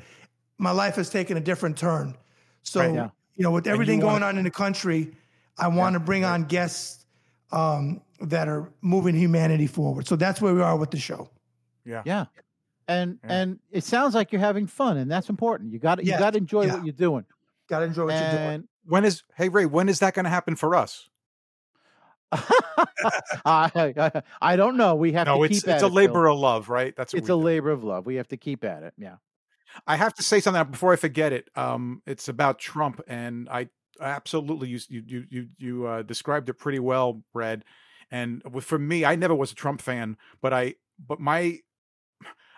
[0.62, 2.16] my life has taken a different turn.
[2.62, 3.08] So Right, yeah.
[3.34, 5.12] you know, with you everything wanna- going on in the country,
[5.58, 7.04] I want to bring on guests
[7.50, 10.06] um, that are moving humanity forward.
[10.06, 11.28] So that's where we are with the show.
[11.84, 12.02] yeah.
[12.06, 12.26] Yeah.
[12.88, 13.32] And Yeah.
[13.32, 15.72] and it sounds like you're having fun, and that's important.
[15.72, 16.74] You got to you Yeah, got to enjoy yeah.
[16.74, 17.24] what you're doing.
[17.68, 18.68] Got to enjoy what you're doing.
[18.86, 19.66] When is hey Ray?
[19.66, 21.08] When is that going to happen for us?
[22.32, 22.40] I,
[23.44, 24.94] I I don't know.
[24.94, 25.94] We have No, to it's keep at it's a it, Phil.
[25.96, 26.94] labor of love, right?
[26.96, 27.42] That's what It's we a do.
[27.44, 28.06] labor of love.
[28.06, 28.94] We have to keep at it.
[28.98, 29.16] Yeah.
[29.86, 31.48] I have to say something before I forget it.
[31.56, 33.68] Um, it's about Trump, and I
[34.00, 37.64] absolutely you you you you, uh, described it pretty well, Brad.
[38.10, 40.74] And for me, I never was a Trump fan, but I
[41.06, 41.58] but my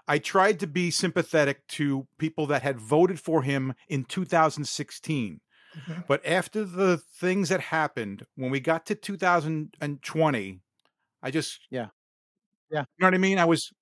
[0.07, 5.41] I tried to be sympathetic to people that had voted for him in 2016.
[5.77, 6.07] Mhm.
[6.07, 10.61] But after the things that happened when we got to 2020,
[11.23, 11.89] I just Yeah.
[12.71, 12.81] Yeah.
[12.81, 13.39] You know what I mean?
[13.39, 13.73] I was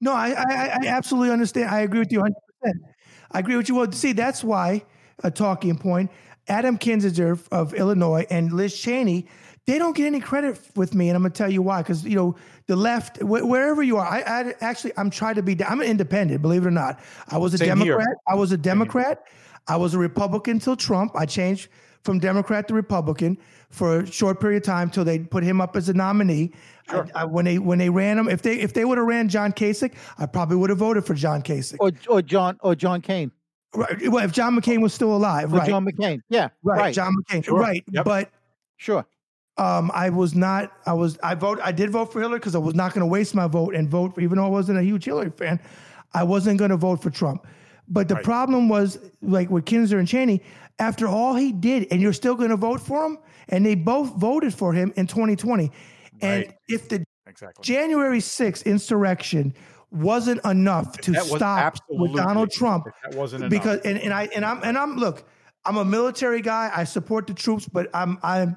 [0.00, 1.70] No, I, I, I I absolutely understand.
[1.70, 2.51] I agree with you 100%.
[3.30, 3.74] I agree with you.
[3.74, 4.84] Well, see, that's why
[5.22, 6.10] a talking point.
[6.48, 9.28] Adam Kinzinger of Illinois and Liz Cheney,
[9.66, 11.82] they don't get any credit with me, and I'm gonna tell you why.
[11.82, 12.36] Because you know,
[12.66, 15.62] the left, wh- wherever you are, I, I actually I'm trying to be.
[15.64, 17.00] I'm an independent, believe it or not.
[17.28, 17.98] I was a Same here.
[17.98, 18.16] Democrat.
[18.28, 19.24] I was a Democrat.
[19.68, 21.12] I was a Republican till Trump.
[21.14, 21.68] I changed
[22.02, 23.38] from Democrat to Republican
[23.70, 26.52] for a short period of time till they put him up as a nominee.
[26.88, 29.28] I, I, when they when they ran him, if they if they would have ran
[29.28, 31.76] John Kasich, I probably would have voted for John Kasich.
[31.80, 33.30] Or or John or John Kane
[33.74, 34.08] Right.
[34.08, 35.68] Well, if John McCain was still alive, or right?
[35.68, 36.20] John McCain.
[36.28, 36.48] Yeah.
[36.62, 36.78] right.
[36.78, 36.94] Right.
[36.94, 37.44] John McCain.
[37.44, 37.58] Sure.
[37.58, 37.82] Right.
[37.90, 38.04] Yep.
[38.04, 38.30] But
[38.76, 39.06] Sure.
[39.56, 40.72] um, I was not.
[40.86, 41.18] I was.
[41.22, 41.58] I vote.
[41.62, 43.88] I did vote for Hillary because I was not going to waste my vote and
[43.88, 44.20] vote for.
[44.20, 45.58] Even though I wasn't a huge Hillary fan,
[46.12, 47.46] I wasn't going to vote for Trump.
[47.88, 48.24] But the Right.
[48.24, 50.42] problem was, like with Kinzer and Cheney,
[50.78, 53.18] after all he did, and you're still going to vote for him,
[53.48, 55.70] and they both voted for him in 2020.
[56.22, 57.62] And if the exactly.
[57.62, 59.54] January 6th insurrection
[59.90, 63.50] wasn't enough to stop with Donald Trump, That wasn't enough.
[63.50, 65.24] because and, and I and I'm and I'm look,
[65.64, 66.70] I'm a military guy.
[66.74, 68.56] I support the troops, but I'm I'm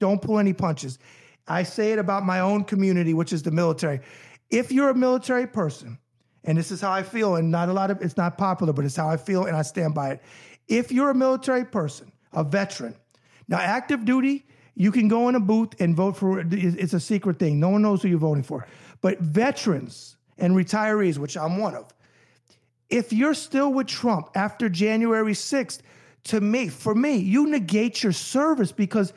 [0.00, 0.98] don't pull any punches.
[1.48, 4.00] I say it about my own community, which is the military.
[4.50, 5.98] If you're a military person,
[6.44, 8.84] and this is how I feel, and not a lot of it's not popular, but
[8.84, 10.22] it's how I feel, and I stand by it.
[10.68, 12.96] If you're a military person, a veteran,
[13.48, 16.40] now active duty, you can go in a booth and vote for.
[16.40, 17.60] It's it's a secret thing.
[17.60, 18.66] No one knows who you're voting for.
[19.00, 21.92] But veterans and retirees, which I'm one of,
[22.88, 25.80] if you're still with Trump after January 6th,
[26.24, 29.12] to me, for me, you negate your service because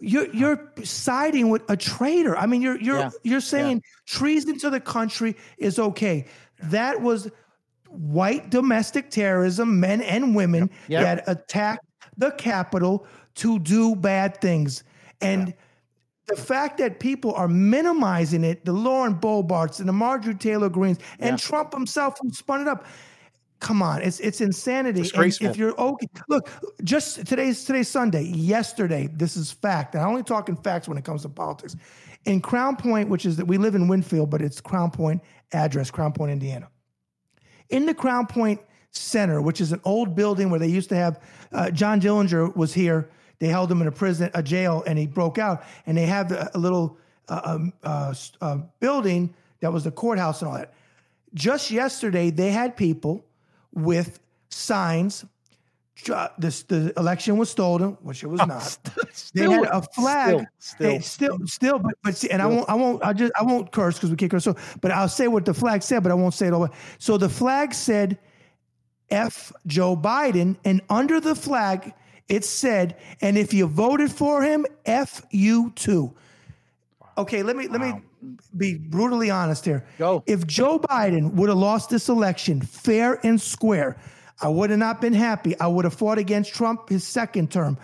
[0.00, 2.36] you're you're siding with a traitor.
[2.36, 3.10] I mean, you're you're Yeah.
[3.22, 6.26] you're saying treason to the country is okay.
[6.64, 7.30] That was
[7.88, 11.02] white domestic terrorism, men and women Yep.
[11.02, 11.84] that attacked
[12.16, 13.06] the Capitol
[13.36, 14.84] to do bad things.
[15.20, 15.54] And
[16.26, 20.98] the fact that people are minimizing it, the Lauren Boeberts and the Marjorie Taylor Greenes
[21.18, 21.36] and Yeah.
[21.36, 22.86] Trump himself who spun it up.
[23.58, 25.02] Come on, it's it's insanity.
[25.02, 26.48] If you're okay, look,
[26.82, 28.22] just today's today's Sunday.
[28.22, 29.94] Yesterday, this is fact.
[29.94, 31.76] And I'm only talking facts when it comes to politics.
[32.24, 35.90] In Crown Point, which is that we live in Winfield, but it's Crown Point address,
[35.90, 36.68] Crown Point, Indiana
[37.70, 38.60] in the Crown Point
[38.90, 41.20] Center, which is an old building where they used to have
[41.52, 43.10] uh, John Dillinger was here.
[43.40, 45.64] They held him in a prison, a jail, and he broke out.
[45.86, 50.50] And they have a, little uh, um, uh, uh, building that was the courthouse and
[50.50, 50.74] all that.
[51.32, 53.24] Just yesterday, they had people
[53.72, 54.20] with
[54.50, 55.24] signs.
[56.10, 58.78] Uh, This the election was stolen, which it was not.
[59.34, 60.46] They had a flag.
[60.58, 61.00] Still, still.
[61.00, 63.96] still, still, but, but see, and I won't, I won't, I just, I won't curse
[63.96, 64.44] because we can't curse.
[64.44, 66.68] So, but I'll say what the flag said, but I won't say it all.
[66.98, 68.18] So the flag said,
[69.10, 71.92] "F Joe Biden," and under the flag
[72.30, 76.14] it said, "And if you voted for him, F you too."
[77.18, 77.92] Okay, let me let me
[78.56, 79.84] be brutally honest here.
[79.98, 80.22] Go.
[80.26, 83.96] If Joe Biden would have lost this election fair and square,
[84.40, 85.58] I would have not been happy.
[85.58, 87.76] I would have fought against Trump his second term.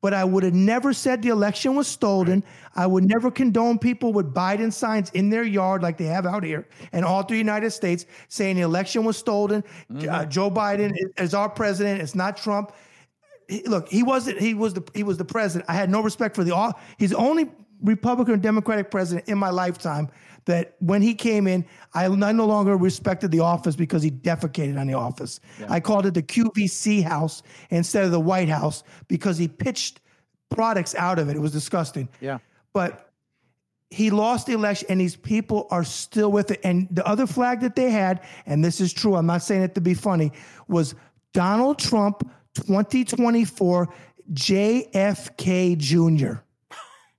[0.00, 2.44] But I would have never said the election was stolen.
[2.76, 6.44] I would never condone people with Biden signs in their yard like they have out
[6.44, 9.64] here and all through the United States saying the election was stolen.
[9.90, 12.02] Uh, Joe Biden is, is our president.
[12.02, 12.72] It's not Trump
[13.66, 14.40] look, he wasn't.
[14.40, 14.82] He was the.
[14.94, 15.68] He was the president.
[15.68, 16.54] I had no respect for the.
[16.54, 16.78] all.
[16.98, 17.50] He's the only
[17.82, 20.08] Republican and Democratic president in my lifetime
[20.46, 21.64] that when he came in,
[21.94, 25.40] I, I no longer respected the office because he defecated on the office.
[25.68, 30.00] I called it the QVC house instead of the White House because he pitched
[30.50, 31.36] products out of it.
[31.36, 32.08] It was disgusting.
[32.20, 32.38] Yeah.
[32.72, 33.10] But
[33.90, 36.60] he lost the election and these people are still with it.
[36.64, 39.74] And the other flag that they had, and this is true, I'm not saying it
[39.76, 40.32] to be funny,
[40.68, 40.94] was
[41.32, 43.88] Donald Trump 2024
[44.32, 46.40] JFK Jr.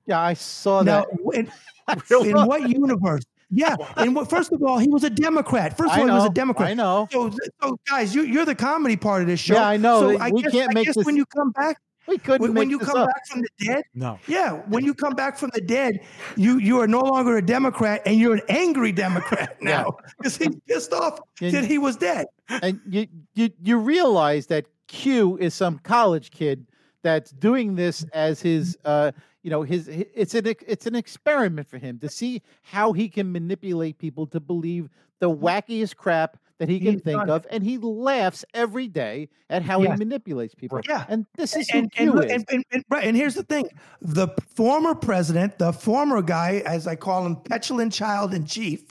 [0.08, 1.34] Yeah, I saw Now, that.
[1.34, 1.52] in,
[2.30, 3.24] in what universe?
[3.52, 5.78] Yeah, and what, first of all, he was a Democrat.
[5.78, 6.70] First of I all, he was a Democrat.
[6.70, 7.08] I know.
[7.12, 7.32] So,
[7.62, 9.54] so guys, you, you're the comedy part of this show.
[9.54, 10.02] Yeah, I know.
[10.02, 11.78] So We I guess, can't I make guess this- when you come back,
[12.08, 13.08] We couldn't when, make when you come up.
[13.08, 14.20] back from the dead, No.
[14.28, 16.00] yeah, when you come back from the dead,
[16.36, 20.50] you you are no longer a Democrat and you're an angry Democrat now because he
[20.68, 22.26] pissed off And- that he was dead.
[22.50, 26.68] and you, you you realize that Q is some college kid
[27.02, 29.12] that's doing this as his uh
[29.44, 33.32] you know his it's an it's an experiment for him to see how he can
[33.32, 37.64] manipulate people to believe the wackiest crap that he can He's think done of and
[37.64, 39.92] he laughs every day at how Yes.
[39.92, 41.06] he manipulates people Yeah.
[41.10, 43.44] and this is who And, Q and, is and, and, and, right, and here's the
[43.44, 43.70] thing:
[44.02, 48.84] the former president, the former guy, as I call him, petulant child in chief,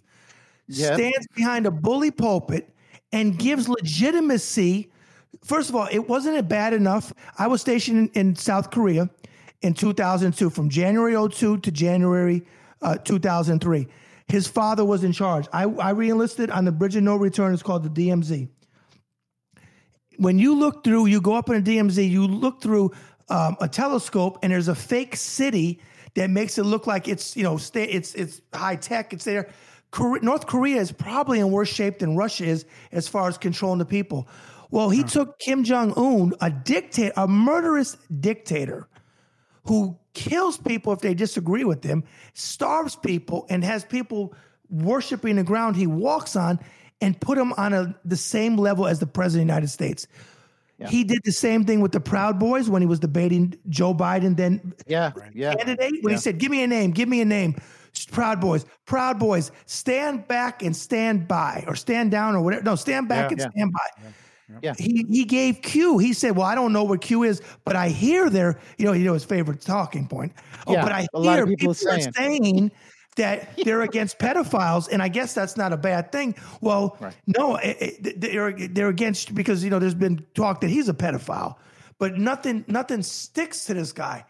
[0.68, 0.94] Yeah.
[0.94, 2.70] stands behind a bully pulpit
[3.12, 4.90] and gives legitimacy.
[5.42, 7.12] First of all, it wasn't bad enough.
[7.38, 9.10] I was stationed in, in South Korea
[9.62, 12.42] in 2002, from January 02 to January
[12.82, 13.86] uh, 2003.
[14.28, 15.46] His father was in charge.
[15.52, 17.52] I, I reenlisted on the Bridge of No Return.
[17.52, 18.48] It's called the DMZ
[20.18, 22.92] when you look through, you go up in a DMZ, you look through
[23.28, 25.80] um, a telescope, and there's a fake city
[26.14, 29.12] that makes it look like it's you know sta- it's it's high tech.
[29.12, 29.50] It's there.
[30.22, 33.84] North Korea is probably in worse shape than Russia is as far as controlling the
[33.84, 34.28] people.
[34.74, 38.88] Well, he took Kim Jong Un, a dictator, a murderous dictator,
[39.66, 42.02] who kills people if they disagree with him,
[42.32, 44.34] starves people, and has people
[44.68, 46.58] worshiping the ground he walks on,
[47.00, 50.08] and put him on a, the same level as the president of the United States.
[50.88, 54.36] He did the same thing with the Proud Boys when he was debating Joe Biden,
[54.36, 56.02] then yeah yeah candidate.
[56.02, 57.56] When he said, "Give me a name, give me a name."
[58.10, 62.64] Proud Boys, Proud Boys, stand back and stand by, or stand down, or whatever.
[62.64, 63.34] No, stand back Yeah.
[63.34, 63.50] and Yeah.
[63.50, 64.08] stand by.
[64.62, 64.74] Yeah.
[64.78, 65.98] He he gave Q.
[65.98, 68.58] He said, "Well, I don't know what Q is, but I hear there.
[68.76, 70.32] You know, you know his favorite talking point.
[70.66, 72.70] Oh, Yeah, but I a lot hear of people are are saying
[73.16, 76.34] that they're against pedophiles, and I guess that's not a bad thing.
[76.60, 80.88] Well, no, it, it, they're they're against because you know there's been talk that he's
[80.88, 81.56] a pedophile,
[81.98, 84.24] but nothing nothing sticks to this guy.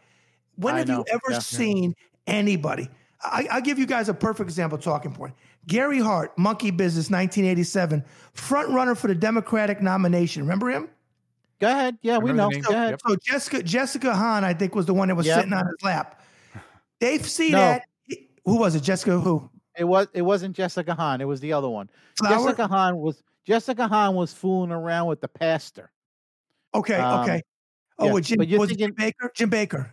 [0.57, 1.39] When I have know, you ever yeah.
[1.41, 1.97] seen
[2.29, 2.89] anybody?
[3.21, 4.79] I, I'll give you guys a perfect example.
[4.79, 5.35] Talking point.
[5.67, 10.43] Gary Hart, Monkey Business, 1987, front runner for the Democratic nomination.
[10.43, 10.89] Remember him?
[11.61, 13.01] go ahead yeah we know the go ahead Yep.
[13.07, 15.37] So Jessica Jessica Hahn, I think, was the one that was Yep.
[15.39, 16.21] sitting on his lap.
[16.99, 17.59] They see No.
[17.59, 17.83] that.
[18.45, 18.83] Who was it?
[18.83, 19.49] Jessica who?
[19.79, 21.21] It was it wasn't Jessica Hahn.
[21.21, 21.89] It was the other one.
[22.19, 22.39] Flower?
[22.45, 25.91] Jessica Hahn was Jessica Hahn was fooling around with the pastor.
[26.75, 27.43] Okay, Um, okay.
[28.01, 29.33] Oh, yeah, with Jim, but you're was it Jim thinking- Baker?
[29.37, 29.91] Jim Bakker.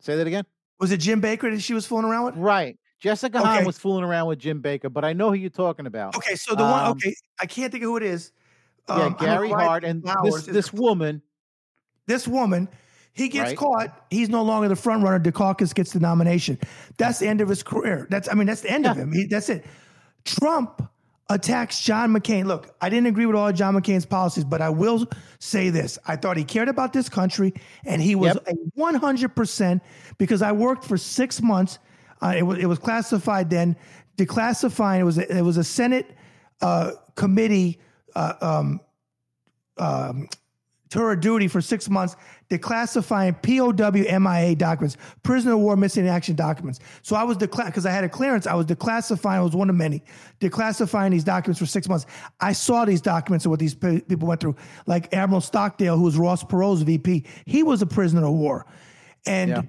[0.00, 0.44] Say that again.
[0.80, 2.36] Was it Jim Bakker that she was fooling around with?
[2.36, 2.76] Right.
[3.00, 6.16] Jessica Hahn was fooling around with Jim Bakker, but I know who you're talking about.
[6.16, 6.84] Okay, so the one.
[6.84, 8.32] Um, Okay, I can't think of who it is.
[8.88, 11.22] yeah, Um, don't Gary Hart and this this woman.
[12.06, 12.68] this woman,
[13.12, 13.56] he gets Right.
[13.56, 14.06] caught.
[14.10, 15.20] He's no longer the front runner.
[15.20, 16.58] Dukakis gets the nomination.
[16.96, 18.06] That's the end of his career.
[18.10, 19.12] That's I mean that's the end of him.
[19.12, 19.64] He, that's it.
[20.24, 20.82] Trump
[21.30, 22.46] attacks John McCain.
[22.46, 25.06] Look, I didn't agree with all of John McCain's policies, but I will
[25.38, 27.52] say this: I thought he cared about this country,
[27.84, 28.48] and he was Yep.
[28.48, 29.82] a 100 percent
[30.16, 31.78] because I worked for six months.
[32.22, 33.76] Uh, it was it was classified then,
[34.16, 35.00] declassifying.
[35.00, 36.10] It was a, it was a Senate
[36.60, 37.78] uh, committee.
[38.14, 38.80] Uh, um,
[39.76, 40.28] um,
[40.90, 42.16] tour of duty for six months
[42.50, 46.80] declassifying POW MIA documents, prisoner of war missing in action documents.
[47.02, 49.68] So I was decla because I had a clearance, I was declassifying, I was one
[49.68, 50.02] of many,
[50.40, 52.06] declassifying these documents for six months.
[52.40, 54.56] I saw these documents and what these pe- people went through.
[54.86, 58.66] Like Admiral Stockdale, who was Ross Perot's VP, he was a prisoner of war.
[59.26, 59.62] And Yeah.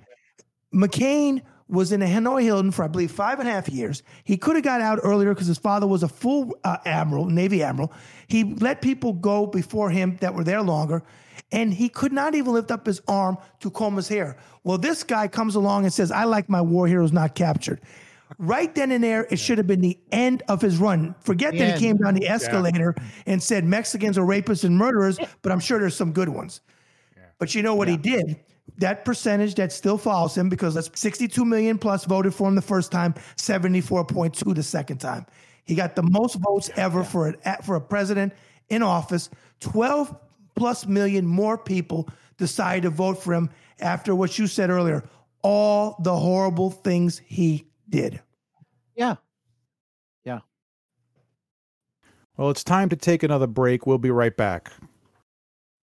[0.74, 4.02] McCain was in a Hanoi Hilton for, I believe, five and a half years.
[4.24, 7.62] He could have got out earlier because his father was a full uh, admiral, Navy
[7.62, 7.94] admiral.
[8.28, 11.04] He let people go before him that were there longer,
[11.52, 14.38] and he could not even lift up his arm to comb his hair.
[14.64, 17.82] Well, this guy comes along and says, I like my war heroes not captured.
[18.38, 21.16] Right then and there, it should have been the end of his run.
[21.20, 21.80] Forget that end.
[21.80, 22.96] he came down the escalator
[23.26, 26.62] and said Mexicans are rapists and murderers, but I'm sure there's some good ones.
[27.40, 28.40] But you know what he did?
[28.78, 32.62] That percentage that still follows him because that's 62 million plus voted for him the
[32.62, 35.26] first time, 74.2 the second time.
[35.66, 38.34] He got the most votes ever for a, for a president
[38.70, 39.30] in office.
[39.60, 40.16] 12
[40.56, 43.50] plus million more people decided to vote for him
[43.80, 45.04] after what you said earlier,
[45.42, 48.22] all the horrible things he did.
[48.96, 49.16] Yeah.
[50.26, 50.40] Yeah.
[52.36, 53.86] Well, it's time to take another break.
[53.86, 54.72] We'll be right back.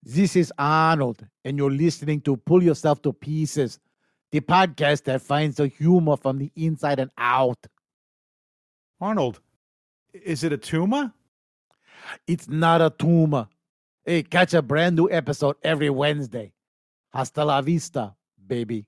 [0.08, 3.80] This is Arnold, and you're listening to Pull Yourself to Pieces,
[4.30, 7.66] the podcast that finds the humor from the inside and out.
[9.00, 9.40] Arnold,
[10.12, 11.12] is it a tumor?
[12.24, 13.48] It's not a tumor.
[14.04, 16.52] Hey, catch a brand new episode every Wednesday.
[17.12, 18.14] Hasta la vista,
[18.46, 18.86] baby.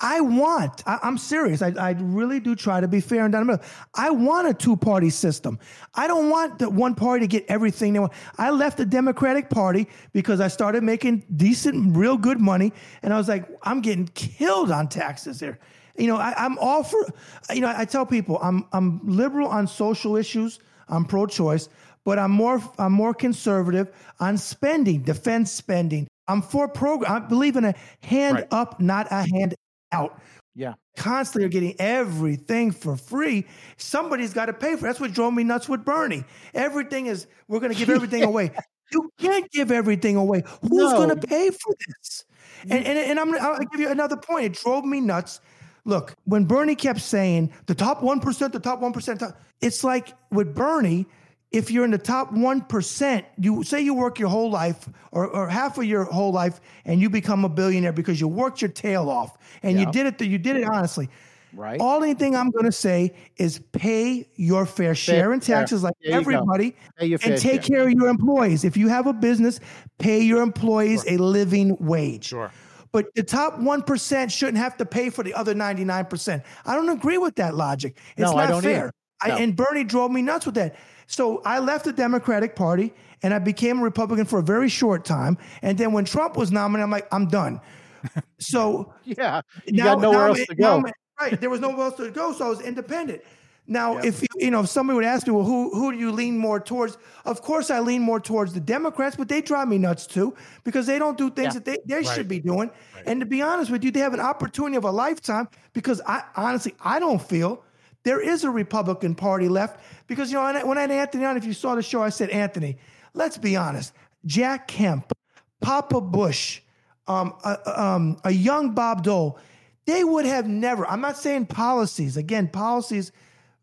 [0.00, 1.60] I want, I, I'm serious.
[1.60, 3.66] I, I really do try to be fair and down the middle.
[3.94, 5.58] I want a two party system.
[5.94, 8.12] I don't want the one party to get everything they want.
[8.36, 12.72] I left the Democratic Party because I started making decent, real good money.
[13.02, 15.58] And I was like, I'm getting killed on taxes here.
[15.96, 17.04] You know, I, I'm all for,
[17.52, 21.68] you know, I tell people I'm, I'm liberal on social issues, I'm pro choice,
[22.04, 23.88] but I'm more, I'm more conservative
[24.20, 26.06] on spending, defense spending.
[26.28, 27.10] I'm for program.
[27.10, 28.46] I believe in a hand Right.
[28.52, 29.56] up, not a hand
[29.92, 30.20] out.
[30.54, 30.74] Yeah.
[30.96, 33.46] Constantly are getting everything for free.
[33.76, 34.88] Somebody's got to pay for it.
[34.88, 36.24] That's what drove me nuts with Bernie.
[36.54, 38.50] Everything is, we're going to give everything away.
[38.92, 40.42] You can't give everything away.
[40.62, 40.96] Who's No.
[40.96, 42.24] going to pay for this?
[42.62, 44.46] And, and, and I'm, I'll give you another point.
[44.46, 45.40] It drove me nuts.
[45.84, 50.54] Look, when Bernie kept saying the top 1%, the top 1%, top, it's like with
[50.54, 51.06] Bernie,
[51.50, 55.48] if you're in the top 1%, you say you work your whole life or, or
[55.48, 59.08] half of your whole life and you become a billionaire because you worked your tail
[59.08, 61.08] off and you did it, you did it honestly.
[61.54, 61.80] Right.
[61.80, 65.60] Only thing I'm going to say is pay your fair share in fair.
[65.60, 67.58] taxes like There everybody and take share.
[67.62, 68.64] care of your employees.
[68.64, 69.58] If you have a business,
[69.98, 72.26] pay your employees a living wage.
[72.26, 72.52] Sure.
[72.92, 76.42] But the top 1% shouldn't have to pay for the other 99%.
[76.66, 77.96] I don't agree with that logic.
[78.18, 78.92] It's No, not I don't fair.
[79.22, 79.36] I, No.
[79.38, 80.76] and Bernie drove me nuts with that.
[81.08, 85.04] So I left the Democratic Party and I became a Republican for a very short
[85.04, 85.36] time.
[85.62, 87.60] And then when Trump was nominated, I'm like, I'm done.
[88.38, 89.40] So Yeah.
[89.66, 90.72] You got nowhere now else to go.
[90.74, 90.84] I'm-
[91.20, 91.40] right.
[91.40, 93.22] There was nowhere else to go, so I was independent.
[93.70, 96.10] Now, if you, you know, if somebody would ask me, well, who who do you
[96.12, 96.96] lean more towards?
[97.26, 100.34] Of course, I lean more towards the Democrats, but they drive me nuts too
[100.64, 101.60] because they don't do things Yeah.
[101.60, 102.70] that they, they should be doing.
[103.04, 106.22] And to be honest with you, they have an opportunity of a lifetime because I
[106.36, 107.62] honestly I don't feel
[108.04, 111.24] there is a Republican Party left because you know when I, when I had Anthony
[111.24, 112.78] on, if you saw the show, I said Anthony,
[113.14, 113.92] let's be honest,
[114.26, 115.12] Jack Kemp,
[115.60, 116.60] Papa Bush,
[117.06, 119.38] um, a, um, a young Bob Dole,
[119.86, 120.86] they would have never.
[120.86, 122.16] I'm not saying policies.
[122.16, 123.12] Again, policies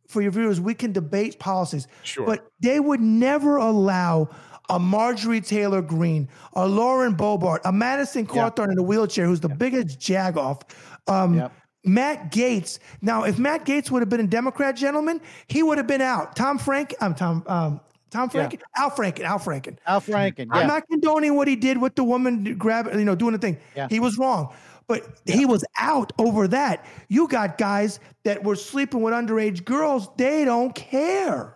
[0.07, 2.25] for your viewers, we can debate policies, Sure.
[2.25, 4.29] but they would never allow
[4.69, 9.49] a Marjorie Taylor Greene, a Lauren Boebert, a Madison Cawthorn in a wheelchair, who's the
[9.49, 10.61] biggest jagoff.
[11.07, 11.51] Um, Yep.
[11.85, 12.79] Matt Gaetz.
[13.01, 16.35] Now, if Matt Gaetz would have been a Democrat gentleman, he would have been out.
[16.35, 17.79] Tom Frank, I'm Tom, um,
[18.11, 19.77] Tom Franken, Al Franken, Al Franken.
[19.85, 20.47] Al Franken.
[20.51, 20.67] I'm Yeah.
[20.67, 23.57] not condoning what he did with the woman grabbing, you know, doing the thing.
[23.75, 23.87] Yeah.
[23.89, 24.53] He was wrong,
[24.87, 26.85] but he was out over that.
[27.09, 30.07] You got guys that were sleeping with underage girls.
[30.17, 31.55] They don't care.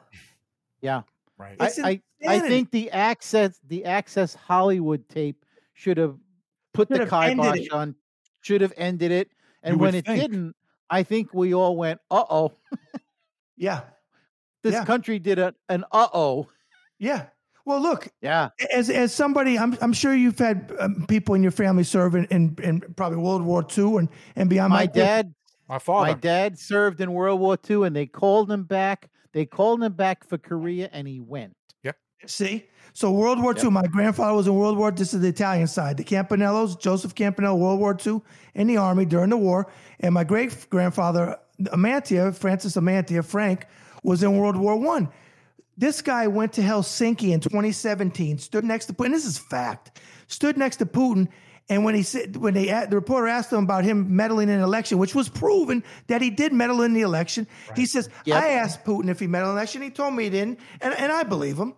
[0.81, 1.01] yeah.
[1.37, 1.55] Right.
[1.59, 2.49] I, It's I, I insanity.
[2.49, 6.17] think the access the access Hollywood tape should have
[6.73, 7.95] put Should the have kibosh on,
[8.41, 9.31] should have ended it.
[9.63, 10.21] And You when it think.
[10.21, 10.55] didn't,
[10.89, 12.53] I think we all went, uh oh.
[13.57, 13.81] Yeah,
[14.63, 14.85] This Yeah.
[14.85, 16.47] country did a, an uh oh.
[16.97, 17.27] yeah.
[17.65, 18.49] Well, look, Yeah.
[18.73, 22.25] as as somebody, I'm I'm sure you've had um, people in your family serve in,
[22.25, 24.71] in, in probably World War II and and beyond.
[24.71, 24.99] My Mike did.
[25.01, 25.33] dad
[25.67, 26.07] My father.
[26.07, 29.09] my dad served in World War II and they called him back.
[29.33, 31.55] They called him back for Korea and he went.
[32.25, 32.65] See?
[32.93, 34.91] So World War II, my grandfather was in World War.
[34.91, 35.97] This is the Italian side.
[35.97, 38.21] The Campanellos, Joseph Campanello, World War II
[38.55, 43.65] in the army during the war, and my great grandfather Amantia, Francis Amantia Frank,
[44.03, 45.09] was in World War One.
[45.77, 49.11] This guy went to Helsinki in 2017, stood next to Putin.
[49.11, 50.01] This is fact.
[50.27, 51.29] Stood next to Putin,
[51.69, 54.63] and when he said, when they the reporter asked him about him meddling in an
[54.63, 58.43] election, which was proven that he did meddle in the election, he says, Yep.
[58.43, 59.81] "I asked Putin if he meddled in the election.
[59.81, 61.75] He told me he didn't, and, and I believe him.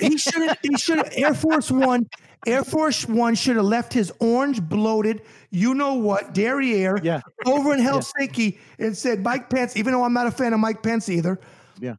[0.00, 0.58] He should have.
[0.62, 1.10] He should have.
[1.12, 2.08] Air Force One.
[2.46, 7.20] Air Force One should have left his orange bloated, you know what, derriere Yeah.
[7.46, 9.76] over in Helsinki and said, Mike Pence.
[9.76, 11.38] Even though I'm not a fan of Mike Pence either,
[11.78, 11.94] Yeah.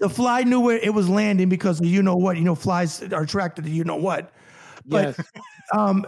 [0.00, 2.36] the fly knew where it was landing because of you know what.
[2.36, 4.32] You know, flies are attracted to you know what.
[4.84, 5.26] But Yes.
[5.72, 6.04] um,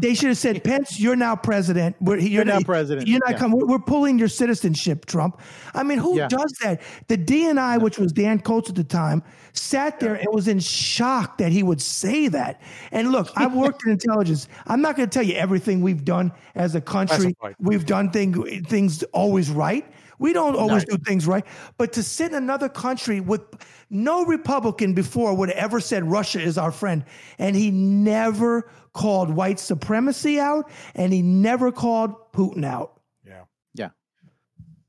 [0.00, 1.96] they should have said, Pence, you're now president.
[2.00, 3.08] We're, you're, now president.
[3.08, 3.38] You're not Yeah.
[3.38, 3.66] coming.
[3.66, 5.40] We're, pulling your citizenship, Trump.
[5.74, 6.28] I mean, who Yeah.
[6.28, 6.80] does that?
[7.06, 9.22] The DNI, which was Dan Coats at the time,
[9.52, 12.60] sat there and was in shock that he would say that.
[12.90, 14.48] And look, I've worked in intelligence.
[14.66, 17.34] I'm not going to tell you everything we've done as a country.
[17.34, 17.54] Classified.
[17.60, 19.86] We've done thing, things always right.
[20.18, 21.44] We don't always do things right.
[21.76, 23.42] But to sit in another country with
[23.90, 27.04] no Republican before would have ever said Russia is our friend.
[27.38, 33.00] And he never called white supremacy out and he never called Putin out.
[33.26, 33.42] Yeah.
[33.74, 33.90] Yeah.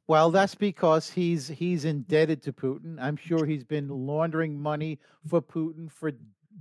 [0.07, 2.97] Well, that's because he's he's indebted to Putin.
[2.99, 6.11] I'm sure he's been laundering money for Putin for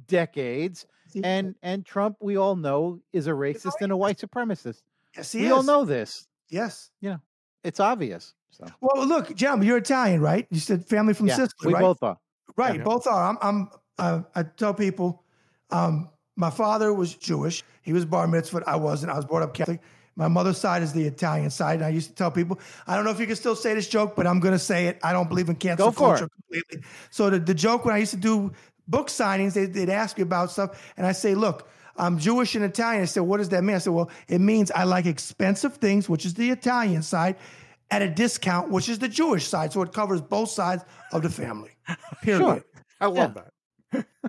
[0.09, 0.86] decades.
[1.22, 4.82] And and Trump, we all know, is a racist and a white supremacist.
[5.16, 5.53] yes, he We is.
[5.53, 6.26] all know this.
[6.49, 6.90] Yes.
[7.01, 7.18] Yeah.
[7.64, 8.34] It's obvious.
[8.51, 10.47] So Well, look, gentlemen, you're Italian, right?
[10.51, 11.80] You said family from yeah, Sicily, we right?
[11.80, 12.18] both are.
[12.57, 12.82] Right, Yeah.
[12.84, 13.28] both are.
[13.30, 13.38] I'm.
[13.40, 13.68] I'm
[13.99, 15.24] uh, I tell people,
[15.70, 17.64] um, my father was Jewish.
[17.82, 18.62] He was bar mitzvah.
[18.66, 19.12] I wasn't.
[19.12, 19.80] I was brought up Catholic.
[20.16, 21.76] My mother's side is the Italian side.
[21.76, 23.89] And I used to tell people, I don't know if you can still say this
[23.89, 24.99] joke, but I'm going to say it.
[25.03, 26.89] I don't believe in cancel Go for culture completely.
[27.11, 28.53] So the, the joke when I used to do
[28.89, 31.68] book signings, they, they'd ask me about stuff, and I say, look.
[31.99, 33.01] I'm Jewish and Italian.
[33.01, 33.74] I said, what does that mean?
[33.74, 37.37] I said, well, it means I like expensive things, which is the Italian side,
[37.91, 39.72] at a discount, which is the Jewish side.
[39.72, 41.70] So it covers both sides of the family.
[42.22, 42.41] Period.
[42.41, 42.64] Sure.
[43.01, 43.49] I love that.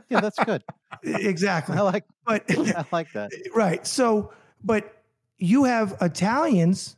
[0.10, 0.64] Yeah, that's good.
[1.03, 1.76] Exactly.
[1.78, 3.32] I like But I like that.
[3.55, 3.86] right.
[3.86, 4.32] So,
[4.64, 5.03] but
[5.38, 6.95] you have Italians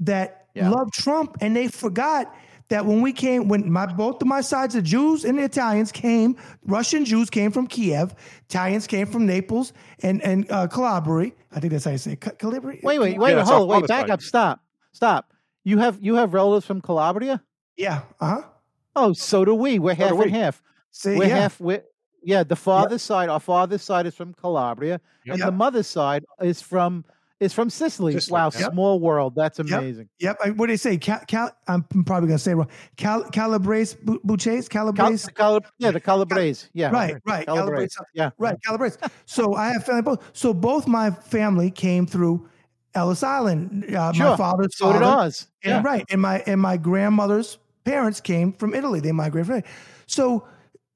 [0.00, 0.70] that Yeah.
[0.70, 2.34] love Trump, and they forgot
[2.68, 5.92] that when we came, when my both of my sides, the Jews and the Italians
[5.92, 8.14] came, Russian Jews came from Kiev,
[8.48, 9.72] Italians came from Naples
[10.02, 11.32] and and uh, Calabria.
[11.52, 12.20] I think that's how you say it.
[12.20, 12.80] Ca- Calabria.
[12.82, 14.10] Wait, wait, wait, Yeah, that's hold, our wait, back side.
[14.10, 14.60] up, stop,
[14.92, 15.32] stop.
[15.64, 17.42] You have you have relatives from Calabria?
[17.76, 18.02] Yeah.
[18.20, 18.42] Uh huh.
[18.96, 19.78] Oh, so do we.
[19.78, 20.24] We're half do we.
[20.24, 20.62] and half.
[20.90, 21.36] See, We're yeah.
[21.40, 21.60] half.
[21.60, 21.82] We're,
[22.22, 23.28] yeah, the father's side.
[23.28, 25.46] Our father's side is from Calabria, and Yep.
[25.46, 27.04] the mother's side is from
[27.40, 28.12] is from Sicily.
[28.12, 28.70] Sicily, Wow, yep.
[28.70, 29.34] small world.
[29.34, 30.08] That's amazing.
[30.20, 30.38] Yep.
[30.44, 30.96] I, what do they say?
[30.96, 32.68] Cal, cal, I'm probably going to say it wrong.
[32.96, 35.28] Cal, Calabrese, Bu- Buches, Cal- Calabrese.
[35.32, 36.68] Cal- yeah, the Calabrese.
[36.72, 37.44] Yeah, Right, right.
[37.44, 37.96] Calabrese.
[37.96, 37.96] Calabrese.
[38.14, 38.96] Yeah, Right, Calabrese.
[39.26, 40.22] so I have family both.
[40.34, 42.48] So both my family came through
[42.94, 43.92] Ellis Island.
[43.92, 45.48] Uh, My father's So did father, ours.
[45.64, 45.82] and Yeah.
[45.84, 49.00] right, and my and my grandmother's parents came from Italy.
[49.00, 49.72] They migrated from Italy.
[50.06, 50.44] So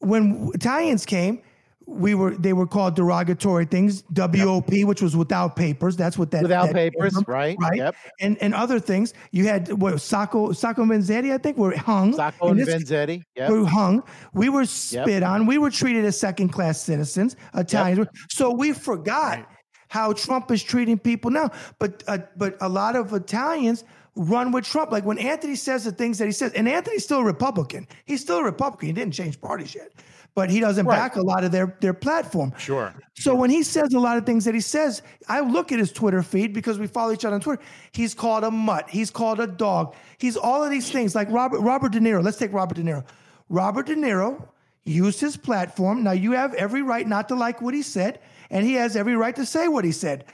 [0.00, 1.42] when Italians came,
[1.88, 4.02] we were they were called derogatory things.
[4.12, 5.96] WOP, which was without papers.
[5.96, 7.56] That's what that Without that papers, right?
[7.60, 7.76] Right.
[7.76, 7.94] Yep.
[8.20, 9.14] And and other things.
[9.30, 12.12] You had what Sacco Sacco and Vanzetti, I think, were hung.
[12.12, 13.22] Sacco and Vanzetti.
[13.36, 13.50] Yeah.
[13.52, 14.02] we were hung.
[14.34, 15.46] We were spit on.
[15.46, 17.36] We were treated as second class citizens.
[17.54, 18.00] Italians.
[18.00, 19.46] were- So we forgot
[19.88, 21.50] how Trump is treating people now.
[21.78, 23.84] But uh, but a lot of Italians
[24.16, 24.90] run with Trump.
[24.90, 27.86] Like when Anthony says the things that he says, and Anthony's still a Republican.
[28.04, 28.86] He's still a Republican.
[28.88, 29.92] He didn't change parties yet.
[30.34, 30.96] But he doesn't Right.
[30.96, 32.52] back a lot of their their platform.
[32.58, 32.92] Sure.
[33.14, 35.00] So when he says a lot of things that he says,
[35.30, 37.62] I look at his Twitter feed because we follow each other on Twitter.
[37.92, 38.90] He's called a mutt.
[38.90, 39.94] He's called a dog.
[40.18, 41.14] He's all of these things.
[41.14, 42.22] Like Robert Robert De Niro.
[42.22, 43.02] Let's take Robert De Niro.
[43.48, 44.46] Robert De Niro
[44.84, 46.02] used his platform.
[46.02, 48.18] Now you have every right not to like what he said,
[48.50, 50.26] and he has every right to say what he said.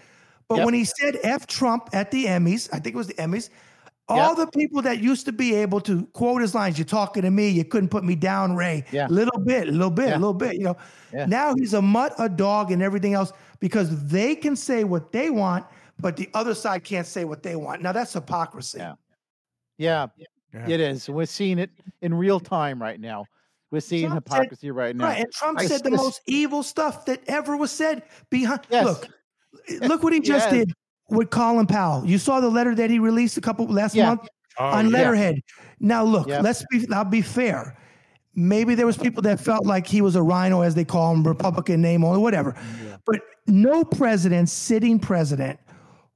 [0.48, 0.64] But Yep.
[0.64, 3.50] when he said F Trump at the Emmys, I think it was the Emmys,
[4.08, 4.36] all Yep.
[4.52, 7.48] the people that used to be able to quote his lines, you're talking to me,
[7.48, 8.84] you couldn't put me down, Ray.
[8.90, 9.06] Yeah.
[9.08, 10.14] Little bit, little bit, Yeah.
[10.16, 10.76] little bit, you know.
[11.12, 11.26] Yeah.
[11.26, 15.30] Now he's a mutt, a dog, and everything else because they can say what they
[15.30, 15.64] want,
[16.00, 17.80] but the other side can't say what they want.
[17.82, 18.78] Now that's hypocrisy.
[18.78, 18.94] Yeah.
[19.78, 20.06] Yeah,
[20.52, 20.68] Yeah.
[20.68, 21.08] it is.
[21.08, 21.70] We're seeing it
[22.02, 23.24] in real time right now.
[23.70, 25.04] We're seeing Trump said- hypocrisy right now.
[25.06, 25.18] Right.
[25.22, 28.60] And Trump I said the s- most evil stuff that ever was said behind.
[28.68, 28.84] Yes.
[28.84, 29.08] Look,
[29.80, 30.66] look what he just Yes.
[30.66, 30.72] did
[31.10, 32.04] with Colin Powell.
[32.06, 34.08] You saw the letter that he released a couple last Yeah.
[34.10, 34.28] month
[34.58, 34.92] Oh, on yeah.
[34.98, 35.40] letterhead.
[35.80, 36.42] Now look, Yep.
[36.42, 37.76] let's be I'll be fair.
[38.34, 41.22] Maybe there was people that felt like he was a rhino, as they call him,
[41.26, 42.54] Republican name or whatever.
[43.04, 45.58] But no president, sitting president,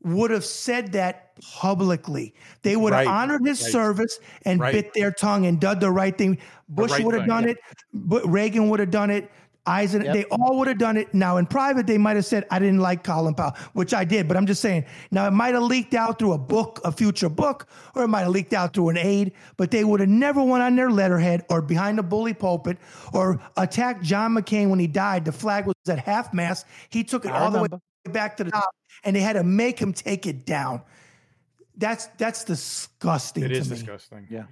[0.03, 2.35] would have said that publicly.
[2.63, 3.73] They would have Right, honored his right.
[3.73, 4.73] service and Right.
[4.73, 6.39] bit their tongue and did the right thing.
[6.71, 7.51] Bush right would have done yeah.
[7.51, 7.59] it.
[7.93, 9.31] But Reagan would have done it.
[9.67, 10.15] Eisen, Yep.
[10.15, 11.13] they all would have done it.
[11.13, 14.29] Now, in private, they might have said, I didn't like Colin Powell, which I did,
[14.29, 14.85] but I'm just saying.
[15.11, 18.21] Now, it might have leaked out through a book, a future book, or it might
[18.21, 21.45] have leaked out through an aide, but they would have never went on their letterhead
[21.51, 22.79] or behind the bully pulpit
[23.13, 25.25] or attacked John McCain when he died.
[25.25, 26.67] The flag was at half mast.
[26.91, 27.69] He took it I all the way
[28.13, 28.71] back to the top,
[29.05, 30.83] and they had to make him take it down.
[31.79, 33.77] That's that's disgusting It to is me.
[33.77, 34.27] disgusting.
[34.31, 34.45] Yeah.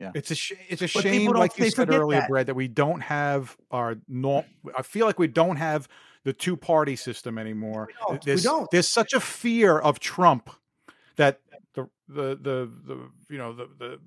[0.00, 0.12] Yeah.
[0.14, 2.28] It's a sh- it's a But shame, like you said earlier, that.
[2.28, 4.44] Brad, that we don't have our no.
[4.76, 5.88] I feel like we don't have
[6.24, 7.88] the two party system anymore.
[8.06, 8.12] don't.
[8.12, 8.70] We There's, don't.
[8.70, 10.50] there's such a fear of Trump
[11.16, 11.40] that
[11.74, 13.98] the the the, the you know the the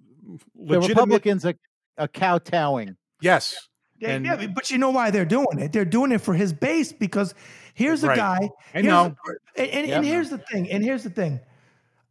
[0.55, 1.55] The Republicans are,
[1.97, 2.95] are kowtowing.
[3.21, 3.67] yes
[3.99, 5.73] Yeah, And- yeah, but you know why they're doing it?
[5.73, 7.33] They're doing it for his base because
[7.73, 8.17] here's a Right.
[8.17, 8.39] guy.
[8.73, 9.15] I here's know.
[9.57, 9.97] a- and, and, Yep.
[9.97, 10.71] and here's the thing.
[10.71, 11.39] And here's the thing.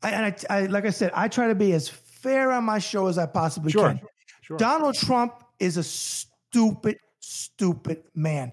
[0.02, 1.88] I, and I, I, like I said, I try to be as
[2.22, 3.88] fair on my show as I possibly Sure.
[3.88, 4.00] can.
[4.42, 4.56] Sure.
[4.58, 8.52] Donald Trump is a stupid, stupid man.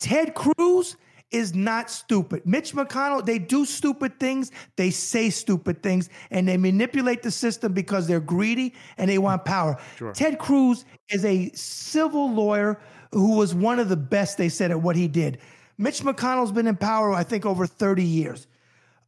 [0.00, 0.96] Ted Cruz
[1.30, 2.44] is not stupid.
[2.44, 7.72] Mitch McConnell, they do stupid things, they say stupid things, and they manipulate the system
[7.72, 9.78] because they're greedy and they want power.
[9.96, 10.12] Sure.
[10.12, 12.78] Ted Cruz is a civil lawyer
[13.12, 15.38] who was one of the best, they said, at what he did.
[15.78, 18.46] Mitch McConnell's been in power, I think, over 30 years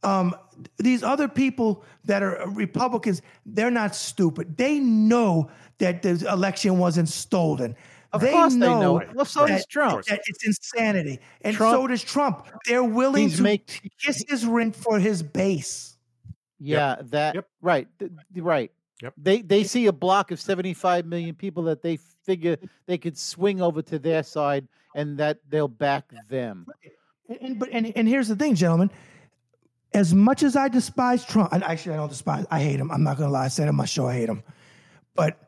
[0.05, 0.35] um,
[0.77, 4.57] these other people that are Republicans, they're not stupid.
[4.57, 5.49] They know
[5.79, 7.75] that the election wasn't stolen.
[8.13, 8.99] Of course they know.
[8.99, 9.09] it.
[9.13, 10.05] Well, so that, does Trump.
[10.05, 11.19] that it's insanity.
[11.41, 12.47] And Trump- so does Trump.
[12.65, 15.97] They're willing to make kiss his ring for his base.
[16.59, 17.47] yeah that Yep.
[17.61, 18.71] right th- th- right.
[19.01, 19.13] Yep.
[19.17, 23.17] They they see a block of seventy five million people that they figure they could
[23.17, 26.65] swing over to their side and that they'll back them.
[27.27, 28.89] And, and but and, and here's the thing, gentlemen.
[29.95, 32.91] As much as I despise Trump, and actually I don't despise, I hate him.
[32.91, 34.43] I'm not gonna lie, I said on my show I hate him.
[35.15, 35.39] But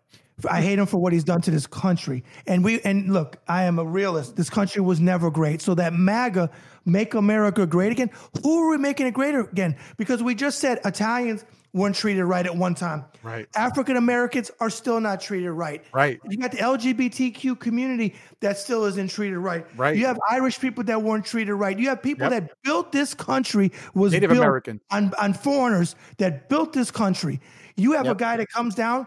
[0.50, 2.24] I hate him for what he's done to this country.
[2.48, 4.38] And we and look, I am a realist.
[4.38, 5.62] This country was never great.
[5.62, 6.50] So that MAGA,
[6.86, 8.10] make America great again.
[8.42, 9.76] Who are we making it greater again?
[9.98, 11.44] Because we just said Italians
[11.74, 13.06] weren't treated right at one time.
[13.24, 13.48] Right.
[13.56, 15.84] African Americans are still not treated right.
[15.94, 16.20] Right.
[16.28, 19.66] You got the LGBTQ community that still isn't treated right.
[19.78, 19.96] Right.
[19.96, 21.78] You have Irish people that weren't treated right.
[21.78, 22.32] You have people Yep.
[22.48, 24.82] that built this country was Native built American.
[24.92, 27.40] on, on foreigners that built this country.
[27.76, 29.06] You have a guy that comes down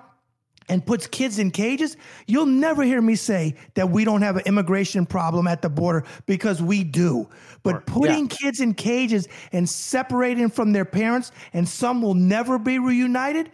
[0.71, 1.97] and puts kids in cages.
[2.27, 6.05] You'll never hear me say that we don't have an immigration problem at the border
[6.27, 7.29] because we do.
[7.65, 12.79] But putting kids in cages and separating from their parents, and some will never be
[12.79, 13.51] reunited.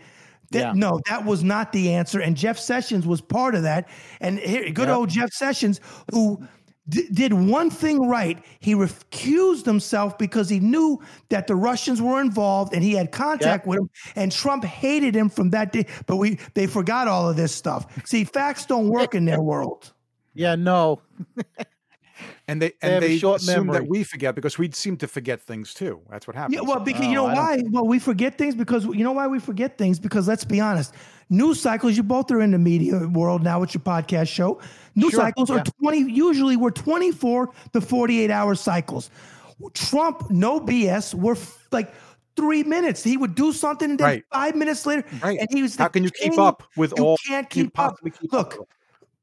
[0.53, 0.73] That, Yeah.
[0.75, 2.21] No, that was not the answer.
[2.21, 3.89] And Jeff Sessions was part of that.
[4.21, 5.81] And here, good old Jeff Sessions,
[6.13, 6.47] who
[6.89, 8.43] d- did one thing right.
[8.61, 13.67] He recused himself because he knew that the Russians were involved and he had contact
[13.67, 13.91] with them.
[14.15, 15.87] And Trump hated him from that day.
[16.07, 17.87] But we they forgot all of this stuff.
[18.07, 19.93] See, facts don't work in their world.
[20.35, 21.01] Yeah, no.
[22.49, 23.81] and they They and have they short assume memory.
[23.81, 26.01] that we forget because we seem to forget things too.
[26.11, 26.55] That's what happens.
[26.55, 27.63] Yeah, well, because oh, you Oh, know I why?
[27.71, 30.95] Well, we forget things because you know why we forget things because let's be honest.
[31.29, 31.97] News cycles.
[31.97, 34.61] You both are in the media world now with your podcast show.
[34.95, 35.99] News Sure, cycles are twenty.
[36.11, 39.11] Usually, we're twenty-four to forty-eight hour cycles.
[39.75, 41.15] Trump, no BS.
[41.15, 41.93] We're f- like
[42.37, 43.03] three minutes.
[43.03, 44.25] He would do something, and then Right.
[44.33, 45.39] five minutes later, Right.
[45.41, 45.75] and he was.
[45.75, 47.93] How the can you keep up with You all can't you keep up.
[47.93, 48.69] possibly keep Look, up with?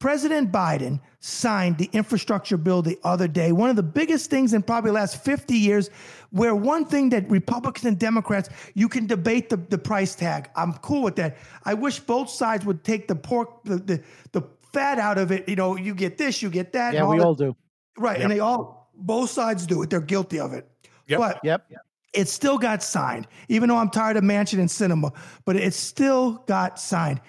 [0.03, 4.61] President Biden signed the infrastructure bill the other day, one of the biggest things in
[4.61, 5.89] probably the last 50 years,
[6.31, 10.49] where one thing that Republicans and Democrats, you can debate the, the price tag.
[10.57, 11.37] I'm cool with that.
[11.63, 14.41] I wish both sides would take the pork, the, the, the
[14.73, 15.47] fat out of it.
[15.47, 16.93] You know, you get this, you get that.
[16.93, 17.23] Yeah, and we that.
[17.23, 17.55] all do.
[17.97, 18.19] Right.
[18.19, 19.89] And they all, both sides do it.
[19.89, 20.69] They're guilty of it.
[21.07, 21.17] Yep.
[21.17, 21.65] But Yep.
[22.13, 25.13] it still got signed, even though I'm tired of Manchin and Sinema,
[25.45, 27.21] but it still got signed.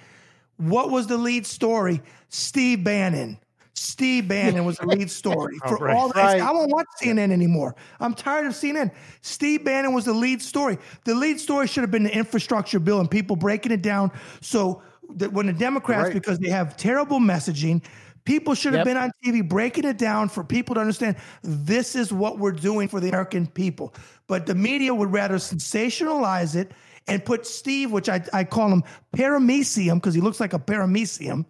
[0.57, 2.01] What was the lead story?
[2.35, 3.39] Steve Bannon.
[3.75, 5.97] Steve Bannon was the lead story for right.
[5.97, 6.09] all.
[6.11, 6.41] Right.
[6.41, 7.77] I won't watch CNN anymore.
[8.01, 8.91] I'm tired of CNN.
[9.21, 10.79] Steve Bannon was the lead story.
[11.05, 14.11] The lead story should have been the infrastructure bill and people breaking it down.
[14.41, 14.83] So
[15.17, 16.15] that when the Democrats, Right.
[16.15, 17.83] because they have terrible messaging,
[18.25, 18.87] people should have Yep.
[18.87, 22.89] been on TV breaking it down for people to understand this is what we're doing
[22.89, 23.95] for the American people.
[24.27, 26.73] But the media would rather sensationalize it
[27.07, 28.83] and put Steve, which I, I call him
[29.17, 31.45] paramecium because he looks like a paramecium,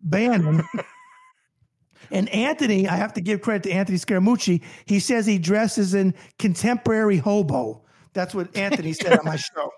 [0.00, 0.62] Bannon.
[2.10, 4.62] and Anthony, I have to give credit to Anthony Scaramucci.
[4.86, 7.82] He says he dresses in contemporary hobo.
[8.14, 9.70] That's what Anthony said on my show.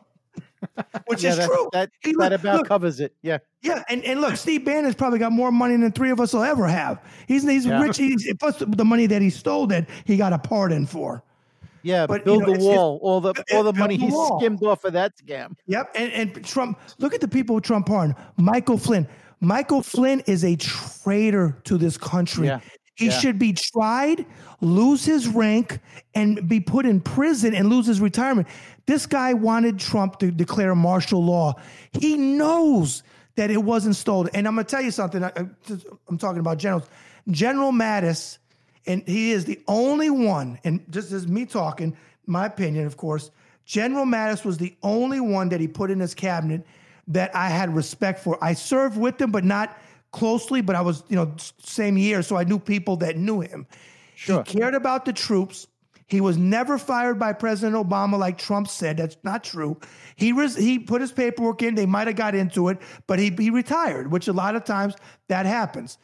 [1.06, 1.68] Which Yeah, is that, true.
[1.72, 3.14] that, He that look- about look, covers it.
[3.22, 3.38] Yeah.
[3.62, 6.42] yeah, and, and look, Steve Bannon's probably got more money than three of us will
[6.42, 7.01] ever have.
[7.26, 7.80] He's he's Yeah.
[7.82, 7.97] rich.
[7.97, 11.24] He's, plus the money that he stole that he got a pardon for.
[11.82, 13.01] Yeah, But, you build know, the wall.
[13.02, 15.55] all the all the money the he skimmed off of that scam.
[15.66, 16.78] Yep, and and Trump.
[16.98, 18.14] Look at the people with Trump pardon.
[18.36, 19.09] Michael Flynn.
[19.41, 22.47] Michael Flynn is a traitor to this country.
[22.47, 22.61] Yeah.
[22.95, 23.19] He Yeah.
[23.19, 24.27] should be tried,
[24.61, 25.81] lose his rank,
[26.15, 28.47] and be put in prison and lose his retirement.
[28.87, 31.55] This guy wanted Trump to declare martial law.
[31.93, 33.03] He knows
[33.37, 34.31] that it wasn't stolen.
[34.35, 35.25] And I'm going to tell you something.
[35.25, 36.85] I, am talking about generals.
[37.31, 38.37] General Mattis,
[38.87, 41.97] and he is the only one, and this is me talking,
[42.27, 43.31] my opinion, of course,
[43.65, 46.67] General Mattis was the only one that he put in his cabinet
[47.11, 48.43] that I had respect for.
[48.43, 49.78] I served with him, but not
[50.12, 53.66] closely, but I was, you know, same year, so I knew people that knew him.
[54.15, 54.43] Sure.
[54.47, 55.66] He cared about the troops.
[56.07, 58.97] He was never fired by President Obama, like Trump said.
[58.97, 59.78] That's not true.
[60.16, 61.77] He was he put his paperwork in.
[61.77, 64.97] They might have got into it, but he he retired, which a lot of times
[65.28, 65.99] that happens.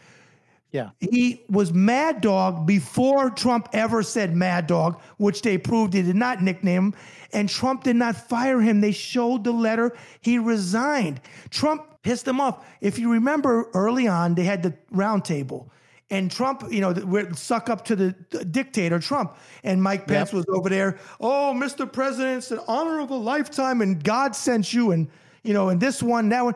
[0.73, 0.91] Yeah.
[1.01, 6.17] He was Mad Dog before Trump ever said Mad Dog, which they proved he did
[6.17, 6.95] not nickname him.
[7.33, 8.81] And Trump did not fire him.
[8.81, 9.97] They showed the letter.
[10.21, 11.21] He resigned.
[11.51, 12.65] Trump pissed him off.
[12.81, 15.71] If you remember early on, they had the round table.
[16.09, 19.37] And Trump, you know, we're suck up to the, the dictator, Trump.
[19.65, 20.99] And Mike Pence was over there.
[21.21, 21.91] Oh, Mr.
[21.91, 24.93] President, it's an honor of a lifetime, and God sent you.
[24.93, 25.09] And,
[25.43, 26.55] you know, and this one, that one.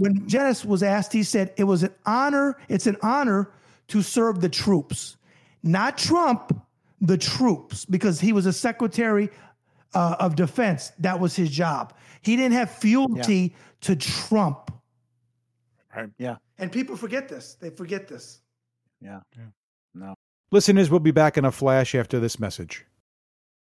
[0.00, 3.50] When Janice was asked, he said, it was an honor, it's an honor
[3.88, 5.18] to serve the troops,
[5.62, 6.58] not Trump,
[7.02, 9.28] the troops, because he was a secretary
[9.92, 10.92] uh, of defense.
[11.00, 11.92] That was his job.
[12.22, 14.72] He didn't have fealty to Trump.
[15.94, 16.08] Right.
[16.16, 16.36] Yeah.
[16.56, 17.58] And people forget this.
[17.60, 18.40] They forget this.
[19.02, 19.20] Yeah.
[19.94, 20.14] No.
[20.50, 22.86] Listeners, we'll be back in a flash after this message.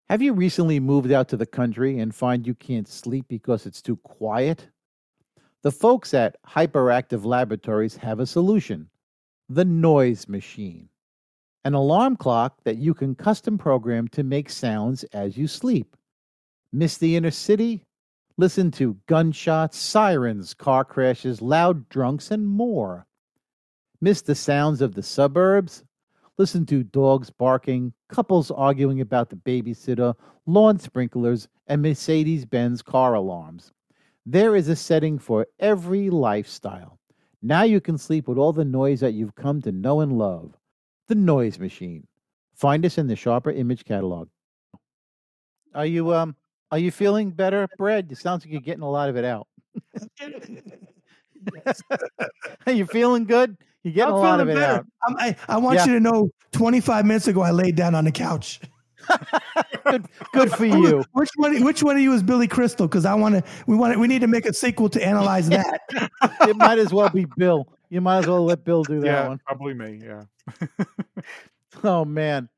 [0.09, 3.81] Have you recently moved out to the country and find you can't sleep because it's
[3.81, 4.67] too quiet?
[5.63, 8.89] The folks at Hyperactive Laboratories have a solution
[9.49, 10.89] the noise machine,
[11.65, 15.95] an alarm clock that you can custom program to make sounds as you sleep.
[16.71, 17.83] Miss the inner city?
[18.37, 23.07] Listen to gunshots, sirens, car crashes, loud drunks, and more.
[23.99, 25.83] Miss the sounds of the suburbs?
[26.37, 30.13] Listen to dogs barking, couples arguing about the babysitter,
[30.45, 33.71] lawn sprinklers, and Mercedes Benz car alarms.
[34.29, 36.99] There is a setting for every lifestyle.
[37.41, 40.53] Now you can sleep with all the noise that you've come to know and love.
[41.07, 42.05] The Noise Machine.
[42.53, 44.27] Find us in the Sharper Image catalog.
[45.73, 46.35] Are you um
[46.71, 48.11] are you feeling better, Brad?
[48.11, 49.47] It sounds like you're getting a lot of it out.
[52.65, 53.55] Are you feeling good?
[53.83, 54.73] You're getting I'm a lot of it better.
[54.79, 54.85] out.
[55.07, 55.85] I'm- I, I want Yeah.
[55.85, 58.59] you to know 25 minutes ago, I laid down on the couch.
[59.85, 61.03] Good, good for you.
[61.13, 61.63] Which one?
[61.63, 62.87] Which one of you is Billy Crystal?
[62.87, 63.43] Because I want to.
[63.67, 63.93] We want.
[63.93, 63.99] to.
[63.99, 65.81] We need to make a sequel to analyze that.
[66.41, 67.67] It might as well be Bill.
[67.89, 69.39] You might as well let Bill do that yeah, one.
[69.45, 70.01] probably me.
[70.03, 70.23] Yeah.
[71.83, 72.49] Oh man.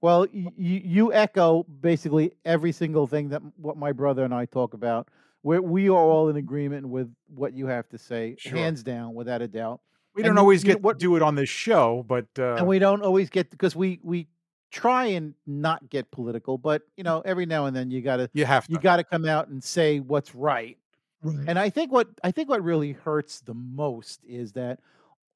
[0.00, 4.46] Well, y- y- you echo basically every single thing that what my brother and I
[4.46, 5.08] talk about.
[5.42, 8.56] We we are all in agreement with what you have to say, Sure.
[8.56, 9.80] hands down, without a doubt.
[10.14, 12.54] We And don't you- always you- get what- do it on this show, but uh,
[12.54, 14.26] and we don't always get because we we
[14.72, 18.44] try and not get political, but you know, every now and then you gotta you
[18.46, 18.72] have to.
[18.72, 20.78] you gotta come out and say what's right.
[21.22, 21.48] Right.
[21.48, 24.80] And I think what I think what really hurts the most is that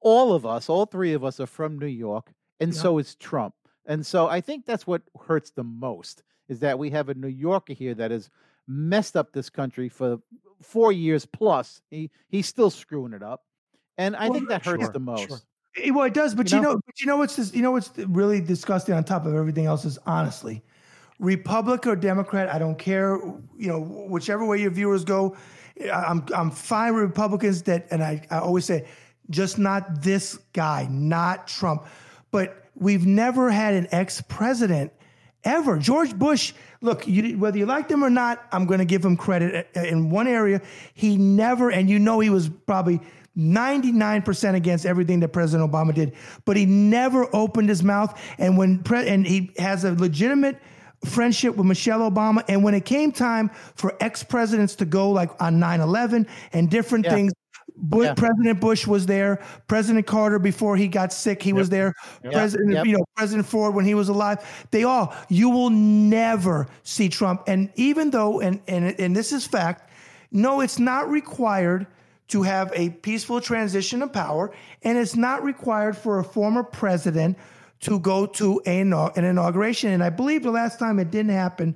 [0.01, 2.81] all of us, all three of us, are from New York, and Yeah.
[2.81, 3.55] so is Trump.
[3.85, 7.27] And so I think that's what hurts the most is that we have a New
[7.29, 8.29] Yorker here that has
[8.67, 10.19] messed up this country for
[10.61, 11.81] four years plus.
[11.89, 13.43] He he's still screwing it up,
[13.97, 15.27] and I Well, think that hurts sure, the most.
[15.27, 15.41] sure.
[15.77, 16.73] Eh, Well, it does, but You you know?
[16.73, 19.65] know, but you know what's this, you know what's really disgusting on top of everything
[19.65, 20.63] else is honestly,
[21.19, 23.17] Republican or Democrat, I don't care.
[23.57, 25.35] You know, whichever way your viewers go,
[25.83, 28.87] I- I'm I'm fine with Republicans that, and I, I always say,
[29.29, 31.85] just not this guy, not Trump.
[32.31, 34.91] But we've never had an ex-president
[35.43, 35.77] ever.
[35.77, 39.17] George Bush, look, you, whether you like him or not, I'm going to give him
[39.17, 40.61] credit Uh, in one area.
[40.93, 42.99] He never, and you know, he was probably
[43.37, 46.13] 99% against everything that President Obama did,
[46.45, 48.19] but he never opened his mouth.
[48.37, 50.59] And when, pre- and he has a legitimate
[51.05, 52.43] friendship with Michelle Obama.
[52.47, 56.69] And when it came time for ex presidents to go, like on 9 11 and
[56.69, 57.11] different Yeah.
[57.13, 57.33] things,
[57.79, 58.15] Bu- Yeah.
[58.15, 59.39] President Bush was there.
[59.67, 61.93] President Carter, before he got sick, he was there.
[62.31, 62.85] President, Yep.
[62.87, 64.39] you know, President Ford when he was alive.
[64.71, 65.13] They all.
[65.29, 67.43] You will never see Trump.
[67.45, 69.91] And even though, and and and this is fact,
[70.31, 71.85] no, it's not required
[72.29, 74.51] to have a peaceful transition of power,
[74.83, 77.37] and it's not required for a former president
[77.81, 79.91] to go to a, an inauguration.
[79.91, 81.75] And I believe the last time it didn't happen.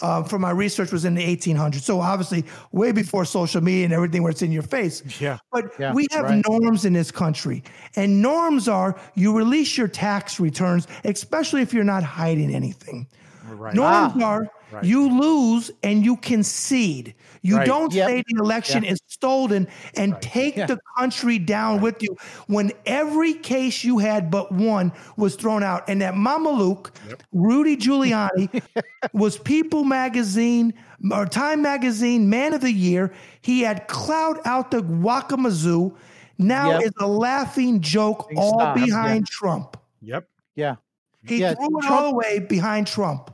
[0.00, 3.92] Uh, from my research was in the 1800s, so obviously way before social media and
[3.92, 5.00] everything, where it's in your face.
[5.20, 5.38] Yeah.
[5.52, 6.42] But Yeah, we have right.
[6.48, 7.62] norms in this country.
[7.94, 13.06] And norms are you release your tax returns, especially if you're not hiding anything.
[13.46, 13.74] Right.
[13.74, 14.84] Norms are Right.
[14.84, 17.14] You lose and you concede.
[17.42, 17.66] You Right.
[17.66, 18.08] don't Yep.
[18.08, 20.66] say the election is stolen and take Yeah.
[20.66, 22.16] the country down with you
[22.46, 25.86] when every case you had but one was thrown out.
[25.88, 26.90] And that Mamaluk,
[27.32, 28.48] Rudy Giuliani,
[29.12, 30.72] was People Magazine
[31.10, 33.12] or Time Magazine Man of the Year.
[33.42, 35.92] He had clout out the Wakamazoo.
[36.38, 36.82] Now Yep.
[36.84, 38.84] is a laughing joke Big all stop, yeah.
[38.86, 39.76] behind Trump.
[40.00, 40.26] Yep.
[40.56, 40.76] Yeah.
[41.24, 43.31] He Yeah, threw it Trump- all away behind Trump.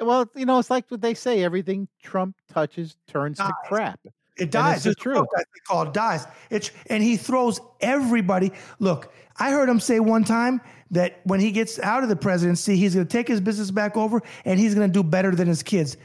[0.00, 4.00] Well, you know, it's like what they say: everything Trump touches turns to crap.
[4.36, 4.76] It dies.
[4.76, 5.16] it's the It's truth.
[5.16, 5.28] truth.
[5.34, 6.26] That's called dies.
[6.50, 8.52] It's and he throws everybody.
[8.78, 10.60] Look, I heard him say one time
[10.90, 13.96] that when he gets out of the presidency, he's going to take his business back
[13.96, 15.96] over and he's going to do better than his kids.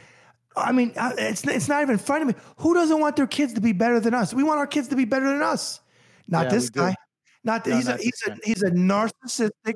[0.56, 2.40] I mean, uh, it's it's not even funny to me.
[2.58, 4.34] Who doesn't want their kids to be better than us?
[4.34, 5.82] We want our kids to be better than us.
[6.28, 6.96] Not Yeah, this guy.
[7.44, 8.38] Not that No, he's a he's a guy.
[8.44, 9.74] he's a narcissistic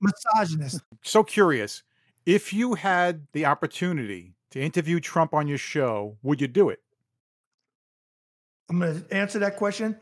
[0.00, 0.80] misogynist.
[1.02, 1.82] So curious.
[2.26, 6.80] If you had the opportunity to interview Trump on your show, would you do it?
[8.68, 9.96] I'm going to answer that question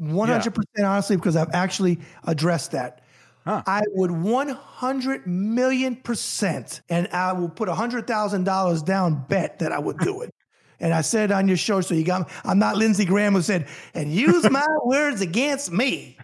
[0.00, 3.02] 100% honestly because I've actually addressed that.
[3.44, 3.62] Huh.
[3.66, 9.98] I would 100 million percent, and I will put $100,000 down bet that I would
[9.98, 10.30] do it.
[10.78, 12.28] And I said on your show, so you got.
[12.44, 16.18] I'm not Lindsey Graham who said, "And use my words against me."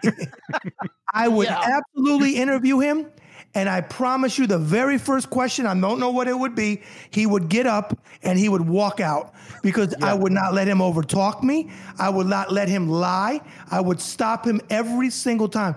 [1.15, 1.81] I would Yeah.
[1.81, 3.07] absolutely interview him,
[3.55, 6.83] and I promise you, the very first question, I don't know what it would be.
[7.11, 10.79] He would get up and he would walk out because I would not let him
[10.79, 11.71] overtalk me.
[11.99, 13.43] I would not let him lie.
[13.71, 15.77] I would stop him every single time.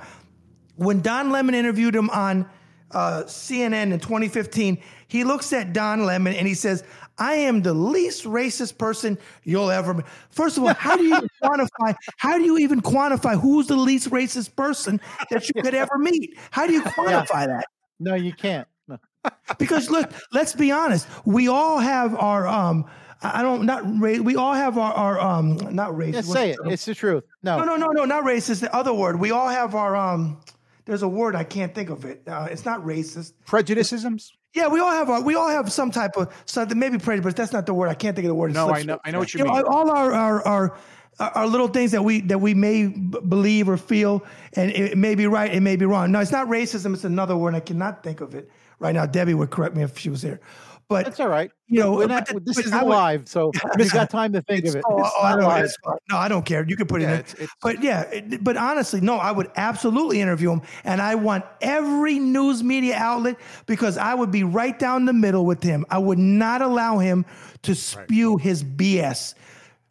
[0.78, 2.50] When Don Lemon interviewed him on
[2.92, 6.86] uh, CNN in 2015, he looks at Don Lemon and he says,
[7.18, 10.06] I am the least racist person you'll ever meet.
[10.30, 11.96] First of all, how do you quantify?
[12.18, 16.38] How do you even quantify who's the least racist person that you could ever meet?
[16.52, 17.66] How do you quantify that?
[18.00, 18.68] No, you can't.
[18.88, 18.98] No.
[19.58, 21.08] Because look, let's be honest.
[21.26, 22.86] We all have our um.
[23.22, 24.20] I don't not race.
[24.20, 26.14] we all have our, our um not racist.
[26.14, 26.58] What's say it.
[26.66, 27.24] It's the truth.
[27.42, 27.58] No.
[27.58, 28.60] no, no, no, no, not racist.
[28.60, 29.20] The other word.
[29.20, 30.42] We all have our um.
[30.86, 32.22] There's a word I can't think of it.
[32.28, 33.34] Uh, it's not racist.
[33.48, 34.32] Prejudicisms?
[34.56, 36.80] Yeah, we all have our, we all have some type of something.
[36.80, 37.90] Maybe prejudice, but that's not the word.
[37.90, 38.52] I can't think of the word.
[38.52, 39.64] It No, I know- I know what you know, mean.
[39.68, 40.78] all our our, our
[41.20, 44.24] our little things that we that we may b- believe or feel,
[44.54, 46.12] and it may be right, it may be wrong.
[46.12, 46.94] No, it's not racism.
[46.94, 47.54] It's another word.
[47.54, 48.50] I cannot think of it
[48.80, 49.06] right now.
[49.06, 50.40] Debbie would correct me if she was here.
[50.88, 51.50] But That's all right.
[51.68, 54.76] you know, We're not, the- this is live, so you got time to think of
[54.76, 54.84] it.
[54.88, 55.72] Oh, oh, I don't,
[56.12, 56.64] no, I don't care.
[56.68, 57.10] You can put it in.
[57.12, 61.16] it's- it's- but yeah, it- but honestly, no, I would absolutely interview him, and I
[61.16, 65.86] want every news media outlet because I would be right down the middle with him.
[65.90, 67.26] I would not allow him
[67.64, 69.34] to spew his BS.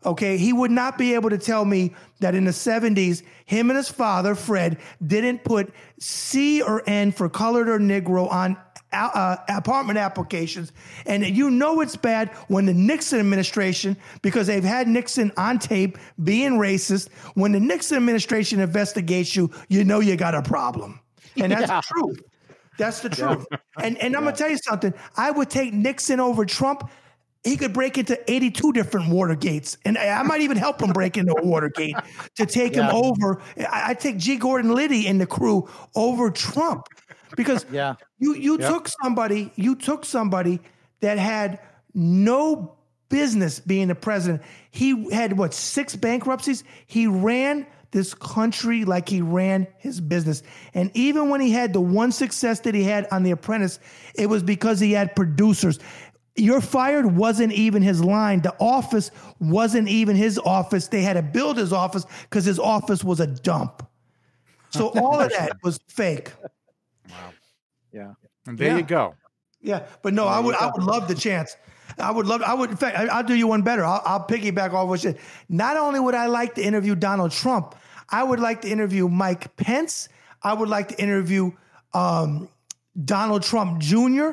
[0.07, 3.77] Okay, he would not be able to tell me that in the 70s, him and
[3.77, 8.57] his father, Fred, didn't put C or N for colored or Negro on
[8.95, 10.73] uh, apartment applications.
[11.07, 15.99] And you know it's bad when the Nixon administration, because they've had Nixon on tape
[16.23, 21.01] being racist, when the Nixon administration investigates you, you know you got a problem.
[21.37, 21.81] And that's Yeah.
[21.81, 22.21] the truth.
[22.79, 23.47] That's the truth.
[23.83, 24.93] And and I'm gonna tell you something.
[25.17, 26.91] I would take Nixon over Trump.
[27.45, 31.35] He could break into 82 different Watergates, and I might even help him break into
[31.39, 31.95] a Watergate
[32.37, 33.41] to take him over.
[33.59, 34.37] I I take G.
[34.37, 36.89] Gordon Liddy and the crew over Trump
[37.37, 37.95] because Yeah.
[38.19, 38.71] you you Yep.
[38.71, 40.61] took somebody you took somebody
[41.01, 41.61] that had
[41.95, 42.77] no
[43.09, 44.43] business being the president.
[44.71, 46.65] He had what six bankruptcies.
[46.87, 50.43] He ran this country like he ran his business.
[50.75, 53.79] And even when he had the one success that he had on The Apprentice,
[54.17, 55.79] it was because he had producers.
[56.35, 58.41] You're fired wasn't even his line.
[58.41, 60.89] The office wasn't even his office.
[60.89, 63.87] They had to build his office because his office was a dump.
[64.71, 66.33] So all of that was fake.
[67.93, 68.13] Yeah.
[68.47, 68.77] And there Yeah.
[68.79, 69.15] you go.
[69.61, 71.57] Yeah, but no, I would I would love the chance.
[71.99, 72.43] I would love.
[72.43, 72.71] I would.
[72.71, 73.83] In fact, I, I'll do you one better.
[73.85, 75.19] I'll, I'll piggyback off what you said.
[75.49, 77.75] Not only would I like to interview Donald Trump,
[78.11, 80.11] I would like to interview Mike Pence.
[80.43, 81.53] I would like to interview
[81.95, 82.49] um,
[83.07, 84.33] Donald Trump Jr.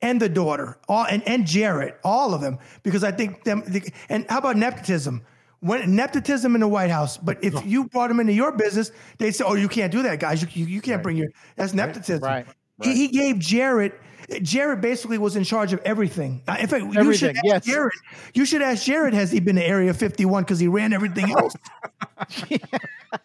[0.00, 3.62] and the daughter, all and, and Jared, all of them, because I think them.
[4.08, 5.22] And how about nepotism?
[5.62, 9.30] When nepotism in the White House, but if you brought him into your business, they
[9.30, 10.42] say, "Oh, you can't do that, guys.
[10.42, 12.46] You you, you can't bring your that's nepotism." Right.
[12.82, 13.92] He, he gave Jared.
[14.42, 16.42] Jared basically was in charge of everything.
[16.58, 17.64] In fact, you should ask yes.
[17.64, 17.92] Jared.
[18.34, 19.14] You should ask Jared.
[19.14, 21.54] Has he been to Area 51 because he ran everything else?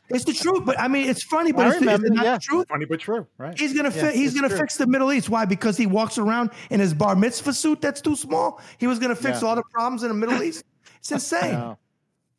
[0.10, 2.34] it's the truth, but I mean, it's funny, but I it's, the- it's not yeah.
[2.36, 2.68] the truth.
[2.70, 3.58] Funny but true, right?
[3.58, 4.58] He's gonna fi- Yeah, he's gonna true.
[4.58, 5.30] fix the Middle East.
[5.30, 5.46] Why?
[5.46, 8.62] Because he walks around in his bar mitzvah suit that's too small.
[8.78, 9.48] He was gonna fix Yeah.
[9.50, 10.64] all the problems in the Middle East.
[11.00, 11.76] It's insane.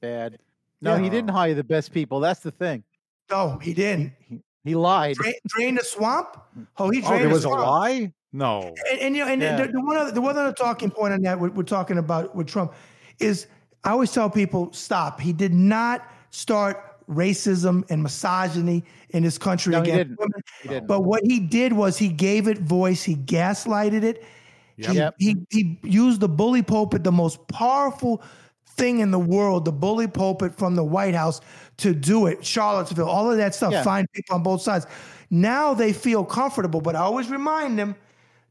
[0.01, 0.39] Bad.
[0.81, 1.03] No, Yeah.
[1.03, 2.20] he didn't hire the best people.
[2.20, 2.83] That's the thing.
[3.31, 4.12] No, he didn't.
[4.65, 5.16] He lied.
[5.16, 6.29] Drain, drain the swamp.
[6.77, 8.12] Oh, he Oh, drained there the was a lie?
[8.33, 8.75] No.
[8.91, 9.57] And, and you know, and Yeah.
[9.66, 12.35] the, the one other the one other talking point on that we're, we're talking about
[12.37, 12.75] with Trump
[13.20, 13.47] is
[13.85, 15.20] I always tell people stop.
[15.20, 20.19] He did not start racism and misogyny in this country No, he against didn't.
[20.20, 20.43] women.
[20.62, 20.81] He.
[20.87, 23.03] But what he did was he gave it voice.
[23.03, 24.23] He gaslighted it.
[24.77, 25.15] Yep.
[25.19, 28.23] He, he he used the bully pulpit, the most powerful
[28.78, 31.40] thing in the world, the bully pulpit from the White House
[31.78, 32.44] to do it.
[32.44, 33.72] Charlottesville, all of that stuff.
[33.72, 33.82] Yeah.
[33.82, 34.86] Find people on both sides.
[35.30, 37.96] Now they feel comfortable, but I always remind them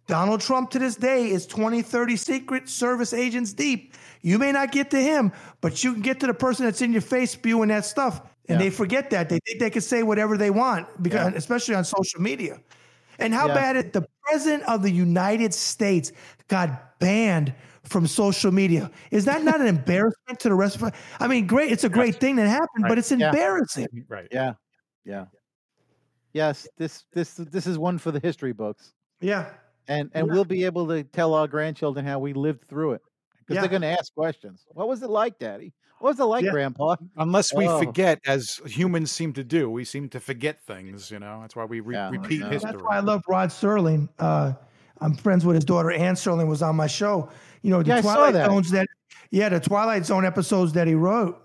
[0.05, 3.93] Donald Trump to this day is 20, 30 Secret Service agents deep.
[4.21, 5.31] You may not get to him,
[5.61, 8.21] but you can get to the person that's in your face spewing that stuff.
[8.49, 8.65] And Yeah.
[8.65, 9.27] they forget that.
[9.29, 12.59] They think they can say whatever they want, because especially on social media.
[13.19, 13.55] And how Yeah.
[13.55, 16.11] bad it the president of the United States
[16.47, 17.53] got banned
[17.87, 18.91] from social media.
[19.11, 20.91] Is that not an embarrassment to the rest of us?
[21.19, 23.29] I mean, great, it's a great thing that happened, but it's Yeah.
[23.29, 24.05] embarrassing.
[24.07, 24.27] Right.
[24.31, 24.53] Yeah,
[25.05, 25.25] yeah.
[26.33, 29.49] Yes, this this this is one for the history books, Yeah.
[29.87, 30.33] and and Yeah.
[30.33, 33.01] we'll be able to tell our grandchildren how we lived through it
[33.39, 33.61] because Yeah.
[33.61, 34.65] they're going to ask questions.
[34.69, 35.73] What was it like, Daddy?
[35.99, 36.51] What was it like, Yeah.
[36.51, 36.95] Grandpa?
[37.15, 37.79] Unless we Oh.
[37.79, 41.09] forget, as humans seem to do, we seem to forget things.
[41.09, 42.11] You know, that's why we re- Yeah.
[42.11, 42.71] repeat history.
[42.71, 44.09] That's why I love Rod Serling.
[44.19, 44.53] Uh,
[45.01, 47.29] I'm friends with his daughter Ann Serling was on my show.
[47.61, 48.45] You know, the Yeah, Twilight that.
[48.49, 48.87] Zones that
[49.31, 51.37] yeah, the Twilight Zone episodes that he wrote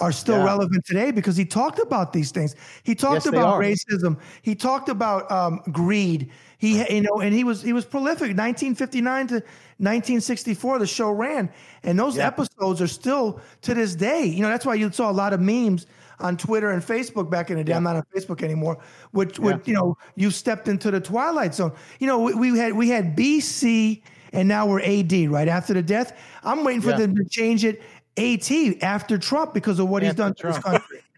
[0.00, 0.44] are still Yeah.
[0.44, 2.54] relevant today because he talked about these things.
[2.82, 4.18] He talked Yes, about racism.
[4.42, 6.30] He talked about um, greed.
[6.58, 8.36] He you know, and he was he was prolific.
[8.36, 9.34] 1959 to
[9.78, 11.48] 1964, the show ran,
[11.82, 12.26] and those Yeah.
[12.26, 14.24] episodes are still to this day.
[14.24, 15.86] You know, that's why you saw a lot of memes
[16.20, 17.72] on Twitter and Facebook back in the day.
[17.74, 18.78] I'm not on Facebook anymore.
[19.12, 21.72] Which, which you know, you stepped into the twilight zone.
[22.00, 24.02] You know, we, we had we had BC,
[24.32, 25.12] and now we're AD.
[25.30, 26.96] Right after the death, I'm waiting for Yeah.
[26.98, 27.82] them to change it
[28.16, 31.00] AT after Trump because of what he's After done to this country.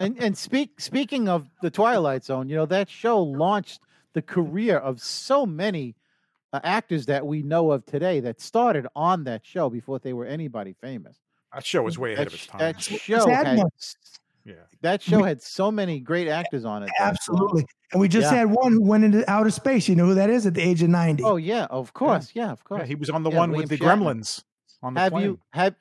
[0.00, 3.80] And and speak speaking of the Twilight Zone, you know that show launched
[4.14, 5.94] the career of so many
[6.52, 10.24] uh, actors that we know of today that started on that show before they were
[10.24, 11.18] anybody famous.
[11.56, 12.58] That show was way ahead That, of its time.
[12.60, 13.62] that show had had
[14.44, 14.54] yeah.
[14.82, 16.90] that show had so many great actors on it.
[16.98, 17.66] that- Absolutely.
[17.92, 18.38] And we just Yeah.
[18.40, 19.88] had one who went into outer space.
[19.88, 21.24] You know who that is at the age of 90.
[21.24, 22.80] Oh yeah, of course, yeah, of course.
[22.82, 23.98] Yeah, he was on the Yeah, one William with the Shatner.
[23.98, 24.44] Gremlins
[24.82, 25.24] on the have plane.
[25.24, 25.74] you have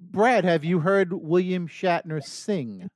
[0.00, 0.44] Brad?
[0.44, 2.88] Have you heard William Shatner sing?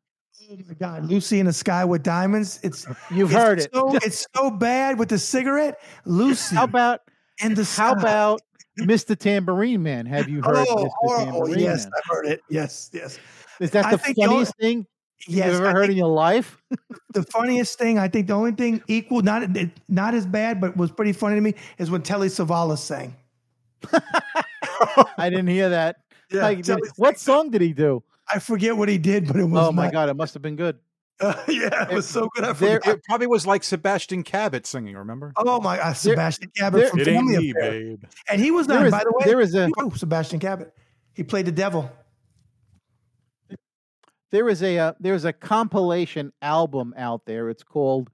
[0.50, 1.04] Oh my God.
[1.06, 2.58] Lucy in the Sky with Diamonds.
[2.62, 3.70] It's You've it's heard it.
[3.72, 5.78] So, it's so bad with the cigarette.
[6.04, 7.00] Lucy How about
[7.40, 8.00] and the how sky.
[8.00, 8.42] about
[8.78, 9.16] Mr.
[9.18, 10.06] Tambourine Man?
[10.06, 10.66] Have you heard Oh, Mr.
[10.66, 10.92] horrible.
[11.02, 11.92] Oh, oh, Tambourine Yes, Man?
[11.96, 12.40] I've heard it.
[12.48, 13.18] Yes, yes.
[13.60, 14.86] Is that the think the only- funniest thing
[15.28, 16.60] Yes, you've ever I heard in your life?
[17.12, 19.48] the funniest thing, I think the only thing equal, not
[19.88, 23.14] not as bad, but was pretty funny to me, is when Telly Savalas sang.
[25.18, 25.96] I didn't hear that.
[26.32, 26.64] Yeah, Like,
[26.96, 28.02] what song did he do?
[28.26, 29.68] I forget what he did, but it was.
[29.68, 30.78] Oh my not- god, it must have been good.
[31.48, 32.44] yeah, it was so good.
[32.44, 34.96] I There- It probably was like Sebastian Cabot singing.
[34.96, 35.32] Remember?
[35.36, 38.04] Oh my God, Sebastian Cabot there- from it ain't Family me, Affair, babe.
[38.28, 38.86] and he was There on.
[38.86, 40.74] is- by the way, there is a- oh, Sebastian Cabot.
[41.14, 41.90] He played the devil.
[44.30, 47.50] There is a uh, there's a compilation album out there.
[47.50, 48.08] It's called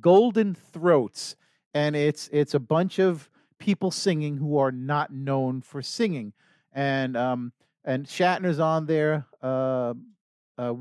[0.00, 1.34] Golden Throats,
[1.74, 3.28] and it's it's a bunch of
[3.58, 6.32] people singing who are not known for singing,
[6.72, 7.52] and um
[7.84, 9.26] and Shatner's on there.
[9.42, 9.94] Uh,
[10.56, 10.74] uh,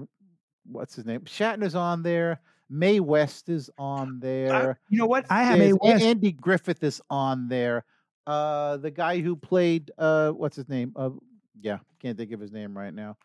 [0.66, 1.22] what's his name?
[1.22, 2.42] Shatner's on there.
[2.70, 4.80] Mae West is on there.
[4.90, 5.26] You know what?
[5.30, 6.04] I have There's West.
[6.04, 7.86] Andy Griffith is on there.
[8.26, 10.94] Uh, the guy who played uh, what's his name?
[10.96, 11.12] Uh,
[11.62, 13.18] yeah, can't think of his name right now.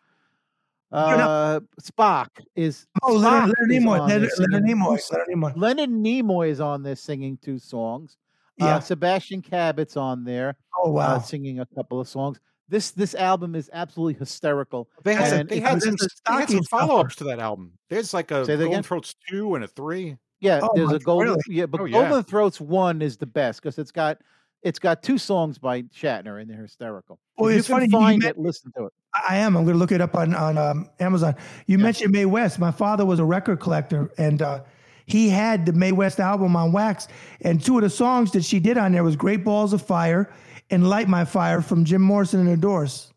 [0.91, 2.87] Uh, Spock is.
[3.03, 3.99] Oh, Leonard, Spock Leonard is Nimoy.
[3.99, 5.11] on Leonard, Leonard Nimoy.
[5.11, 5.53] Leonard Nimoy.
[5.55, 8.17] Leonard Nimoy is on there singing two songs.
[8.57, 8.75] Yeah.
[8.75, 11.19] Uh, Sebastian Cabot's on there oh uh, wow.
[11.19, 12.39] singing a couple of songs.
[12.69, 14.87] This this album is absolutely hysterical.
[15.03, 15.95] They had, And they had some,
[16.27, 17.73] they had some follow ups to that album.
[17.89, 18.83] There's like a Say that Golden again?
[18.83, 20.15] Throats 2 and a 3.
[20.41, 21.29] Yeah, Oh, there's a golden.
[21.29, 21.41] really?
[21.49, 21.99] Yeah, but Oh, yeah.
[22.07, 24.19] Golden Throats one is the best because it's got
[24.61, 27.17] it's got two songs by Shatner and they're hysterical.
[27.37, 28.93] Well, if it's can funny, you find met- it, listen to it.
[29.27, 29.57] I am.
[29.57, 31.35] I'm going to look it up on on um, Amazon.
[31.65, 31.83] You Yeah.
[31.83, 32.59] mentioned Mae West.
[32.59, 34.61] My father was a record collector, and uh,
[35.07, 37.07] he had the Mae West album on wax.
[37.41, 40.31] And two of the songs that she did on there was "Great Balls of Fire"
[40.71, 43.11] and "Light My Fire" from Jim Morrison and the Doors.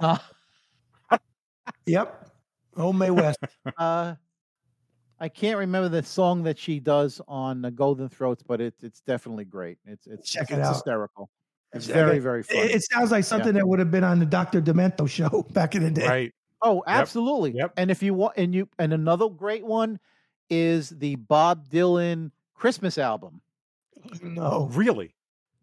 [1.86, 2.30] Yep.
[2.76, 3.38] Oh, Mae West.
[3.76, 4.14] Uh,
[5.20, 9.00] I can't remember the song that she does on uh, Golden Throats, but it's it's
[9.00, 9.78] definitely great.
[9.84, 10.74] It's it's Check it's it out.
[10.74, 11.28] hysterical.
[11.72, 11.94] It's Okay.
[11.98, 12.60] very very funny.
[12.60, 14.60] It, it sounds like something that would have been on the Dr.
[14.62, 16.06] Demento show back in the day.
[16.06, 16.34] Right.
[16.62, 17.52] oh, absolutely.
[17.52, 17.72] Yep.
[17.76, 19.98] And if you want, and you and another great one
[20.50, 23.40] is the Bob Dylan Christmas album,
[24.22, 24.68] No.
[24.72, 25.14] Really?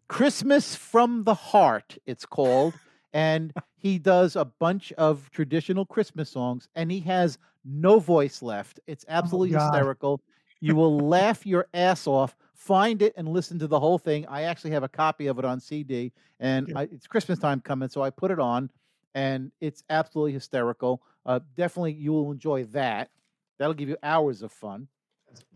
[0.08, 1.98] Christmas from the Heart.
[2.06, 2.74] It's called,
[3.12, 8.80] and he does a bunch of traditional Christmas songs, and he has no voice left.
[8.86, 9.72] It's absolutely God.
[9.72, 10.20] hysterical.
[10.60, 14.26] You will laugh your ass off find it and listen to the whole thing.
[14.26, 16.80] I actually have a copy of it on CD, and Yeah.
[16.80, 18.70] I, it's Christmas time coming, so I put it on,
[19.14, 21.02] and it's absolutely hysterical.
[21.24, 23.10] Uh, definitely, you will enjoy that.
[23.58, 24.88] That'll give you hours of fun.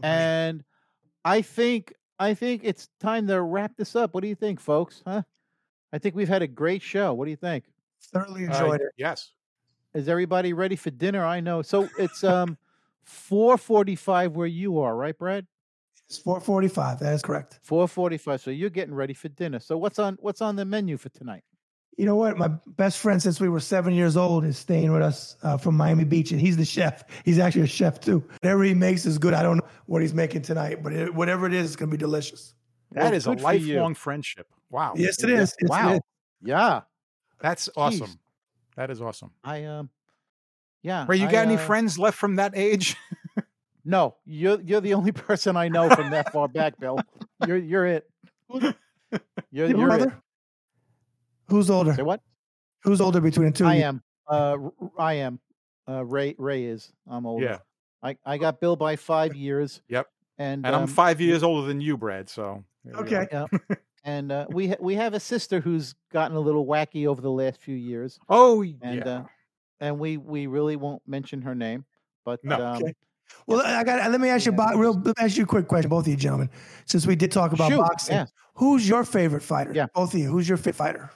[0.03, 0.63] And
[1.25, 4.13] I think I think it's time to wrap this up.
[4.13, 5.03] What do you think, folks?
[5.07, 5.23] Huh?
[5.93, 7.15] I think we've had a great show.
[7.15, 7.65] What do you think?
[8.13, 8.93] thoroughly Uh, enjoyed it.
[8.97, 9.33] Yes.
[9.95, 11.25] Is everybody ready for dinner?
[11.25, 11.63] I know.
[11.63, 12.57] So it's um
[13.05, 15.47] 4:45 where you are, right, Brad?
[16.09, 16.99] It's 445.
[17.01, 17.59] That is correct.
[17.67, 18.41] 4:45.
[18.41, 19.59] So you're getting ready for dinner.
[19.59, 21.45] So what's on what's on the menu for tonight?
[21.97, 22.39] You know what?
[22.39, 25.77] My best friend since we were seven years old is staying with us uh, from
[25.77, 27.05] Miami Beach, and he's the chef.
[27.25, 28.25] He's actually a chef too.
[28.43, 29.35] Whatever he makes is good.
[29.35, 31.97] I don't know what he's making tonight, but it, whatever it is, it's going to
[31.97, 32.55] be delicious.
[32.93, 33.75] That Well, is a good for you.
[33.75, 34.47] lifelong friendship.
[34.71, 34.95] Wow.
[34.97, 35.37] Yes, it Yeah.
[35.37, 35.93] Yes, wow.
[35.95, 36.01] is.
[36.43, 36.81] Yeah.
[37.41, 38.19] That's awesome.
[38.77, 39.33] That is awesome.
[39.45, 39.91] I um
[40.83, 41.05] yeah.
[41.07, 42.97] Ray, you I, got any uh, friends left from that age?
[43.83, 47.01] No, you're you're the only person I know from that far back, Bill.
[47.47, 48.11] You're you're it.
[49.51, 50.13] You're, you're it.
[51.51, 51.57] Brother?
[51.59, 51.95] Who's older?
[51.95, 52.21] Say what?
[52.83, 53.67] Who's older between the two?
[53.67, 54.03] I am.
[54.31, 55.41] Uh, r- r- I am.
[55.89, 56.93] Uh, Ray Ray is.
[57.09, 57.45] I'm older.
[57.45, 57.59] Yeah.
[58.03, 59.83] I I got Bill by five years.
[59.89, 60.07] Yep.
[60.39, 62.29] And and I'm um, five years older than you, Brad.
[62.31, 62.65] So
[62.95, 63.27] Okay.
[63.31, 63.47] go.
[64.05, 67.31] and uh, we ha- we have a sister who's gotten a little wacky over the
[67.31, 69.05] last few years, Oh, and yeah.
[69.05, 69.23] uh,
[69.81, 71.85] and we we really won't mention her name,
[72.25, 72.55] but No.
[72.65, 72.95] um, Okay.
[73.47, 74.11] Well, I got.
[74.11, 74.73] Let me ask you Yeah.
[74.77, 74.95] real.
[74.95, 76.49] Let me ask you a quick question, both of you gentlemen.
[76.87, 78.27] Since we did talk about Shoot, boxing, yeah.
[78.55, 79.73] who's your favorite fighter?
[79.75, 79.87] Yeah.
[79.95, 80.29] both of you.
[80.31, 81.11] Who's your favorite fighter?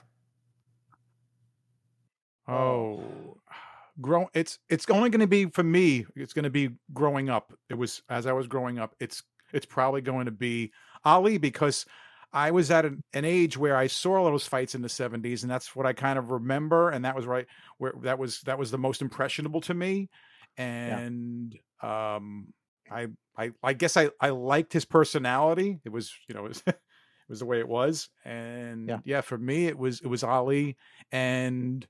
[2.47, 3.37] Oh,
[4.01, 4.29] grow.
[4.33, 6.05] It's it's only going to be for me.
[6.15, 7.53] It's going to be growing up.
[7.69, 8.95] It was as I was growing up.
[8.99, 9.23] It's
[9.53, 10.71] it's probably going to be
[11.03, 11.85] Ali because
[12.33, 15.43] I was at an, an age where I saw all those fights in the '70s,
[15.43, 16.89] and that's what I kind of remember.
[16.89, 17.47] And that was right
[17.77, 20.09] where that was that was the most impressionable to me.
[20.57, 22.53] And um,
[22.89, 23.07] I
[23.37, 25.79] I I guess I I liked his personality.
[25.83, 26.79] It was you know it was, it
[27.29, 28.99] was the way it was, and Yeah.
[29.03, 30.77] yeah, for me it was it was Ali,
[31.11, 31.87] and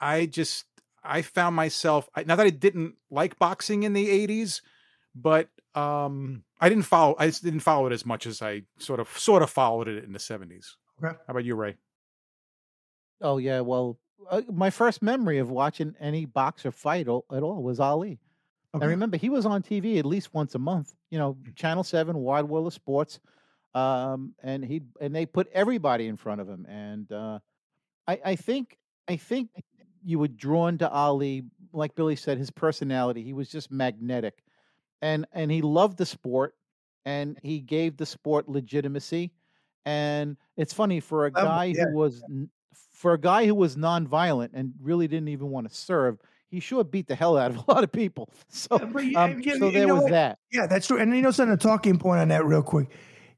[0.00, 0.64] I just
[1.04, 4.60] I found myself I, not that I didn't like boxing in the '80s,
[5.14, 9.00] but um I didn't follow I just didn't follow it as much as I sort
[9.00, 10.66] of sort of followed it in the '70s.
[11.02, 11.16] Okay.
[11.26, 11.76] How about you, Ray?
[13.22, 13.98] oh yeah, well,
[14.30, 18.18] uh, my first memory of watching any boxer fight o- at all was Ali.
[18.74, 18.84] Okay.
[18.84, 20.94] I remember he was on TV at least once a month.
[21.10, 23.18] You know, Channel Seven, Wide World of Sports,
[23.74, 26.66] um, and he and they put everybody in front of him.
[26.66, 27.40] And uh,
[28.06, 28.78] I, I think
[29.08, 29.50] I think
[30.04, 33.22] you were drawn to Ali, like Billy said, his personality.
[33.22, 34.42] He was just magnetic,
[35.02, 36.54] and and he loved the sport,
[37.04, 39.32] and he gave the sport legitimacy.
[39.86, 41.84] And it's funny for a Um, guy yeah.
[41.86, 42.22] who was
[42.92, 46.18] for a guy who was nonviolent and really didn't even want to serve.
[46.50, 48.28] He sure beat the hell out of a lot of people.
[48.48, 50.10] So, Yeah, but um, you- so there was what?
[50.10, 50.38] that.
[50.52, 50.98] Yeah, that's true.
[50.98, 52.88] And you know something, a talking point on that real quick.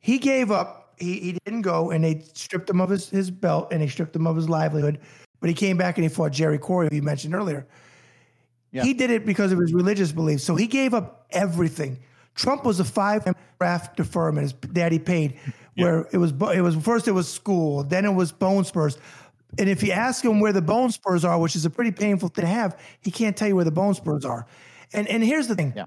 [0.00, 0.94] He gave up.
[0.98, 4.14] He, he didn't go, and they stripped him of his, his belt, and they stripped
[4.16, 5.00] him of his livelihood.
[5.42, 7.66] But he came back and he fought Jerry Quarry, who you mentioned earlier.
[8.70, 8.84] Yeah.
[8.84, 10.44] He did it because of his religious beliefs.
[10.44, 11.98] So he gave up everything.
[12.36, 13.26] Trump was a five
[13.58, 14.44] draft deferment.
[14.44, 15.38] His daddy paid,
[15.74, 18.96] where it was it was first it was school, then it was bone spurs.
[19.58, 22.28] And if you ask him where the bone spurs are, which is a pretty painful
[22.30, 24.46] thing to have, he can't tell you where the bone spurs are.
[24.94, 25.86] And and here's the thing Yeah.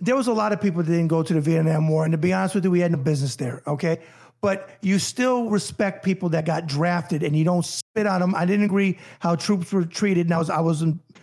[0.00, 2.18] there was a lot of people that didn't go to the Vietnam War, and to
[2.18, 3.62] be honest with you, we had no business there.
[3.66, 3.98] Okay,
[4.40, 8.34] but you still respect people that got drafted, and you don't spit on them.
[8.34, 10.82] I didn't agree how troops were treated, and I was I was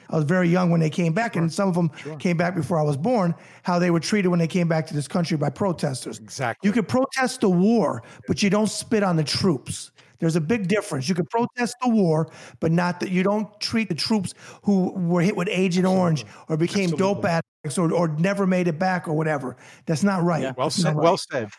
[0.10, 2.80] I was very young when they came back, and some of them came back before
[2.80, 3.34] I was born.
[3.64, 6.20] How they were treated when they came back to this country by protesters.
[6.20, 6.68] Exactly.
[6.68, 9.92] You could protest the war, but you don't spit on the troops.
[10.20, 11.10] There's a big difference.
[11.10, 12.30] You can protest the war,
[12.62, 16.56] but not that you don't treat the troops who were hit with Agent Orange or
[16.56, 19.58] became dope addicts or, or never made it back or whatever.
[19.86, 20.56] That's not right.
[20.56, 20.84] well That's said.
[20.84, 21.04] not right.
[21.04, 21.50] Well said.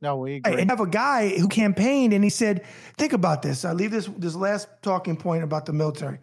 [0.00, 0.60] No, we agree.
[0.60, 2.64] and have a guy who campaigned and he said,
[2.96, 3.64] think about this.
[3.64, 6.18] I leave this this last talking point about the military.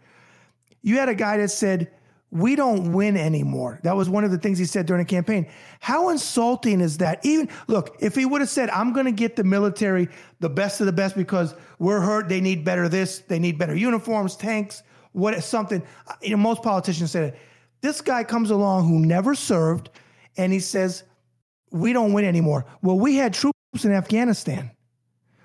[0.82, 1.90] You had a guy that said,
[2.30, 3.80] we don't win anymore.
[3.82, 5.46] That was one of the things he said during the campaign.
[5.80, 7.24] How insulting is that?
[7.24, 10.08] Even look, if he would have said, I'm gonna get the military
[10.40, 13.76] the best of the best because we're hurt, they need better this, they need better
[13.76, 14.82] uniforms, tanks,
[15.12, 15.82] what something.
[16.22, 17.36] You know, most politicians say that.
[17.82, 19.90] This guy comes along who never served,
[20.36, 21.04] and he says,
[21.70, 22.64] we don't win anymore.
[22.82, 24.70] Well, we had troops in Afghanistan.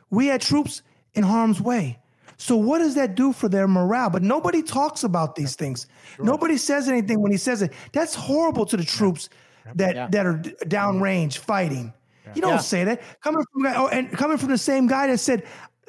[0.09, 0.81] We had troops
[1.13, 1.99] in harm's way.
[2.37, 4.09] So what does that do for their morale?
[4.09, 5.85] But nobody talks about these things.
[6.19, 7.71] Nobody says anything when he says it.
[7.91, 9.29] That's horrible to the troops
[9.75, 10.07] that Yeah.
[10.07, 11.93] that are downrange fighting.
[12.33, 12.57] You don't Yeah.
[12.59, 13.01] say that.
[13.21, 15.43] Coming from oh, and coming from the same guy that said,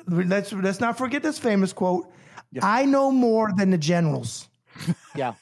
[0.07, 2.13] let's let's not forget this famous quote.
[2.61, 4.49] I know more than the generals.
[5.15, 5.35] Yeah.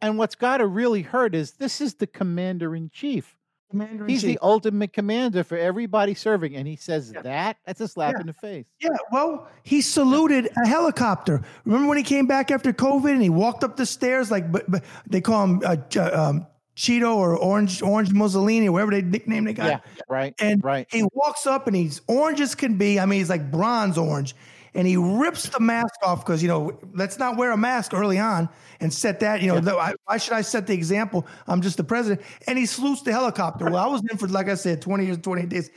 [0.00, 3.36] and what's got to really hurt is this is the commander in chief.
[3.74, 7.22] Commander He's the ultimate commander for everybody serving, and he says Yeah.
[7.22, 7.56] that.
[7.66, 8.20] That's a slap Yeah.
[8.20, 8.66] in the face.
[8.80, 11.42] Yeah, well, he saluted a helicopter.
[11.64, 14.70] Remember when he came back after COVID and he walked up the stairs like, but,
[14.70, 15.76] but they call him uh,
[16.12, 16.46] um,
[16.76, 19.66] Cheeto or Orange Orange Mussolini or whatever they nickname they got.
[19.66, 20.34] Yeah, right.
[20.40, 20.86] And right.
[20.90, 22.98] he walks up and he's orange as can be.
[22.98, 24.34] I mean, he's like bronze orange.
[24.74, 28.18] And he rips the mask off because, you know, let's not wear a mask early
[28.18, 28.48] on
[28.80, 31.26] and set that, you know, the- I- why should I set the example?
[31.46, 32.26] I'm just the president.
[32.48, 33.66] And he salutes the helicopter.
[33.66, 35.70] Well, I was in for, like I said, 20 years, 28 days.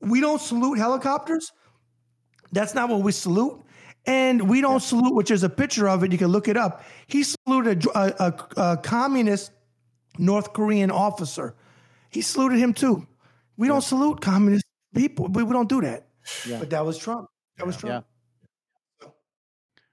[0.00, 1.50] We don't salute helicopters.
[2.52, 3.62] That's not what we salute.
[4.06, 6.12] And we don't salute, which is a picture of it.
[6.12, 6.84] You can look it up.
[7.06, 8.34] He saluted a, a,
[8.72, 9.50] a, communist
[10.18, 11.54] North Korean officer.
[12.10, 13.06] He saluted him too.
[13.56, 15.28] We don't salute communist people.
[15.28, 16.06] We, we don't do that.
[16.46, 16.58] Yeah.
[16.58, 17.28] But that was Trump.
[17.58, 18.06] That was Trump.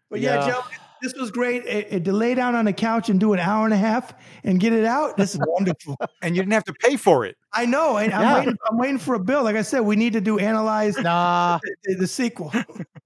[0.10, 0.52] But yeah, Yeah.
[0.54, 0.62] Joe,
[1.02, 1.66] this was great.
[1.66, 4.14] It, it, to lay down on the couch and do an hour and a half
[4.44, 5.18] and get it out.
[5.18, 5.98] This is wonderful.
[6.22, 7.38] And you didn't have to pay for it.
[7.54, 7.98] I know.
[7.98, 8.40] And I'm, Yeah.
[8.40, 9.44] waiting, I'm waiting for a bill.
[9.44, 12.52] Like I said, we need to do analyze Nah, the, the sequel.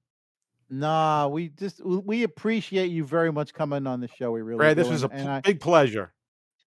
[0.70, 1.28] nah.
[1.28, 4.32] We just we appreciate you very much coming on the show.
[4.32, 6.12] We really Brad, this was a pl- I- big pleasure.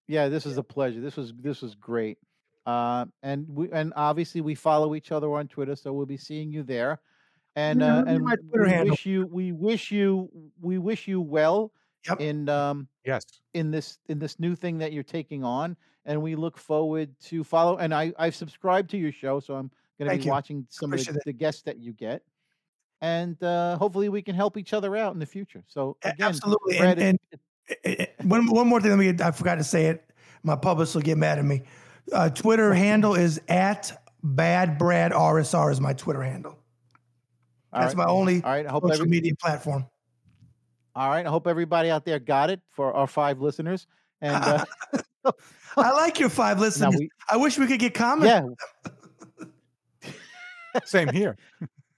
[0.07, 1.01] yeah, this was a pleasure.
[1.01, 2.17] This was this was great.
[2.65, 6.51] Uh, and we and obviously we follow each other on Twitter, so we'll be seeing
[6.51, 6.99] you there.
[7.55, 8.89] And uh, and my Twitter we handle.
[8.91, 10.29] wish you we wish you
[10.61, 11.71] we wish you well
[12.07, 12.21] Yep.
[12.21, 13.25] in um Yes.
[13.53, 17.43] in this in this new thing that you're taking on and we look forward to
[17.43, 20.29] follow and i i've subscribed to your show so i'm going to be you.
[20.31, 22.21] watching some of the, the guests that you get
[23.01, 26.77] and uh hopefully we can help each other out in the future so again Absolutely.
[26.77, 27.19] Brad, and,
[27.83, 28.91] and one, one more thing.
[28.91, 30.09] Let me I forgot to say it.
[30.43, 31.63] My publicist will get mad at me.
[32.13, 36.57] Uh, Twitter handle is at Bad Brad RSR is my Twitter handle.
[37.73, 38.05] All That's right.
[38.05, 39.85] my only all right i hope social every, media platform.
[40.95, 43.87] all right i hope everybody out there got it for our five listeners
[44.21, 44.65] and uh
[45.77, 46.95] I like your five listeners.
[46.97, 48.57] we I wish we could get comments.
[48.83, 50.11] yeah
[50.85, 51.37] Same here.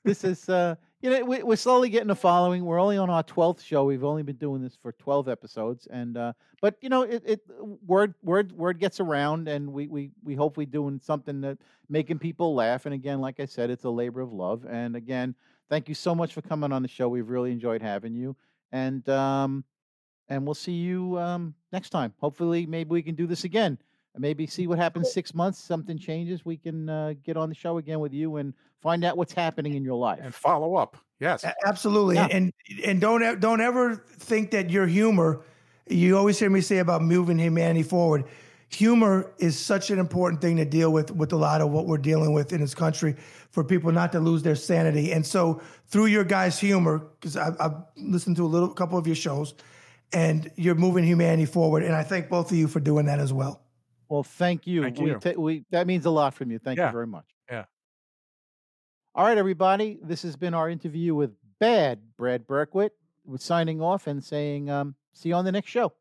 [0.03, 3.23] this is uh you know we, we're slowly getting a following we're only on our
[3.23, 6.31] 12th show we've only been doing this for 12 episodes and uh
[6.61, 7.41] but you know it, it
[7.85, 11.57] word word word gets around and we we we hope we're doing something that
[11.89, 15.35] making people laugh and again like i said it's a labor of love and again
[15.72, 18.35] thank you so much for coming on the show we've really enjoyed having you
[18.72, 19.64] and um
[20.30, 23.77] and we'll see you um next time hopefully maybe we can do this again
[24.18, 27.77] maybe see what happens six months something changes we can uh, get on the show
[27.77, 30.98] again with you and find out what's happening in your life And follow up.
[31.19, 31.45] Yes.
[31.65, 32.15] Absolutely.
[32.15, 32.27] Yeah.
[32.31, 32.52] And
[32.84, 35.45] and don't don't ever think that your humor.
[35.88, 38.26] You always hear me say about moving humanity forward.
[38.73, 41.98] Humor is such an important thing to deal with with a lot of what we're
[41.98, 43.15] dealing with in this country
[43.49, 45.11] for people not to lose their sanity.
[45.11, 49.06] And so through your guys' humor, because I've, I've listened to a little couple of
[49.06, 49.56] your shows,
[50.14, 51.84] and you're moving humanity forward.
[51.84, 53.61] And I thank both of you for doing that as well.
[54.07, 54.84] Well, thank you.
[54.84, 55.19] Thank we, you.
[55.19, 56.60] ta- we that means a lot from you.
[56.60, 56.88] Thank Yeah.
[56.88, 57.26] you very much.
[57.49, 57.65] Yeah.
[59.15, 59.99] All right, everybody.
[60.02, 62.91] This has been our interview with Bad Brad Berkwitt.
[63.26, 65.91] We're signing off and saying, um, see you on the next show.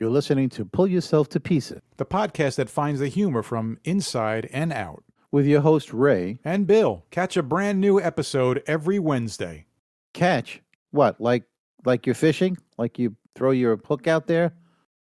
[0.00, 4.48] You're listening to Pull Yourself to Pieces The podcast that finds the humor from inside
[4.52, 5.04] and out.
[5.30, 6.38] with your host Ray.
[6.42, 9.66] And Bill, catch a brand new episode every Wednesday.
[10.14, 11.20] Catch what?
[11.20, 11.44] Like
[11.84, 12.56] like you're fishing?
[12.78, 14.46] Like you throw your hook out there?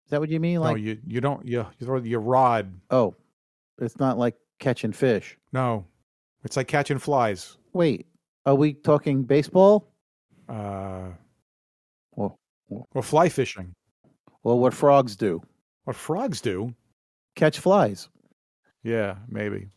[0.05, 0.55] Is that what you mean?
[0.55, 2.71] no, Like you you don't you, you throw your rod.
[2.89, 3.15] oh,
[3.79, 5.37] it's not like catching fish.
[5.51, 5.85] No,
[6.45, 7.57] it's like catching flies.
[7.73, 8.05] Wait,
[8.45, 9.91] are we talking baseball?
[10.47, 11.09] Uh,
[12.15, 12.39] Well,
[12.69, 13.73] well, or fly fishing.
[14.45, 15.41] Well what frogs do?
[15.83, 16.73] What frogs do.
[17.35, 18.07] Catch flies.
[18.83, 19.67] Yeah, maybe.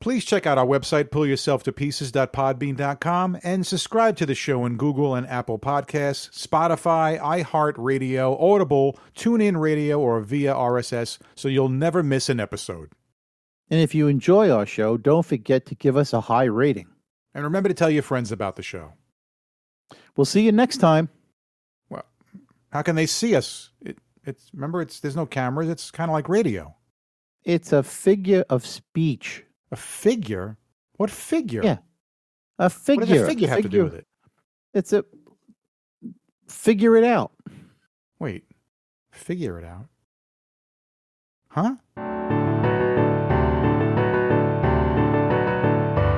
[0.00, 5.60] Please check out our website, pullyourselftopieces.podbean.com, and subscribe to the show in Google and Apple
[5.60, 12.90] Podcasts, Spotify, iHeartRadio, Audible, TuneIn Radio, or via RSS so you'll never miss an episode.
[13.70, 16.88] And if you enjoy our show, don't forget to give us a high rating.
[17.32, 18.94] And remember to tell your friends about the show.
[20.16, 21.10] We'll see you next time.
[22.72, 23.70] Well, how can they see us?
[23.80, 25.68] It, it's remember, it's there's no cameras.
[25.68, 26.74] It's kind of like radio.
[27.44, 29.44] It's a figure of speech.
[29.70, 30.58] A figure.
[30.96, 31.62] What figure?
[31.64, 31.78] Yeah,
[32.58, 33.00] A figure.
[33.00, 34.06] What does a figure have to do with it?
[34.74, 35.04] It's a
[36.48, 37.32] figure it out.
[38.18, 38.44] Wait,
[39.10, 39.86] figure it out.
[41.48, 41.76] Huh?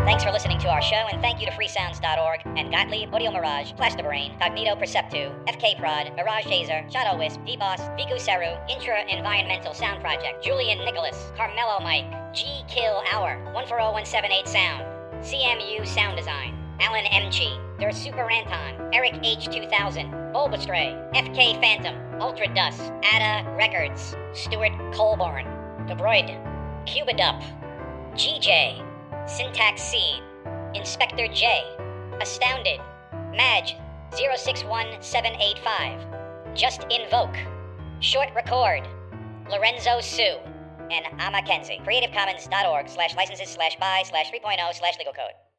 [0.04, 3.72] Thanks for listening to our show, and thank you to freesounds.org and Gottlieb, Audio Mirage,
[3.72, 10.00] Plastibrain, Cognito Perceptu, FK Prod, Mirage Taser, Shadow Wisp, DBoss, Viku Seru, Intra Environmental Sound
[10.00, 14.86] Project, Julian Nicholas, Carmelo Mike, G Kill Hour, 140178 Sound,
[15.22, 22.90] CMU Sound Design, Alan Mchi, Der Super Anton, Eric H2000, Bulbastray, FK Phantom, Ultra Dust,
[23.12, 25.44] Ada Records, Stuart Colborn,
[25.86, 26.40] Debroid,
[26.86, 27.44] Cubidup,
[28.14, 28.82] GJ,
[29.28, 30.22] Syntax Seed,
[30.74, 31.62] Inspector J,
[32.20, 32.80] Astounded,
[33.32, 33.76] Madge
[34.12, 37.36] 061785, Just Invoke,
[38.00, 38.86] Short Record,
[39.50, 40.38] Lorenzo Sue,
[40.90, 41.80] and I'm Mackenzie.
[41.84, 45.34] CreativeCommons.org slash licenses slash by slash 3.0 slash legal code.